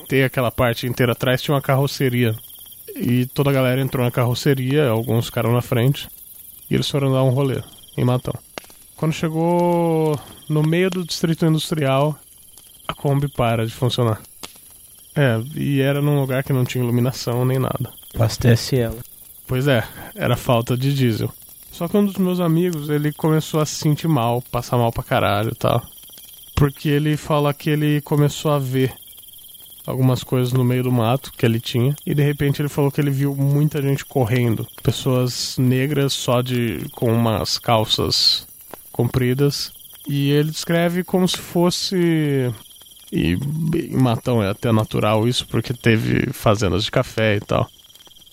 [0.08, 2.34] ter aquela parte inteira atrás, tinha uma carroceria.
[2.96, 6.08] E toda a galera entrou na carroceria, alguns ficaram na frente.
[6.68, 7.62] E eles foram dar um rolê
[7.96, 8.34] em Matão.
[8.96, 10.18] Quando chegou
[10.48, 12.18] no meio do distrito industrial,
[12.86, 14.20] a Kombi para de funcionar.
[15.14, 17.90] É, e era num lugar que não tinha iluminação nem nada.
[18.14, 18.98] Abastece ela.
[19.46, 19.82] Pois é,
[20.14, 21.32] era falta de diesel.
[21.70, 25.02] Só que um dos meus amigos, ele começou a se sentir mal, passar mal pra
[25.02, 25.82] caralho e tal.
[26.54, 28.94] Porque ele fala que ele começou a ver
[29.86, 31.94] algumas coisas no meio do mato que ele tinha.
[32.04, 34.66] E de repente ele falou que ele viu muita gente correndo.
[34.82, 36.86] Pessoas negras só de.
[36.92, 38.46] com umas calças
[38.90, 39.72] compridas.
[40.08, 42.52] E ele descreve como se fosse.
[43.16, 43.38] E
[43.90, 47.66] em Matão é até natural isso, porque teve fazendas de café e tal.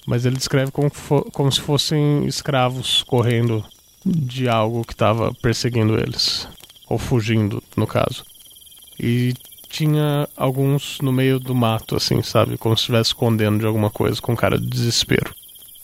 [0.06, 0.92] Mas ele descreve como,
[1.32, 3.64] como se fossem escravos correndo
[4.06, 6.50] de algo que estava perseguindo eles.
[6.90, 8.26] Ou fugindo, no caso.
[9.00, 9.34] E
[9.70, 12.58] tinha alguns no meio do mato, assim, sabe?
[12.58, 15.34] Como se estivesse escondendo de alguma coisa, com cara de desespero.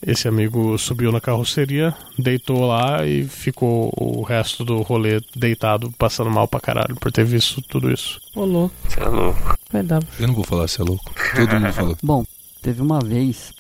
[0.06, 6.30] Esse amigo subiu na carroceria, deitou lá e ficou o resto do rolê deitado, passando
[6.30, 8.20] mal pra caralho por ter visto tudo isso.
[8.34, 8.74] Ô, louco.
[8.88, 9.58] Você é louco.
[9.72, 10.02] Vai dar.
[10.20, 11.14] Eu não vou falar se é louco.
[11.36, 11.98] Todo mundo falou.
[12.02, 12.26] Bom,
[12.62, 13.52] teve uma vez,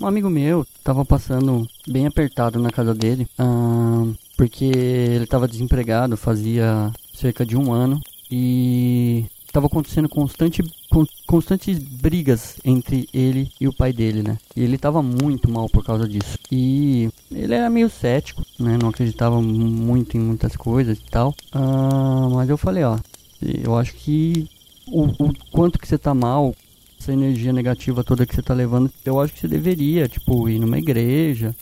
[0.00, 4.06] um amigo meu tava passando bem apertado na casa dele, ah,
[4.36, 8.00] porque ele tava desempregado fazia cerca de um ano
[8.30, 14.36] e tava acontecendo constante, con- constantes brigas entre ele e o pai dele, né?
[14.56, 16.36] E ele tava muito mal por causa disso.
[16.50, 18.76] E ele era meio cético, né?
[18.82, 21.32] Não acreditava muito em muitas coisas e tal.
[21.52, 22.98] Ah, mas eu falei, ó,
[23.40, 24.48] eu acho que
[24.88, 26.52] o, o quanto que você tá mal,
[27.00, 30.58] essa energia negativa toda que você tá levando, eu acho que você deveria, tipo, ir
[30.58, 31.54] numa igreja,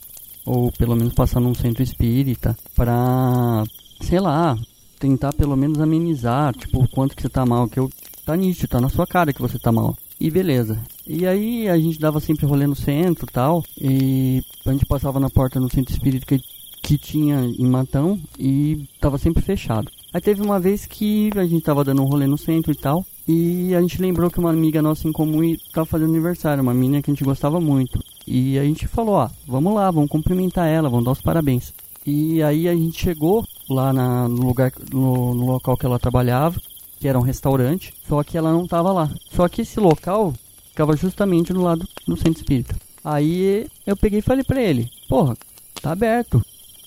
[0.46, 3.64] ou pelo menos passar num centro espírita, pra,
[4.00, 4.56] sei lá,
[5.02, 7.90] tentar pelo menos amenizar, tipo, o quanto que você tá mal, que eu,
[8.24, 9.96] tá nítido, tá na sua cara que você tá mal.
[10.20, 10.78] E beleza.
[11.04, 15.18] E aí a gente dava sempre rolê no centro e tal, e a gente passava
[15.18, 16.40] na porta no centro espírita que,
[16.80, 19.90] que tinha em Matão e tava sempre fechado.
[20.14, 23.04] Aí teve uma vez que a gente tava dando um rolê no centro e tal.
[23.26, 25.40] E a gente lembrou que uma amiga nossa em comum
[25.72, 27.98] tava fazendo aniversário, uma menina que a gente gostava muito.
[28.26, 31.72] E a gente falou, ó, vamos lá, vamos cumprimentar ela, vamos dar os parabéns.
[32.04, 36.60] E aí a gente chegou lá na- no lugar, no, no local que ela trabalhava,
[36.98, 39.10] que era um restaurante, só que ela não tava lá.
[39.34, 40.32] Só que esse local
[40.70, 42.74] ficava justamente do lado do centro espírita.
[43.04, 45.36] Aí eu peguei e falei pra ele, porra,
[45.80, 46.40] tá aberto.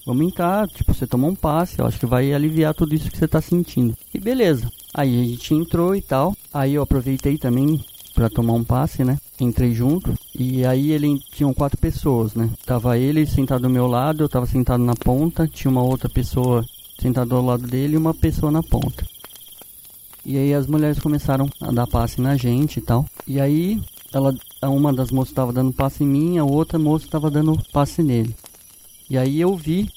[0.05, 3.17] Vamos entrar, tipo, você tomar um passe, eu acho que vai aliviar tudo isso que
[3.17, 3.97] você tá sentindo.
[4.13, 4.71] E beleza.
[4.93, 6.35] Aí a gente entrou e tal.
[6.53, 7.83] Aí eu aproveitei também
[8.13, 9.17] pra tomar um passe, né?
[9.39, 10.13] Entrei junto.
[10.33, 12.49] E aí ele tinham quatro pessoas, né?
[12.65, 16.65] Tava ele sentado do meu lado, eu tava sentado na ponta, tinha uma outra pessoa
[16.99, 19.05] sentada ao lado dele e uma pessoa na ponta.
[20.25, 23.05] E aí as mulheres começaram a dar passe na gente e tal.
[23.27, 23.79] E aí
[24.11, 24.33] ela,
[24.63, 28.35] uma das moças estava dando passe em mim, a outra moça estava dando passe nele.
[29.09, 29.89] E aí eu vi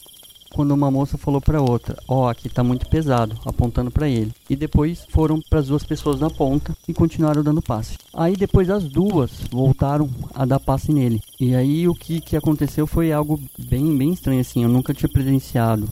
[0.55, 4.33] quando uma moça falou pra outra, ó, aqui tá muito pesado, apontando pra ele.
[4.49, 7.97] E depois foram para as duas pessoas na ponta e continuaram dando passe.
[8.15, 11.20] Aí depois as duas voltaram a dar passe nele.
[11.39, 15.09] E aí o que que aconteceu foi algo bem bem estranho assim, eu nunca tinha
[15.09, 15.89] presenciado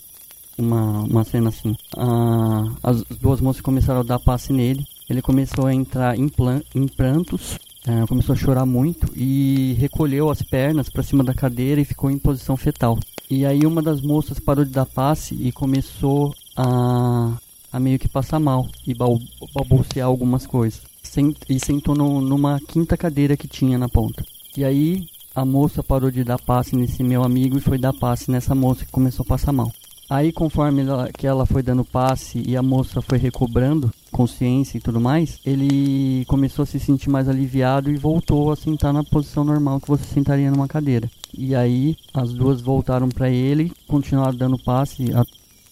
[0.58, 1.76] uma, uma cena assim.
[1.96, 4.84] Ah, as duas moças começaram a dar passe nele.
[5.08, 7.56] Ele começou a entrar em, plan- em prantos,
[7.86, 12.10] ah, começou a chorar muito e recolheu as pernas para cima da cadeira e ficou
[12.10, 12.98] em posição fetal.
[13.30, 17.32] E aí uma das moças parou de dar passe e começou a,
[17.72, 19.20] a meio que passar mal e bal-
[19.54, 20.80] balbuciar algumas coisas.
[21.48, 24.24] E sentou no- numa quinta cadeira que tinha na ponta.
[24.56, 28.30] E aí a moça parou de dar passe nesse meu amigo e foi dar passe
[28.30, 29.72] nessa moça que começou a passar mal.
[30.08, 34.80] Aí, conforme ela, que ela foi dando passe e a moça foi recobrando consciência e
[34.80, 39.42] tudo mais, ele começou a se sentir mais aliviado e voltou a sentar na posição
[39.42, 41.10] normal que você sentaria numa cadeira.
[41.36, 45.24] E aí, as duas voltaram pra ele, continuaram dando passe a-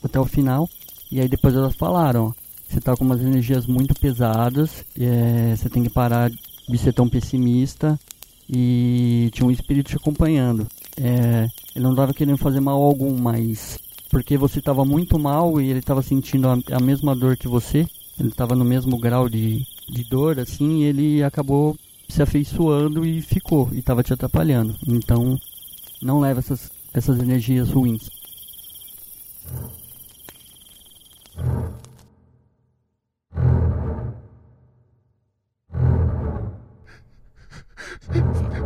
[0.02, 0.69] até o final.
[1.12, 2.35] E aí, depois elas falaram:
[2.69, 6.28] você tá com umas energias muito pesadas, é, você tem que parar
[6.69, 7.98] de ser tão pessimista
[8.51, 10.66] e tinha um espírito te acompanhando.
[10.97, 13.78] É, ele não estava querendo fazer mal algum, mas
[14.15, 17.85] porque você estava muito mal e ele estava sentindo a, a mesma dor que você,
[18.16, 21.77] ele estava no mesmo grau de, de dor, assim, e ele acabou
[22.09, 24.77] se afeiçoando e ficou, e estava te atrapalhando.
[24.86, 25.36] Então,
[26.01, 28.09] não leva essas, essas energias ruins.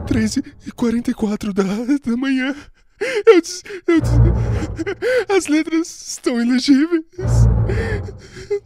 [0.06, 2.54] Treze e quarenta e quatro da, da manhã.
[3.26, 4.10] Eu, des- eu des-
[5.36, 7.04] As letras estão ilegíveis.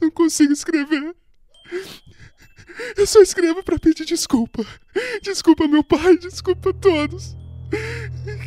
[0.00, 1.14] Não consigo escrever.
[2.96, 4.64] Eu só escrevo pra pedir desculpa.
[5.22, 7.36] Desculpa, meu pai, desculpa a todos.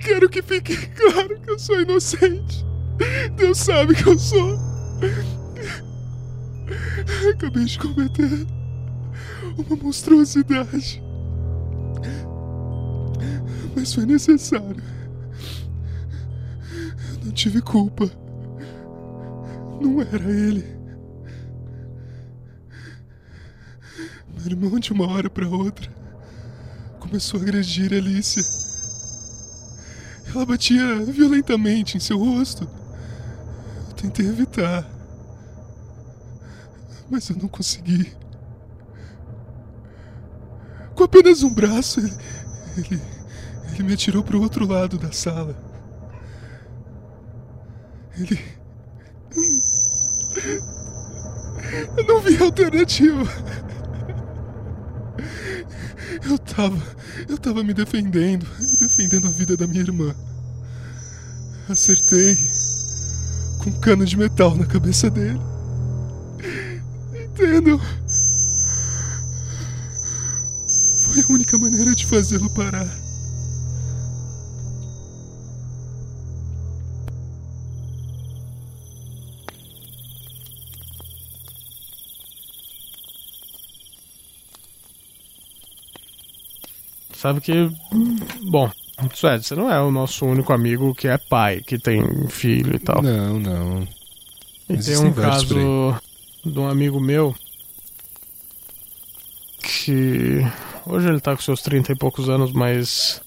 [0.03, 2.65] Quero que fique claro que eu sou inocente.
[3.35, 4.57] Deus sabe que eu sou.
[7.31, 8.47] Acabei de cometer
[9.57, 11.01] uma monstruosidade.
[13.75, 14.81] Mas foi necessário.
[17.35, 18.09] Tive culpa.
[19.81, 20.63] Não era ele.
[24.29, 25.91] Meu irmão, de uma hora para outra,
[26.97, 28.41] começou a agredir Alicia.
[30.33, 32.65] Ela batia violentamente em seu rosto.
[33.89, 34.89] Eu tentei evitar.
[37.09, 38.13] Mas eu não consegui.
[40.95, 42.13] Com apenas um braço, ele,
[42.77, 43.01] ele,
[43.73, 45.64] ele me atirou para o outro lado da sala.
[48.17, 48.39] Ele.
[51.97, 53.23] Eu não vi alternativa.
[56.23, 56.81] Eu tava.
[57.27, 58.45] Eu tava me defendendo.
[58.79, 60.15] Defendendo a vida da minha irmã.
[61.69, 62.37] Acertei.
[63.59, 65.39] Com um cano de metal na cabeça dele.
[67.13, 67.79] Entendam?
[70.97, 73.04] Foi a única maneira de fazê-lo parar.
[87.25, 87.71] Sabe que.
[88.43, 88.69] Bom,
[89.15, 92.77] Suede, você não é o nosso único amigo que é pai, que tem filho e
[92.77, 93.01] tal.
[93.01, 93.87] Não, não.
[94.69, 95.95] E tem um caso
[96.45, 97.33] de um amigo meu
[99.59, 100.45] que
[100.85, 103.19] hoje ele tá com seus 30 e poucos anos, mas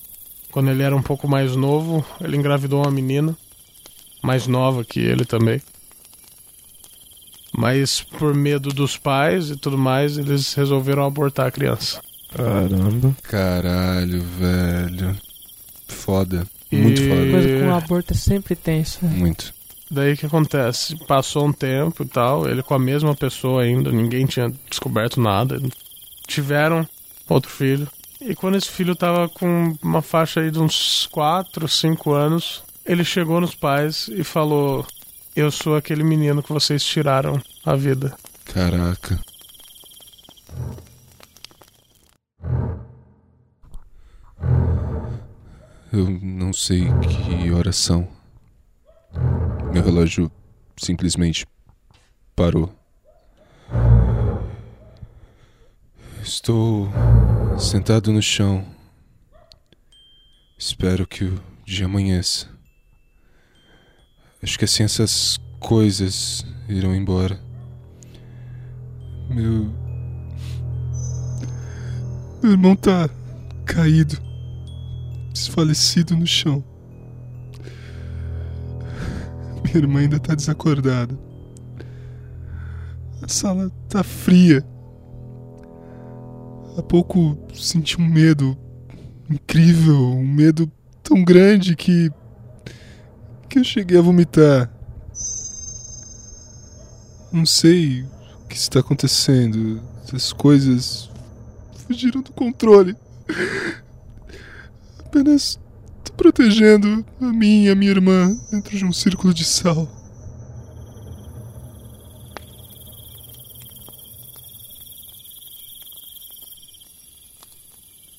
[0.52, 3.36] quando ele era um pouco mais novo, ele engravidou uma menina
[4.22, 5.60] mais nova que ele também.
[7.52, 12.00] Mas por medo dos pais e tudo mais, eles resolveram abortar a criança.
[12.34, 13.16] Caramba.
[13.22, 15.16] Caralho, velho.
[15.86, 16.46] Foda.
[16.70, 17.30] Muito E- foda.
[17.30, 18.98] Coisa com aborto é sempre tenso.
[19.05, 19.10] né?
[19.16, 19.55] Muito.
[19.90, 20.94] Daí o que acontece?
[21.06, 25.59] Passou um tempo e tal, ele com a mesma pessoa ainda, ninguém tinha descoberto nada.
[26.26, 26.86] Tiveram
[27.26, 27.88] outro filho.
[28.20, 33.02] E quando esse filho tava com uma faixa aí de uns 4, 5 anos, ele
[33.05, 34.84] chegou nos pais e falou:
[35.34, 38.14] Eu sou aquele menino que vocês tiraram a vida.
[38.44, 39.18] Caraca.
[45.90, 48.06] Eu não sei que horas são.
[49.73, 50.31] Meu relógio
[50.77, 51.47] simplesmente
[52.36, 52.73] parou.
[56.23, 56.89] Estou
[57.59, 58.65] sentado no chão.
[60.59, 62.48] Espero que o dia amanheça.
[64.43, 67.40] Acho que assim essas coisas irão embora.
[69.31, 69.73] Meu.
[72.43, 73.09] Meu irmão tá
[73.65, 74.27] caído,
[75.39, 76.65] desfalecido no chão.
[79.65, 81.16] Minha irmã ainda tá desacordada.
[83.23, 84.65] A sala tá fria.
[86.77, 88.56] Há pouco senti um medo
[89.28, 90.70] incrível, um medo
[91.02, 92.10] tão grande que.
[93.48, 94.70] que eu cheguei a vomitar.
[97.31, 98.02] Não sei
[98.44, 99.82] o que está acontecendo.
[100.12, 101.10] As coisas
[101.86, 102.97] fugiram do controle.
[105.09, 105.59] Apenas
[106.18, 109.89] protegendo a mim e a minha irmã dentro de um círculo de sal.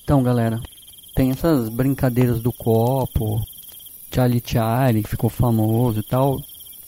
[0.03, 0.59] Então, galera,
[1.13, 3.39] tem essas brincadeiras do copo,
[4.11, 6.41] Charlie Charlie, que ficou famoso e tal.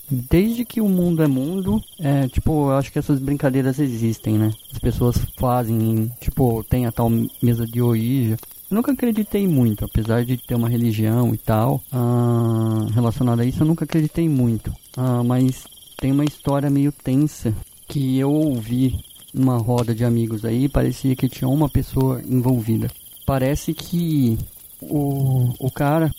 [0.09, 4.51] Desde que o mundo é mundo, é, tipo, eu acho que essas brincadeiras existem, né?
[4.73, 8.35] As pessoas fazem, tipo, tem a tal mesa de Ouija.
[8.71, 13.63] Eu nunca acreditei muito, apesar de ter uma religião e tal, ah, relacionada a isso,
[13.63, 14.73] eu nunca acreditei muito.
[14.95, 15.65] Ah, mas
[15.97, 17.53] tem uma história meio tensa
[17.85, 18.97] que eu ouvi
[19.33, 22.89] numa roda de amigos aí, parecia que tinha uma pessoa envolvida.
[23.25, 24.37] Parece que
[24.81, 26.09] o, o cara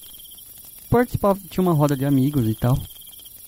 [0.91, 2.79] participava, tinha uma roda de amigos e tal.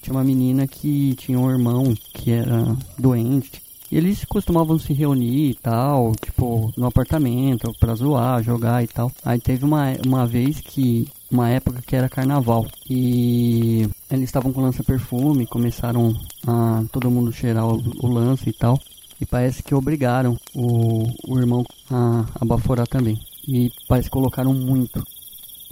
[0.00, 3.63] Tinha uma menina que tinha um irmão que era doente.
[3.94, 9.08] E eles costumavam se reunir e tal, tipo, no apartamento, pra zoar, jogar e tal.
[9.24, 12.66] Aí teve uma, uma vez que, uma época que era carnaval.
[12.90, 16.12] E eles estavam com lança-perfume, começaram
[16.44, 18.80] a todo mundo cheirar o, o lance e tal.
[19.20, 23.16] E parece que obrigaram o, o irmão a, a baforar também.
[23.46, 25.06] E parece que colocaram muito.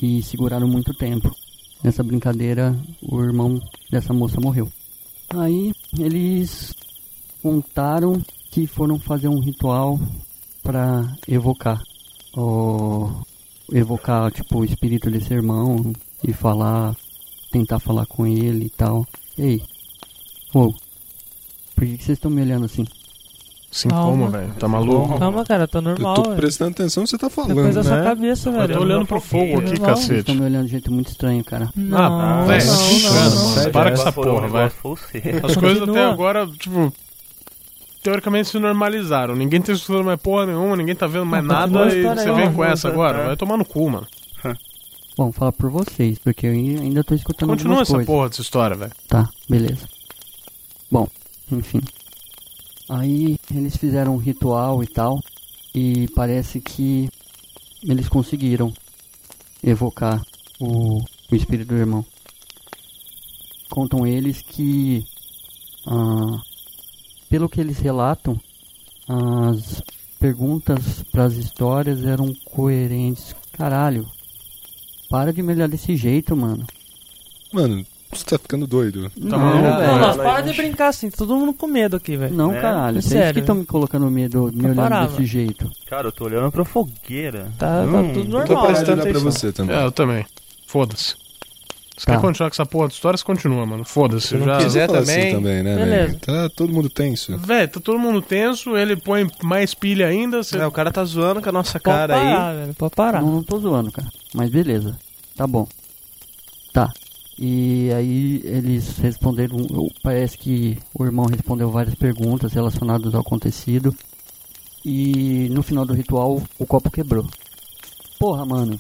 [0.01, 1.35] E seguraram muito tempo.
[1.83, 2.73] Nessa brincadeira,
[3.03, 4.71] o irmão dessa moça morreu.
[5.29, 6.73] Aí eles
[7.43, 8.21] contaram
[8.51, 9.99] que foram fazer um ritual
[10.63, 11.83] para evocar.
[12.35, 13.11] Ou
[13.73, 15.93] evocar, tipo, o espírito desse irmão
[16.27, 16.95] e falar,
[17.51, 19.07] tentar falar com ele e tal.
[19.37, 19.61] Ei,
[20.55, 20.73] ô,
[21.75, 22.85] por que que vocês estão me olhando assim?
[23.71, 24.11] Sim, Calma.
[24.11, 24.53] como, velho?
[24.59, 25.19] Tá maluco?
[25.19, 26.15] Calma, cara, tá Eu normal.
[26.15, 26.37] tô velho.
[26.37, 27.55] prestando atenção no que você tá falando.
[27.55, 28.05] coisa da sua né?
[28.05, 28.75] cabeça, Eu velho.
[28.75, 29.97] tô olhando pro fogo aqui, Normal.
[29.97, 30.21] Vocês cacete.
[30.21, 31.71] estão me olhando de jeito muito estranho, cara.
[31.75, 33.73] Não, Ah, velho.
[33.73, 35.23] Para com essa porra, você.
[35.43, 36.93] As coisas até agora, tipo.
[38.03, 39.37] Teoricamente se normalizaram.
[39.37, 42.03] Ninguém tá escutando mais porra nenhuma, ninguém tá vendo mais Não, continua nada a e
[42.03, 42.53] você aí, vem ó.
[42.53, 43.19] com essa agora.
[43.19, 43.27] É.
[43.29, 44.07] Vai tomar no cu, mano.
[45.17, 48.07] Bom, falar por vocês, porque eu ainda tô escutando Continua algumas essa coisas.
[48.07, 48.93] porra dessa história, velho.
[49.07, 49.87] Tá, beleza.
[50.91, 51.07] Bom,
[51.51, 51.81] enfim.
[52.89, 55.21] Aí eles fizeram um ritual e tal.
[55.75, 57.09] E parece que
[57.87, 58.73] eles conseguiram
[59.63, 60.21] evocar
[60.59, 60.99] o,
[61.31, 62.05] o espírito do irmão.
[63.71, 65.05] Contam eles que,
[65.87, 66.39] ah,
[67.33, 68.39] pelo que eles relatam,
[69.09, 69.83] as
[70.21, 73.35] perguntas para as histórias eram coerentes.
[73.53, 74.07] Caralho,
[75.09, 76.67] para de me olhar desse jeito, mano.
[77.51, 79.09] Mano, você tá ficando doido.
[79.09, 80.01] Tá não, Não, velho.
[80.01, 82.35] mas para de brincar assim, todo mundo com medo aqui, velho.
[82.35, 82.99] Não, É, caralho.
[82.99, 83.33] é Vocês sério.
[83.33, 85.71] que estão me colocando medo, me olhando parar, desse jeito.
[85.87, 87.51] Cara, eu tô olhando pra fogueira.
[87.59, 88.47] Tá, tá Hum, tudo Eu normal.
[88.47, 89.33] tô prestando presta olhar pra atenção.
[89.33, 89.75] você também.
[89.77, 90.27] É, eu também.
[90.67, 91.15] Foda-se.
[92.03, 92.15] Se Tá.
[92.17, 93.85] quer continuar com essa porra de história, você continua, mano.
[93.85, 94.27] Foda-se.
[94.27, 94.59] Se não Já...
[94.59, 95.19] quiser Fala também.
[95.23, 96.07] assim também, né, Beleza.
[96.09, 96.19] velho?
[96.19, 97.39] Tá todo mundo tenso.
[97.39, 100.43] Véi, tá todo mundo tenso, ele põe mais pilha ainda.
[100.43, 100.59] Você...
[100.59, 102.21] É, o cara tá zoando com a nossa Pode cara aí.
[102.35, 103.23] parar, velho, pode parar.
[103.23, 104.09] Não, não tô zoando, cara.
[104.35, 104.99] Mas beleza.
[105.37, 105.65] Tá bom.
[106.73, 106.93] Tá.
[107.39, 109.59] E aí eles responderam.
[110.03, 113.95] Parece que o irmão respondeu várias perguntas relacionadas ao acontecido.
[114.85, 117.25] E no final do ritual o copo quebrou.
[118.19, 118.77] Porra, mano.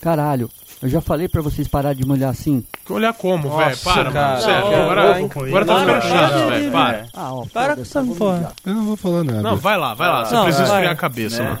[0.00, 0.48] Caralho.
[0.84, 2.62] Eu já falei pra vocês parar de me olhar assim.
[2.90, 3.76] Olhar como, Nossa, velho?
[3.78, 4.28] Para, cara.
[4.28, 4.42] mano.
[4.42, 6.64] Sério, Não, agora, não, agora tá não, ficando não, chato, não, velho.
[6.64, 6.98] não, Para.
[6.98, 7.08] não.
[7.14, 7.46] Ah, ó.
[7.46, 8.52] Para com essa porra.
[8.66, 9.40] Eu não vou falar nada.
[9.42, 10.24] Não, vai lá, vai lá.
[10.26, 11.48] Você Não, precisa esfriar a cabeça, Né?
[11.48, 11.60] mano.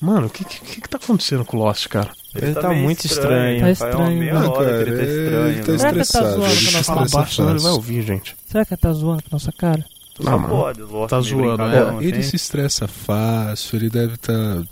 [0.00, 2.10] Mano, o que, que, que tá acontecendo com o Lost, cara?
[2.32, 3.58] Ele tá meio muito estranho.
[3.58, 4.18] Tá Faz uma estranho.
[4.18, 5.48] meia Ah, hora cara, que ele tá é- estranho.
[5.48, 5.78] ele tá né?
[5.78, 6.28] Será que tá estressado.
[6.28, 8.36] zoando ele com se nossa Fala estressa baixo, senão ele vai ouvir, gente.
[8.46, 9.84] Será que tá zoando com a nossa cara?
[10.16, 10.48] Só Não, mano.
[10.54, 11.62] pode, Lost Tá meio zoando,
[11.96, 12.22] Ó, ele assim.
[12.30, 14.62] se estressa fácil, ele deve estar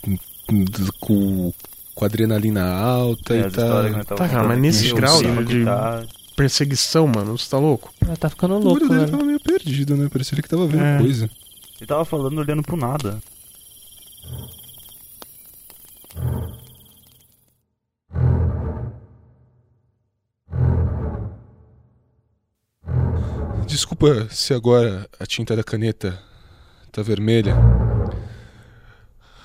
[1.01, 1.53] com,
[1.97, 4.05] com adrenalina alta É, e que tá.
[4.15, 6.05] Tá, cara, mas nesse aqui, o grau clima de- tá-
[6.37, 7.91] Perseguição, mano, você tá louco?
[8.05, 9.11] Ela tá ficando O louco, olho dele velho.
[9.13, 10.07] tava meio perdido, né?
[10.13, 10.99] Parecia que tava vendo É.
[10.99, 11.31] coisa.
[11.81, 13.19] Ele tava falando olhando pro nada.
[23.67, 26.19] Desculpa se agora a tinta da caneta
[26.93, 27.55] tá vermelha.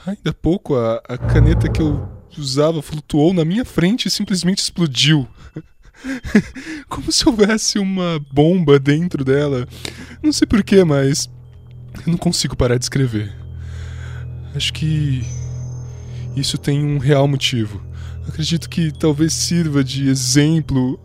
[0.05, 2.07] Ainda há pouco a, a caneta que eu
[2.39, 5.27] usava flutuou na minha frente e simplesmente explodiu.
[6.87, 9.67] Como se houvesse uma bomba dentro dela.
[10.21, 11.29] Não sei porquê, mas
[12.05, 13.33] eu não consigo parar de escrever.
[14.55, 15.23] Acho que
[16.35, 17.81] isso tem um real motivo.
[18.27, 20.99] Acredito que talvez sirva de exemplo.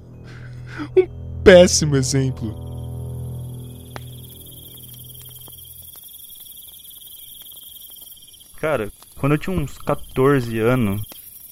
[0.97, 1.07] Um
[1.43, 2.66] péssimo exemplo.
[8.61, 11.02] Cara, quando eu tinha uns 14 anos,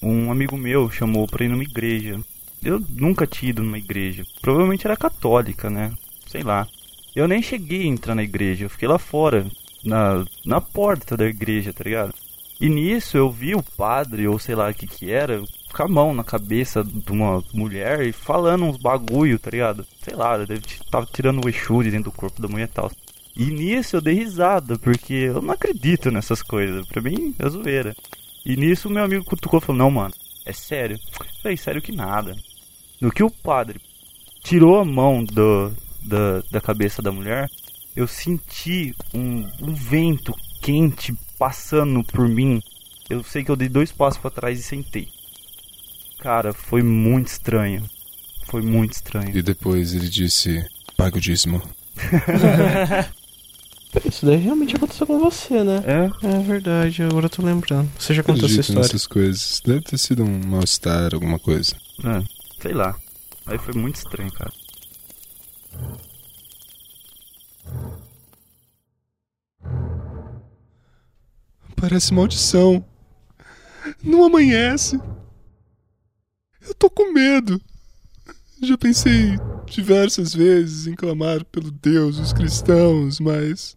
[0.01, 2.19] um amigo meu chamou pra ir numa igreja.
[2.63, 4.23] Eu nunca tinha ido numa igreja.
[4.41, 5.91] Provavelmente era católica, né?
[6.27, 6.67] Sei lá.
[7.15, 9.45] Eu nem cheguei a entrar na igreja, eu fiquei lá fora,
[9.83, 12.13] na, na porta da igreja, tá ligado?
[12.59, 15.41] E nisso eu vi o padre, ou sei lá o que que era,
[15.73, 19.85] com a mão na cabeça de uma mulher e falando uns bagulho, tá ligado?
[20.01, 22.91] Sei lá, deve tava tirando o Exu de dentro do corpo da mulher e tal.
[23.35, 26.85] E nisso eu dei risada, porque eu não acredito nessas coisas.
[26.87, 27.95] Pra mim é zoeira.
[28.45, 30.13] E nisso meu amigo cutucou e falou: Não, mano,
[30.45, 30.97] é sério.
[31.19, 32.35] Eu falei: Sério que nada.
[33.01, 33.81] No que o padre
[34.41, 35.71] tirou a mão do,
[36.01, 37.49] da, da cabeça da mulher,
[37.95, 42.61] eu senti um, um vento quente passando por mim.
[43.09, 45.09] Eu sei que eu dei dois passos pra trás e sentei.
[46.19, 47.83] Cara, foi muito estranho.
[48.45, 49.35] Foi muito estranho.
[49.35, 51.61] E depois ele disse: paga o dízimo.
[54.03, 55.81] Isso daí realmente aconteceu com você, né?
[55.85, 56.27] É?
[56.27, 57.89] É verdade, agora eu tô lembrando.
[57.97, 58.81] Você já contou essa história.
[58.81, 59.61] nessas coisas.
[59.65, 61.75] Deve ter sido um mal-estar, alguma coisa.
[62.03, 62.23] É,
[62.61, 62.95] sei lá.
[63.45, 64.51] Aí foi muito estranho, cara.
[71.75, 72.83] Parece maldição.
[74.03, 74.99] Não amanhece.
[76.67, 77.61] Eu tô com medo.
[78.63, 83.75] Já pensei diversas vezes em clamar pelo Deus dos cristãos, mas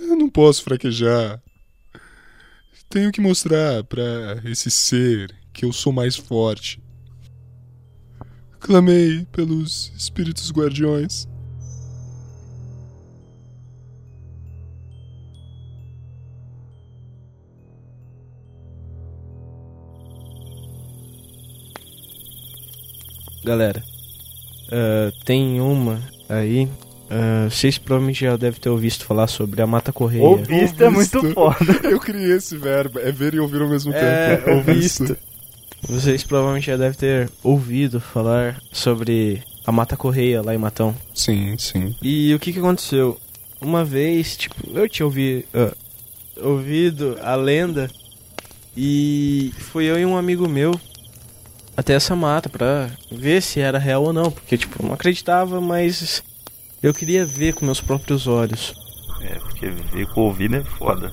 [0.00, 1.42] eu não posso fraquejar.
[2.88, 4.02] Tenho que mostrar pra
[4.44, 6.82] esse ser que eu sou mais forte.
[8.58, 11.28] Clamei pelos espíritos guardiões.
[23.44, 23.82] Galera,
[24.70, 26.68] ah, tem uma aí.
[27.10, 30.22] Ah, vocês provavelmente já devem ter ouvido falar sobre a Mata Correia.
[30.22, 31.56] Ouvisto é muito foda.
[31.82, 34.50] Eu criei esse verbo, é ver e ouvir ao mesmo É, tempo.
[34.56, 35.16] ouvisto.
[35.88, 40.94] Vocês provavelmente já devem ter ouvido falar sobre a Mata Correia lá em Matão.
[41.14, 41.94] Sim, sim.
[42.02, 43.18] E o que que aconteceu?
[43.60, 45.72] Uma vez, tipo, eu tinha ouvi, ah,
[46.40, 47.90] ouvido a lenda
[48.76, 50.78] e fui eu e um amigo meu
[51.76, 55.60] até essa mata pra ver se era real ou não, porque tipo, eu não acreditava,
[55.60, 56.22] mas
[56.82, 58.74] eu queria ver com meus próprios olhos.
[59.22, 61.12] É, porque ver com o ouvido é foda.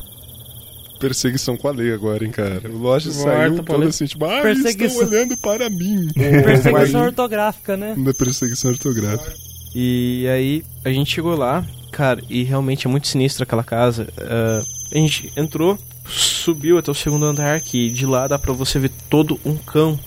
[0.99, 2.69] Perseguição com a lei agora, hein, cara.
[2.71, 3.89] O Loja Morta saiu pra todo lei.
[3.89, 5.07] assim, tipo, ah, eles estão Perseguição.
[5.07, 6.07] olhando para mim.
[6.15, 7.93] Perseguição ortográfica, né?
[7.97, 9.31] Da perseguição ortográfica.
[9.75, 14.07] E aí a gente chegou lá, cara, e realmente é muito sinistro aquela casa.
[14.19, 15.77] Ah, a gente entrou,
[16.07, 20.01] subiu até o segundo andar, que de lá dá pra você ver todo um campo.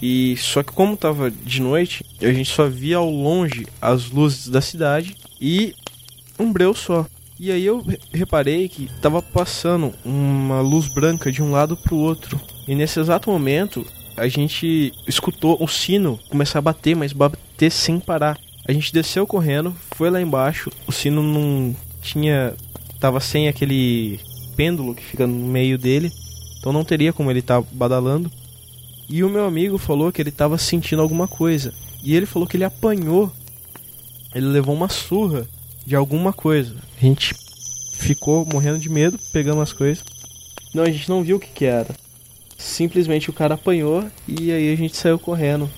[0.00, 4.48] E só que como tava de noite, a gente só via ao longe as luzes
[4.48, 5.74] da cidade e
[6.38, 7.06] um breu só.
[7.38, 11.96] E aí eu re- reparei que tava passando uma luz branca de um lado pro
[11.96, 12.40] outro.
[12.68, 13.86] E nesse exato momento,
[14.16, 18.38] a gente escutou o sino começar a bater, mas bater sem parar.
[18.68, 22.54] A gente desceu correndo, foi lá embaixo, o sino não tinha.
[22.98, 24.18] tava sem aquele
[24.56, 26.10] pêndulo que fica no meio dele,
[26.58, 28.30] então não teria como ele estar badalando.
[29.08, 31.72] E o meu amigo falou que ele tava sentindo alguma coisa.
[32.02, 33.32] E ele falou que ele apanhou.
[34.34, 35.46] Ele levou uma surra
[35.84, 36.74] de alguma coisa.
[36.96, 37.34] A gente
[37.94, 40.04] ficou morrendo de medo, pegamos as coisas.
[40.74, 41.94] Não, a gente não viu o que, que era.
[42.58, 45.70] Simplesmente o cara apanhou e aí a gente saiu correndo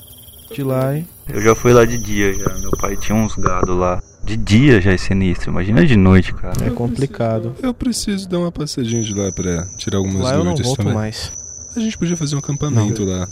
[0.52, 2.58] de lá e Eu já fui lá de dia já.
[2.58, 4.02] Meu pai tinha uns gado lá.
[4.24, 6.66] De dia já é sinistro, imagina de noite, cara.
[6.66, 7.54] É complicado.
[7.62, 10.78] Eu preciso dar uma passadinha de lá pra tirar algumas Lá eu não dúvidas volto
[10.78, 10.94] também.
[10.94, 11.32] mais.
[11.76, 13.28] A gente podia fazer um acampamento lá.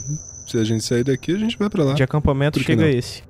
[0.46, 1.94] Se a gente sair daqui, a gente vai pra lá.
[1.94, 2.88] De acampamento chega não?
[2.88, 3.22] esse.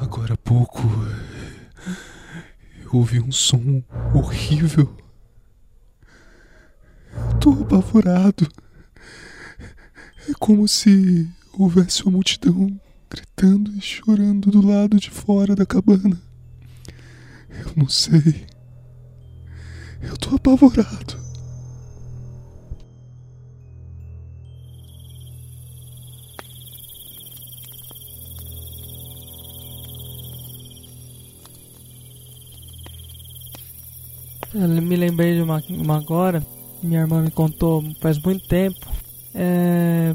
[0.00, 0.82] Agora há pouco
[2.84, 3.82] eu ouvi um som
[4.14, 4.96] horrível.
[7.40, 8.46] Tô apavorado.
[10.28, 12.80] É como se houvesse uma multidão
[13.10, 16.20] gritando e chorando do lado de fora da cabana.
[17.50, 18.46] Eu não sei.
[20.02, 21.26] Eu tô apavorado.
[34.54, 36.44] Eu me lembrei de uma, uma agora.
[36.82, 38.90] Minha irmã me contou faz muito tempo.
[39.34, 40.14] É,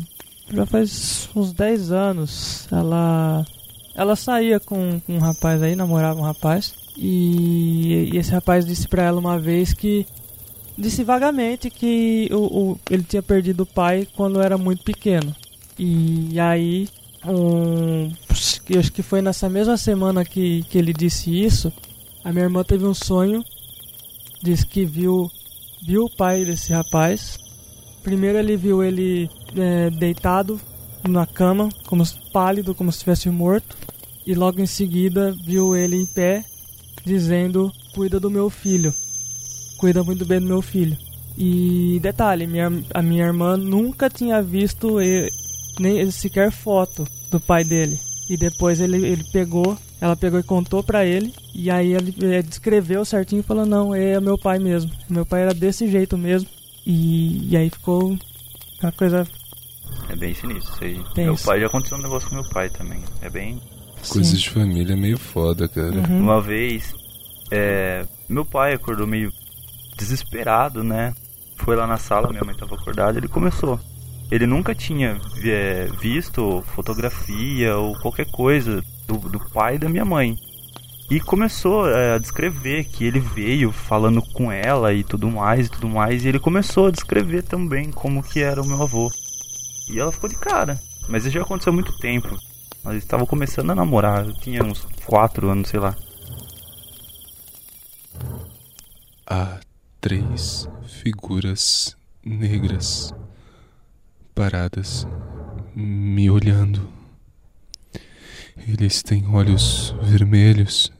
[0.53, 2.67] já faz uns 10 anos.
[2.71, 3.45] Ela
[3.93, 6.73] ela saía com, com um rapaz aí, namorava um rapaz.
[6.97, 10.05] E, e esse rapaz disse pra ela uma vez que.
[10.77, 15.35] Disse vagamente que o, o- ele tinha perdido o pai quando era muito pequeno.
[15.77, 16.87] E aí,
[17.25, 18.09] um,
[18.69, 21.71] eu acho que foi nessa mesma semana que, que ele disse isso.
[22.23, 23.43] A minha irmã teve um sonho
[24.43, 25.29] diz que viu
[25.83, 27.37] viu o pai desse rapaz.
[28.03, 30.59] Primeiro ele viu ele é, deitado
[31.07, 33.75] na cama, como pálido, como se estivesse morto,
[34.25, 36.43] e logo em seguida viu ele em pé,
[37.05, 38.93] dizendo: "Cuida do meu filho,
[39.77, 40.97] cuida muito bem do meu filho".
[41.37, 45.29] E detalhe, minha, a minha irmã nunca tinha visto e-
[45.79, 47.99] nem sequer foto do pai dele.
[48.29, 51.33] E depois ele, ele pegou, ela pegou e contou pra ele.
[51.53, 54.91] E aí ele eh, descreveu certinho e falou: Não, é meu pai mesmo.
[55.09, 56.47] Meu pai era desse jeito mesmo.
[56.85, 58.17] E, e aí ficou
[58.81, 59.27] uma coisa.
[60.11, 60.95] É bem sinistro isso aí.
[61.13, 61.15] Tenso.
[61.15, 63.01] Meu pai já aconteceu um negócio com meu pai também.
[63.21, 63.61] É bem.
[64.09, 65.93] Coisas de família é meio foda, cara.
[65.93, 66.19] Uhum.
[66.19, 66.93] Uma vez,
[67.49, 69.31] é, meu pai acordou meio
[69.97, 71.13] desesperado, né?
[71.55, 73.79] Foi lá na sala, minha mãe tava acordada, ele começou.
[74.29, 80.37] Ele nunca tinha é, visto fotografia ou qualquer coisa do, do pai da minha mãe.
[81.09, 85.69] E começou é, a descrever que ele veio falando com ela e tudo mais e
[85.69, 86.25] tudo mais.
[86.25, 89.09] E ele começou a descrever também como que era o meu avô.
[89.91, 90.79] E ela ficou de cara.
[91.09, 92.39] Mas isso já aconteceu há muito tempo.
[92.83, 94.25] Nós estávamos começando a namorar.
[94.25, 95.95] Eu tinha uns 4 anos, sei lá.
[99.27, 99.59] Há
[99.99, 103.13] três figuras negras
[104.33, 105.05] paradas
[105.75, 106.89] me olhando.
[108.67, 110.91] Eles têm olhos vermelhos.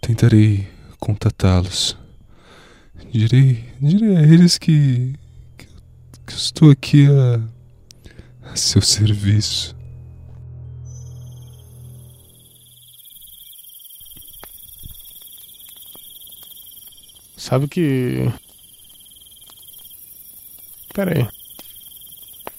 [0.00, 0.68] Tentarei
[0.98, 1.96] contatá-los.
[3.12, 5.12] Direi, direi a eles que,
[5.58, 9.76] que, que eu estou aqui a, a seu serviço.
[17.36, 18.32] Sabe que.
[20.94, 21.28] Pera aí.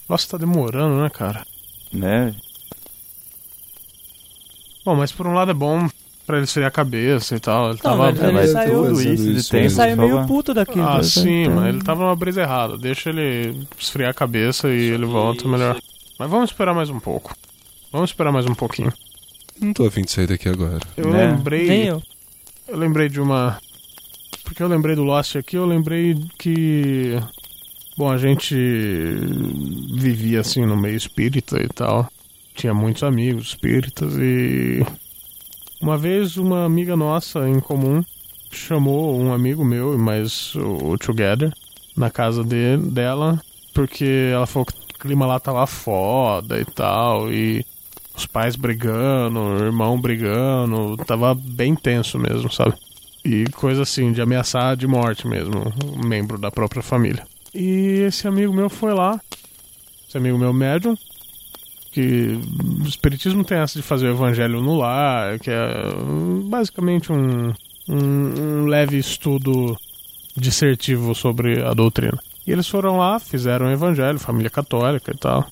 [0.07, 1.47] Nossa, tá demorando, né, cara?
[1.91, 2.35] Né?
[4.85, 5.89] Bom, mas por um lado é bom
[6.25, 7.69] pra ele esfriar a cabeça e tal.
[7.71, 8.11] Ele tava.
[8.11, 9.55] mas ele saiu- tudo isso de Ele tempo.
[9.57, 10.87] Ele saiu meio puto daquilo.
[10.87, 11.03] Ah, né?
[11.03, 12.77] sim, Então, mas ele tava numa brisa errada.
[12.77, 15.79] Deixa ele esfriar a cabeça e ele volta melhor.
[16.19, 17.35] Mas vamos esperar mais um pouco.
[17.91, 18.91] Vamos esperar mais um pouquinho.
[19.61, 20.79] Não tô afim de sair daqui agora.
[20.97, 21.27] Eu Né?
[21.27, 21.67] lembrei.
[21.67, 22.01] Nem eu.
[22.67, 23.57] Eu lembrei de uma.
[24.43, 27.17] Porque eu lembrei do Lost aqui, eu lembrei que.
[27.97, 28.55] Bom, a gente
[29.95, 32.09] vivia assim no meio espírita e tal.
[32.55, 34.83] Tinha muitos amigos espíritas e.
[35.83, 38.01] Uma vez uma amiga nossa em comum
[38.49, 41.51] chamou um amigo meu e mais o, Together
[41.97, 43.37] na casa de, dela
[43.73, 47.65] porque ela falou que o clima lá tava foda e tal e
[48.15, 52.75] os pais brigando, o irmão brigando, tava bem tenso mesmo, sabe?
[53.25, 57.27] E coisa assim, de ameaçar de morte mesmo, um membro da própria família.
[57.53, 59.19] E esse amigo meu foi lá,
[60.07, 60.97] esse amigo meu médium,
[61.93, 62.39] que
[62.83, 67.53] o espiritismo tem essa de fazer o evangelho no lar, que é hum, basicamente um,
[67.87, 69.77] um, um leve estudo
[70.35, 72.17] dissertivo sobre a doutrina.
[72.47, 75.47] E eles foram lá, fizeram o evangelho, família católica e tal.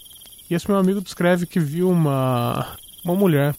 [0.49, 3.55] E esse meu amigo descreve que viu uma, uma mulher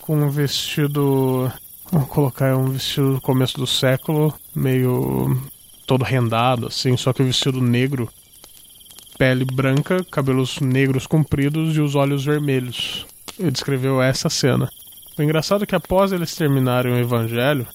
[0.00, 1.50] com um vestido.
[1.90, 5.40] Vamos colocar um vestido do começo do século, meio
[5.86, 8.10] todo rendado, assim, só que o vestido negro,
[9.18, 13.04] pele branca, cabelos negros compridos e os olhos vermelhos.
[13.38, 14.70] Ele descreveu essa cena.
[15.18, 17.66] O engraçado é que após eles terminarem o evangelho,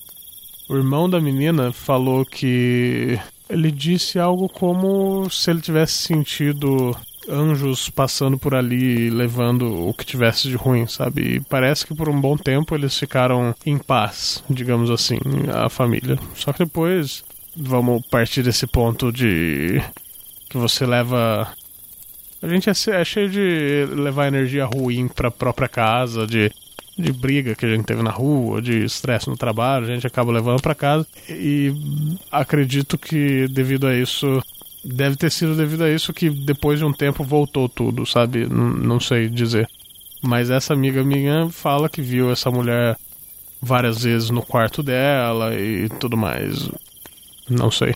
[0.69, 6.95] O irmão da menina falou que ele disse algo como se ele tivesse sentido
[7.29, 11.35] anjos passando por ali levando o que tivesse de ruim, sabe?
[11.35, 15.17] E parece que por um bom tempo eles ficaram em paz, digamos assim,
[15.53, 16.17] a família.
[16.33, 17.23] Só que depois
[17.55, 19.81] vamos partir desse ponto de
[20.53, 21.51] que você leva
[22.41, 26.51] a gente é, é cheio de levar energia ruim pra própria casa, de
[26.95, 30.31] de briga que a gente teve na rua, de estresse no trabalho, a gente acaba
[30.31, 31.73] levando para casa e
[32.31, 34.39] acredito que devido a isso
[34.85, 38.45] deve ter sido devido a isso que depois de um tempo voltou tudo, sabe?
[38.45, 39.67] Não, não sei dizer.
[40.21, 42.95] Mas essa amiga minha fala que viu essa mulher
[43.59, 46.69] várias vezes no quarto dela e tudo mais.
[47.49, 47.95] Não sei.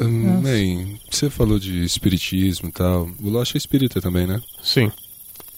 [0.00, 3.08] Hum, bem, você falou de espiritismo e tal.
[3.22, 4.40] O Lost é espírita também, né?
[4.62, 4.90] Sim.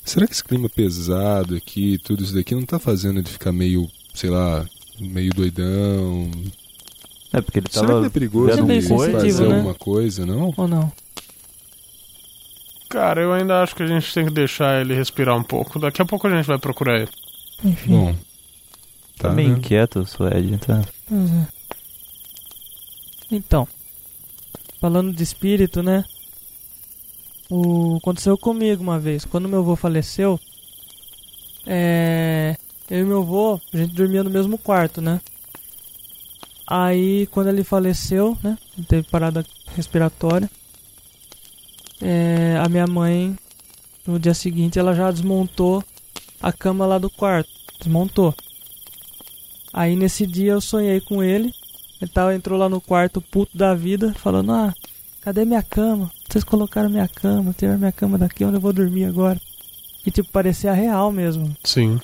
[0.05, 3.89] Será que esse clima pesado aqui, tudo isso daqui, não tá fazendo ele ficar meio,
[4.15, 4.67] sei lá,
[4.99, 6.31] meio doidão?
[7.33, 9.55] É, porque ele Será tava que é perigoso vendo ele fazer né?
[9.55, 10.53] alguma coisa, não?
[10.57, 10.93] Ou não?
[12.89, 15.79] Cara, eu ainda acho que a gente tem que deixar ele respirar um pouco.
[15.79, 17.11] Daqui a pouco a gente vai procurar ele.
[17.65, 17.91] Enfim.
[17.91, 18.13] Bom.
[19.19, 19.59] Tá Tá, meio né?
[19.59, 20.83] inquieto, o Suede, tá?
[21.09, 21.47] Pois é.
[23.31, 23.67] Então,
[24.83, 26.05] falando de espírito, né?
[27.49, 29.25] O aconteceu comigo uma vez.
[29.25, 30.41] Quando meu avô faleceu,
[31.65, 32.57] é,
[32.91, 35.21] eu e meu avô, a gente dormia no mesmo quarto, né?
[36.67, 38.59] Aí, quando ele faleceu, né?
[38.77, 39.47] Ele teve parada
[39.77, 40.51] respiratória.
[42.01, 43.37] é, a minha mãe,
[44.05, 45.85] no dia seguinte, ela já desmontou
[46.41, 47.49] a cama lá do quarto.
[47.79, 48.35] Desmontou.
[49.73, 51.55] Aí nesse dia eu sonhei com ele.
[52.03, 54.75] Ele tava, entrou lá no quarto puto da vida, falando: Ah,
[55.21, 56.11] cadê minha cama?
[56.29, 59.41] Vocês colocaram minha cama, tiraram minha cama daqui onde eu vou dormir agora.
[60.05, 61.57] E tipo, parecia real mesmo.
[61.63, 62.01] Sim.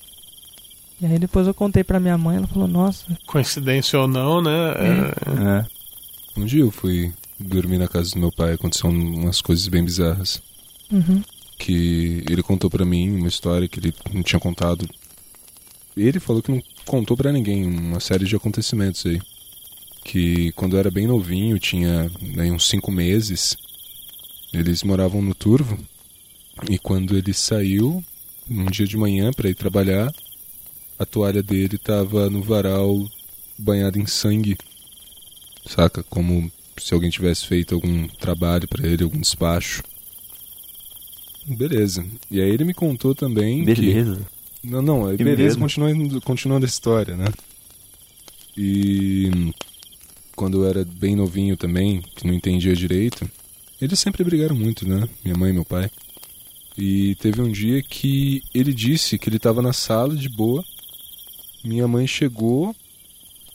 [1.01, 4.51] E aí depois eu contei pra minha mãe, ela falou: Nossa, Coincidência ou não, né?
[4.51, 5.67] É, É.
[6.41, 10.41] Um dia eu fui dormir na casa do meu pai, aconteceu umas coisas bem bizarras.
[10.93, 11.23] uhum.
[11.59, 14.89] Que ele contou pra mim uma história que ele não tinha contado.
[15.97, 19.21] Ele falou que não contou pra ninguém, uma série de acontecimentos aí.
[20.09, 23.59] Que quando eu era bem novinho, tinha né, uns cinco meses,
[24.55, 25.79] eles moravam no Turvo.
[26.71, 28.03] E quando ele saiu,
[28.51, 30.11] um dia de manhã pra ir trabalhar,
[30.99, 33.07] a toalha dele tava no varal
[33.59, 34.57] banhada em sangue.
[35.67, 36.03] Saca?
[36.05, 39.83] Como se alguém tivesse feito algum trabalho pra ele, algum despacho.
[41.47, 42.03] Beleza.
[42.31, 43.75] E aí ele me contou também que...
[43.75, 44.27] Beleza.
[44.65, 45.59] Não, não, aí Que beleza, beleza.
[45.59, 47.27] continuando, continuando a história, né?
[48.57, 49.53] E
[50.39, 53.29] quando eu era bem novinho também, que não entendia direito,
[53.83, 55.09] eles sempre brigaram muito, né?
[55.25, 55.91] Minha mãe e meu pai.
[56.79, 60.65] E teve um dia que ele disse que ele estava na sala de boa.
[61.65, 62.75] Minha mãe chegou,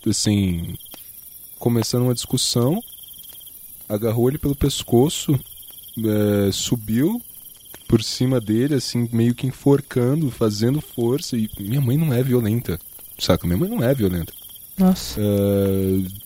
[0.06, 0.76] assim,
[1.58, 2.84] começando uma discussão,
[3.88, 5.40] agarrou ele pelo pescoço,
[5.98, 7.22] eh, subiu
[7.88, 11.38] por cima dele, assim, meio que enforcando, fazendo força.
[11.38, 12.78] E minha mãe não é violenta,
[13.18, 13.48] saca?
[13.48, 14.34] Minha mãe não é violenta.
[14.78, 15.22] Nossa.
[15.22, 16.23] Se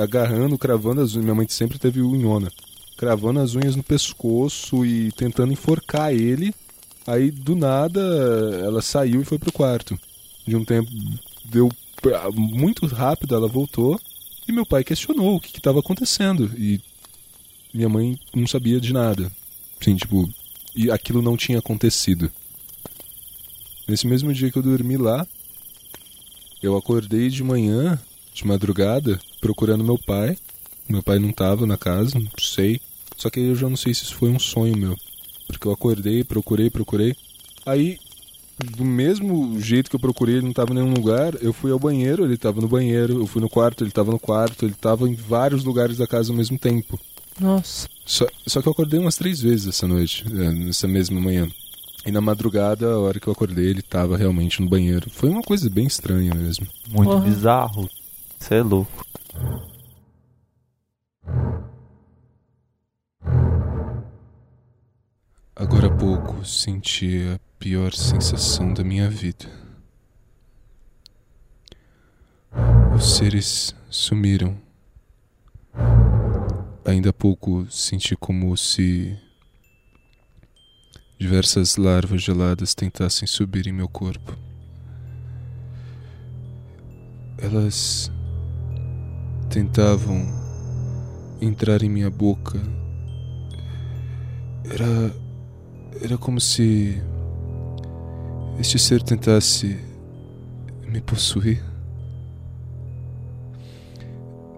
[0.00, 1.24] agarrando, cravando as unhas.
[1.24, 2.50] Minha mãe sempre teve unhona.
[2.96, 6.54] Cravando as unhas no pescoço e tentando enforcar ele.
[7.06, 8.00] Aí, do nada,
[8.64, 9.98] ela saiu e foi pro quarto.
[10.46, 10.90] De um tempo,
[11.44, 11.70] deu
[12.34, 14.00] muito rápido, ela voltou.
[14.46, 16.50] E meu pai questionou o que estava acontecendo.
[16.56, 16.80] E
[17.72, 19.30] minha mãe não sabia de nada.
[19.80, 20.28] Assim, tipo,
[20.74, 22.30] e aquilo não tinha acontecido.
[23.86, 25.26] Nesse mesmo dia que eu dormi lá,
[26.62, 28.00] eu acordei de manhã,
[28.32, 30.38] de madrugada, procurando meu pai.
[30.88, 32.80] Meu pai não tava na casa, não sei.
[33.14, 34.96] Só que aí eu já não sei se isso foi um sonho meu.
[35.46, 37.14] Porque eu acordei, procurei, procurei.
[37.66, 37.98] Aí,
[38.58, 41.34] do mesmo jeito que eu procurei, ele não tava em nenhum lugar.
[41.42, 43.20] Eu fui ao banheiro, ele tava no banheiro.
[43.20, 44.64] Eu fui no quarto, ele tava no quarto.
[44.64, 46.98] Ele tava em vários lugares da casa ao mesmo tempo.
[47.38, 47.86] Nossa.
[48.06, 51.48] Só, só que eu acordei umas três vezes essa noite, é, nessa mesma manhã.
[52.06, 55.10] E na madrugada, a hora que eu acordei, ele tava realmente no banheiro.
[55.10, 56.66] Foi uma coisa bem estranha mesmo.
[56.88, 57.24] Muito Porra.
[57.24, 57.90] bizarro.
[58.38, 59.04] Você é louco.
[65.56, 69.46] Agora há pouco senti a pior sensação da minha vida.
[72.94, 74.60] Os seres sumiram.
[76.84, 79.16] Ainda há pouco senti como se
[81.18, 84.36] diversas larvas geladas tentassem subir em meu corpo.
[87.38, 88.10] Elas
[89.54, 90.26] tentavam
[91.40, 92.58] entrar em minha boca.
[94.64, 95.14] Era
[96.02, 97.00] era como se
[98.58, 99.78] este ser tentasse
[100.88, 101.62] me possuir.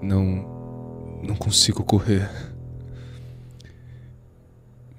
[0.01, 0.57] Não.
[1.23, 2.31] Não consigo correr.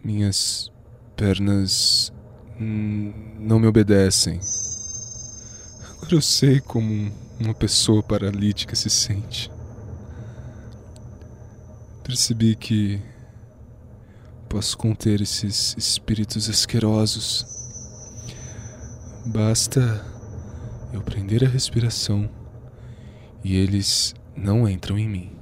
[0.04, 0.72] Minhas
[1.16, 2.14] pernas.
[2.60, 4.40] não me obedecem.
[5.96, 9.52] Agora eu sei como um- uma pessoa paralítica se sente.
[12.08, 13.02] Percebi que
[14.48, 17.46] posso conter esses espíritos asquerosos.
[19.26, 20.06] Basta
[20.94, 22.30] eu prender a respiração
[23.44, 25.37] e eles não entram em mim.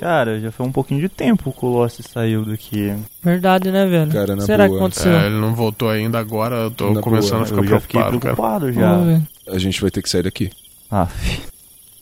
[0.00, 2.90] Cara, já foi um pouquinho de tempo que o Lost saiu daqui.
[3.22, 4.10] Verdade, né, velho?
[4.10, 4.78] Cara, na Será boa.
[4.78, 5.12] que aconteceu?
[5.12, 7.80] É, ele não voltou ainda agora, eu tô Na começando boa, a ficar Eu já
[7.80, 8.34] fiquei preocupado, cara.
[8.34, 9.52] preocupado já.
[9.54, 10.50] A gente vai ter que sair daqui.
[10.90, 11.06] Ah,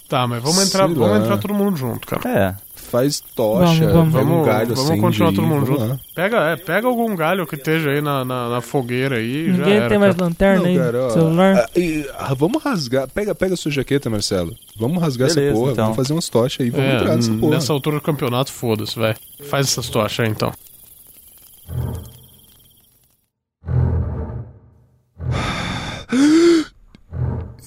[0.08, 2.26] Tá, mas vamos entrar, vamos entrar todo mundo junto, cara.
[2.30, 2.54] é.
[2.90, 4.14] Faz tocha, Vamos, vamos.
[4.14, 5.90] pega um Vamos- galho vamos acende continuar aí, todo mundo vamos junto.
[5.92, 6.00] lá.
[6.14, 9.46] Pega, é, pega algum galho que esteja aí na, na, na fogueira aí.
[9.46, 10.24] já Ninguém era, tem mais cara.
[10.24, 10.78] lanterna Não, aí?
[10.78, 11.56] cara, ó, celular?
[11.58, 13.06] ah, e, ah, vamos rasgar.
[13.08, 14.56] Pega, pega a sua jaqueta, Marcelo.
[14.78, 15.72] Vamos rasgar essa Beleza, porra.
[15.72, 15.84] então.
[15.84, 16.70] Vamos fazer umas tochas aí.
[16.70, 17.50] Vamos É, entrar nessa porra.
[17.54, 19.14] nessa altura do campeonato, foda-se, vai.
[19.50, 20.50] Faz essas tochas aí, então.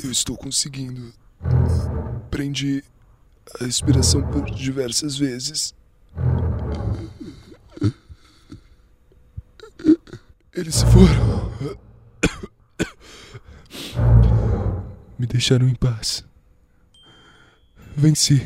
[0.04, 1.14] Eu estou conseguindo.
[2.30, 2.84] Prendi
[3.60, 5.74] a respiração por diversas vezes.
[10.54, 11.52] Eles se foram.
[15.18, 16.26] Me deixaram em paz.
[17.96, 18.42] Venci.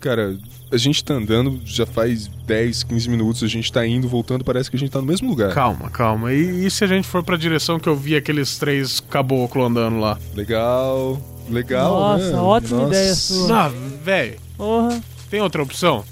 [0.00, 0.36] Cara,
[0.70, 4.70] a gente tá andando já faz 10, 15 minutos, a gente tá indo, voltando, parece
[4.70, 5.52] que a gente tá no mesmo lugar.
[5.54, 6.32] Calma, calma.
[6.32, 9.98] E, e se a gente for pra direção que eu vi aqueles três caboclos andando
[9.98, 10.18] lá?
[10.34, 12.38] Legal, legal, Nossa, né?
[12.38, 12.88] ótima Nossa.
[12.90, 13.64] ideia sua.
[13.66, 13.72] Ah,
[14.04, 15.00] velho, Porra.
[15.30, 16.04] tem outra opção?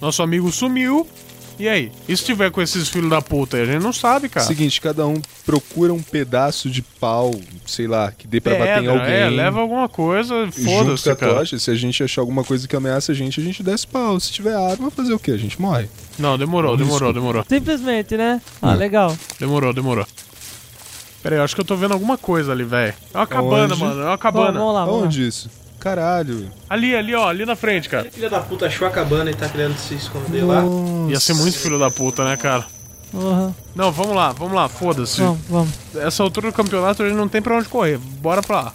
[0.00, 1.06] Nosso amigo sumiu.
[1.58, 1.90] E aí?
[2.06, 3.62] E se tiver com esses filhos da puta aí?
[3.62, 4.44] A gente não sabe, cara.
[4.46, 7.30] Seguinte, cada um procura um pedaço de pau,
[7.66, 9.14] sei lá, que dê pra bater em Pedra, alguém.
[9.14, 11.46] É, leva alguma coisa, foda-se, cara.
[11.46, 14.20] se a gente achar alguma coisa que ameaça a gente, a gente desce pau.
[14.20, 15.30] Se tiver arma, fazer o quê?
[15.32, 15.88] A gente morre.
[16.18, 16.84] Não, demorou, Risco.
[16.86, 17.44] demorou, demorou.
[17.48, 18.40] Simplesmente, né?
[18.60, 18.76] Ah, Hum.
[18.76, 19.16] legal.
[19.40, 20.06] Demorou, demorou.
[21.22, 22.94] Pera aí, eu acho que eu tô vendo alguma coisa ali, velho.
[23.14, 23.80] É uma cabana, Aonde?
[23.82, 24.58] mano, é uma Vamos, cabana.
[24.58, 25.06] vamos lá, vamos lá.
[25.06, 25.50] Onde isso?
[25.78, 26.50] Caralho.
[26.68, 28.10] Ali, ali, ó, ali na frente, cara.
[28.10, 30.62] Filha da puta achou a cabana e tá querendo se esconder lá.
[31.08, 32.66] Ia ser muito filho da puta, né, cara?
[33.10, 33.54] Porra.
[33.74, 35.20] Não, vamos lá, vamos lá, foda-se.
[35.20, 35.72] Vamos, vamos.
[35.94, 37.98] Essa altura do campeonato gente não tem pra onde correr.
[37.98, 38.72] Bora pra lá.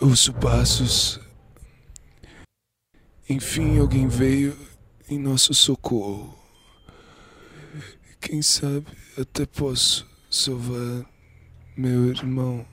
[0.00, 1.20] Ouço passos.
[3.28, 4.56] Enfim, alguém veio
[5.08, 6.34] em nosso socorro.
[8.20, 8.86] Quem sabe
[9.20, 11.04] até posso salvar
[11.76, 12.64] meu irmão.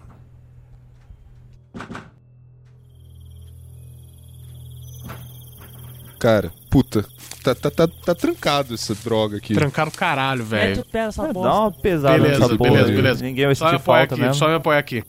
[6.20, 7.06] Cara, puta,
[7.44, 9.54] tá, tá, tá, tá trancado essa droga aqui.
[9.54, 10.84] Trancaram o caralho, velho.
[10.92, 12.72] É, dá uma pesada Beleza, nessa porra.
[12.72, 13.24] beleza, beleza.
[13.24, 14.36] Ninguém vai Só me sentir apoia falta aqui, mesmo.
[14.36, 15.04] só me apoia aqui.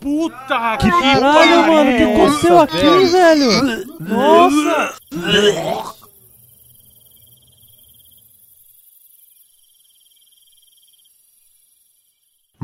[0.00, 3.86] Puta que Caralho, mano, o que aconteceu aqui, velho?
[4.00, 4.94] Nossa!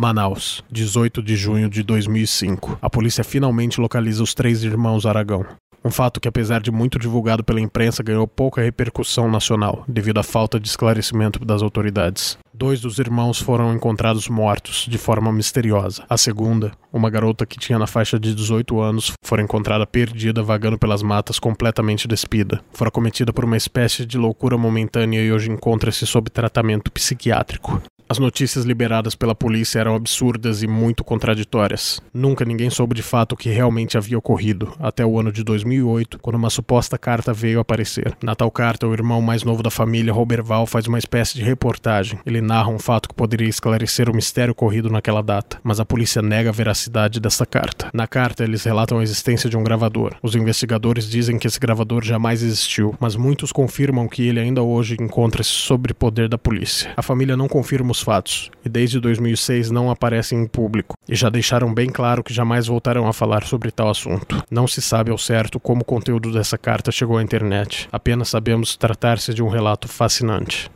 [0.02, 2.76] Manaus, 18 de junho de 2005.
[2.82, 5.46] A polícia finalmente localiza os três irmãos Aragão.
[5.84, 10.24] Um fato que, apesar de muito divulgado pela imprensa, ganhou pouca repercussão nacional, devido à
[10.24, 12.36] falta de esclarecimento das autoridades.
[12.52, 16.02] Dois dos irmãos foram encontrados mortos, de forma misteriosa.
[16.08, 20.78] A segunda, uma garota que tinha na faixa de 18 anos, foi encontrada perdida vagando
[20.78, 22.60] pelas matas, completamente despida.
[22.72, 27.80] Fora cometida por uma espécie de loucura momentânea e hoje encontra-se sob tratamento psiquiátrico.
[28.12, 31.98] As notícias liberadas pela polícia eram absurdas e muito contraditórias.
[32.12, 36.18] Nunca ninguém soube de fato o que realmente havia ocorrido, até o ano de 2008,
[36.18, 38.14] quando uma suposta carta veio aparecer.
[38.22, 42.18] Na tal carta, o irmão mais novo da família, Roberval, faz uma espécie de reportagem.
[42.26, 46.20] Ele narra um fato que poderia esclarecer o mistério ocorrido naquela data, mas a polícia
[46.20, 47.88] nega a veracidade dessa carta.
[47.94, 50.16] Na carta, eles relatam a existência de um gravador.
[50.22, 54.98] Os investigadores dizem que esse gravador jamais existiu, mas muitos confirmam que ele ainda hoje
[55.00, 56.92] encontra-se sob poder da polícia.
[56.94, 61.28] A família não confirma os fatos e desde 2006 não aparecem em público e já
[61.28, 64.42] deixaram bem claro que jamais voltarão a falar sobre tal assunto.
[64.50, 67.88] Não se sabe ao certo como o conteúdo dessa carta chegou à internet.
[67.92, 70.70] Apenas sabemos tratar-se de um relato fascinante.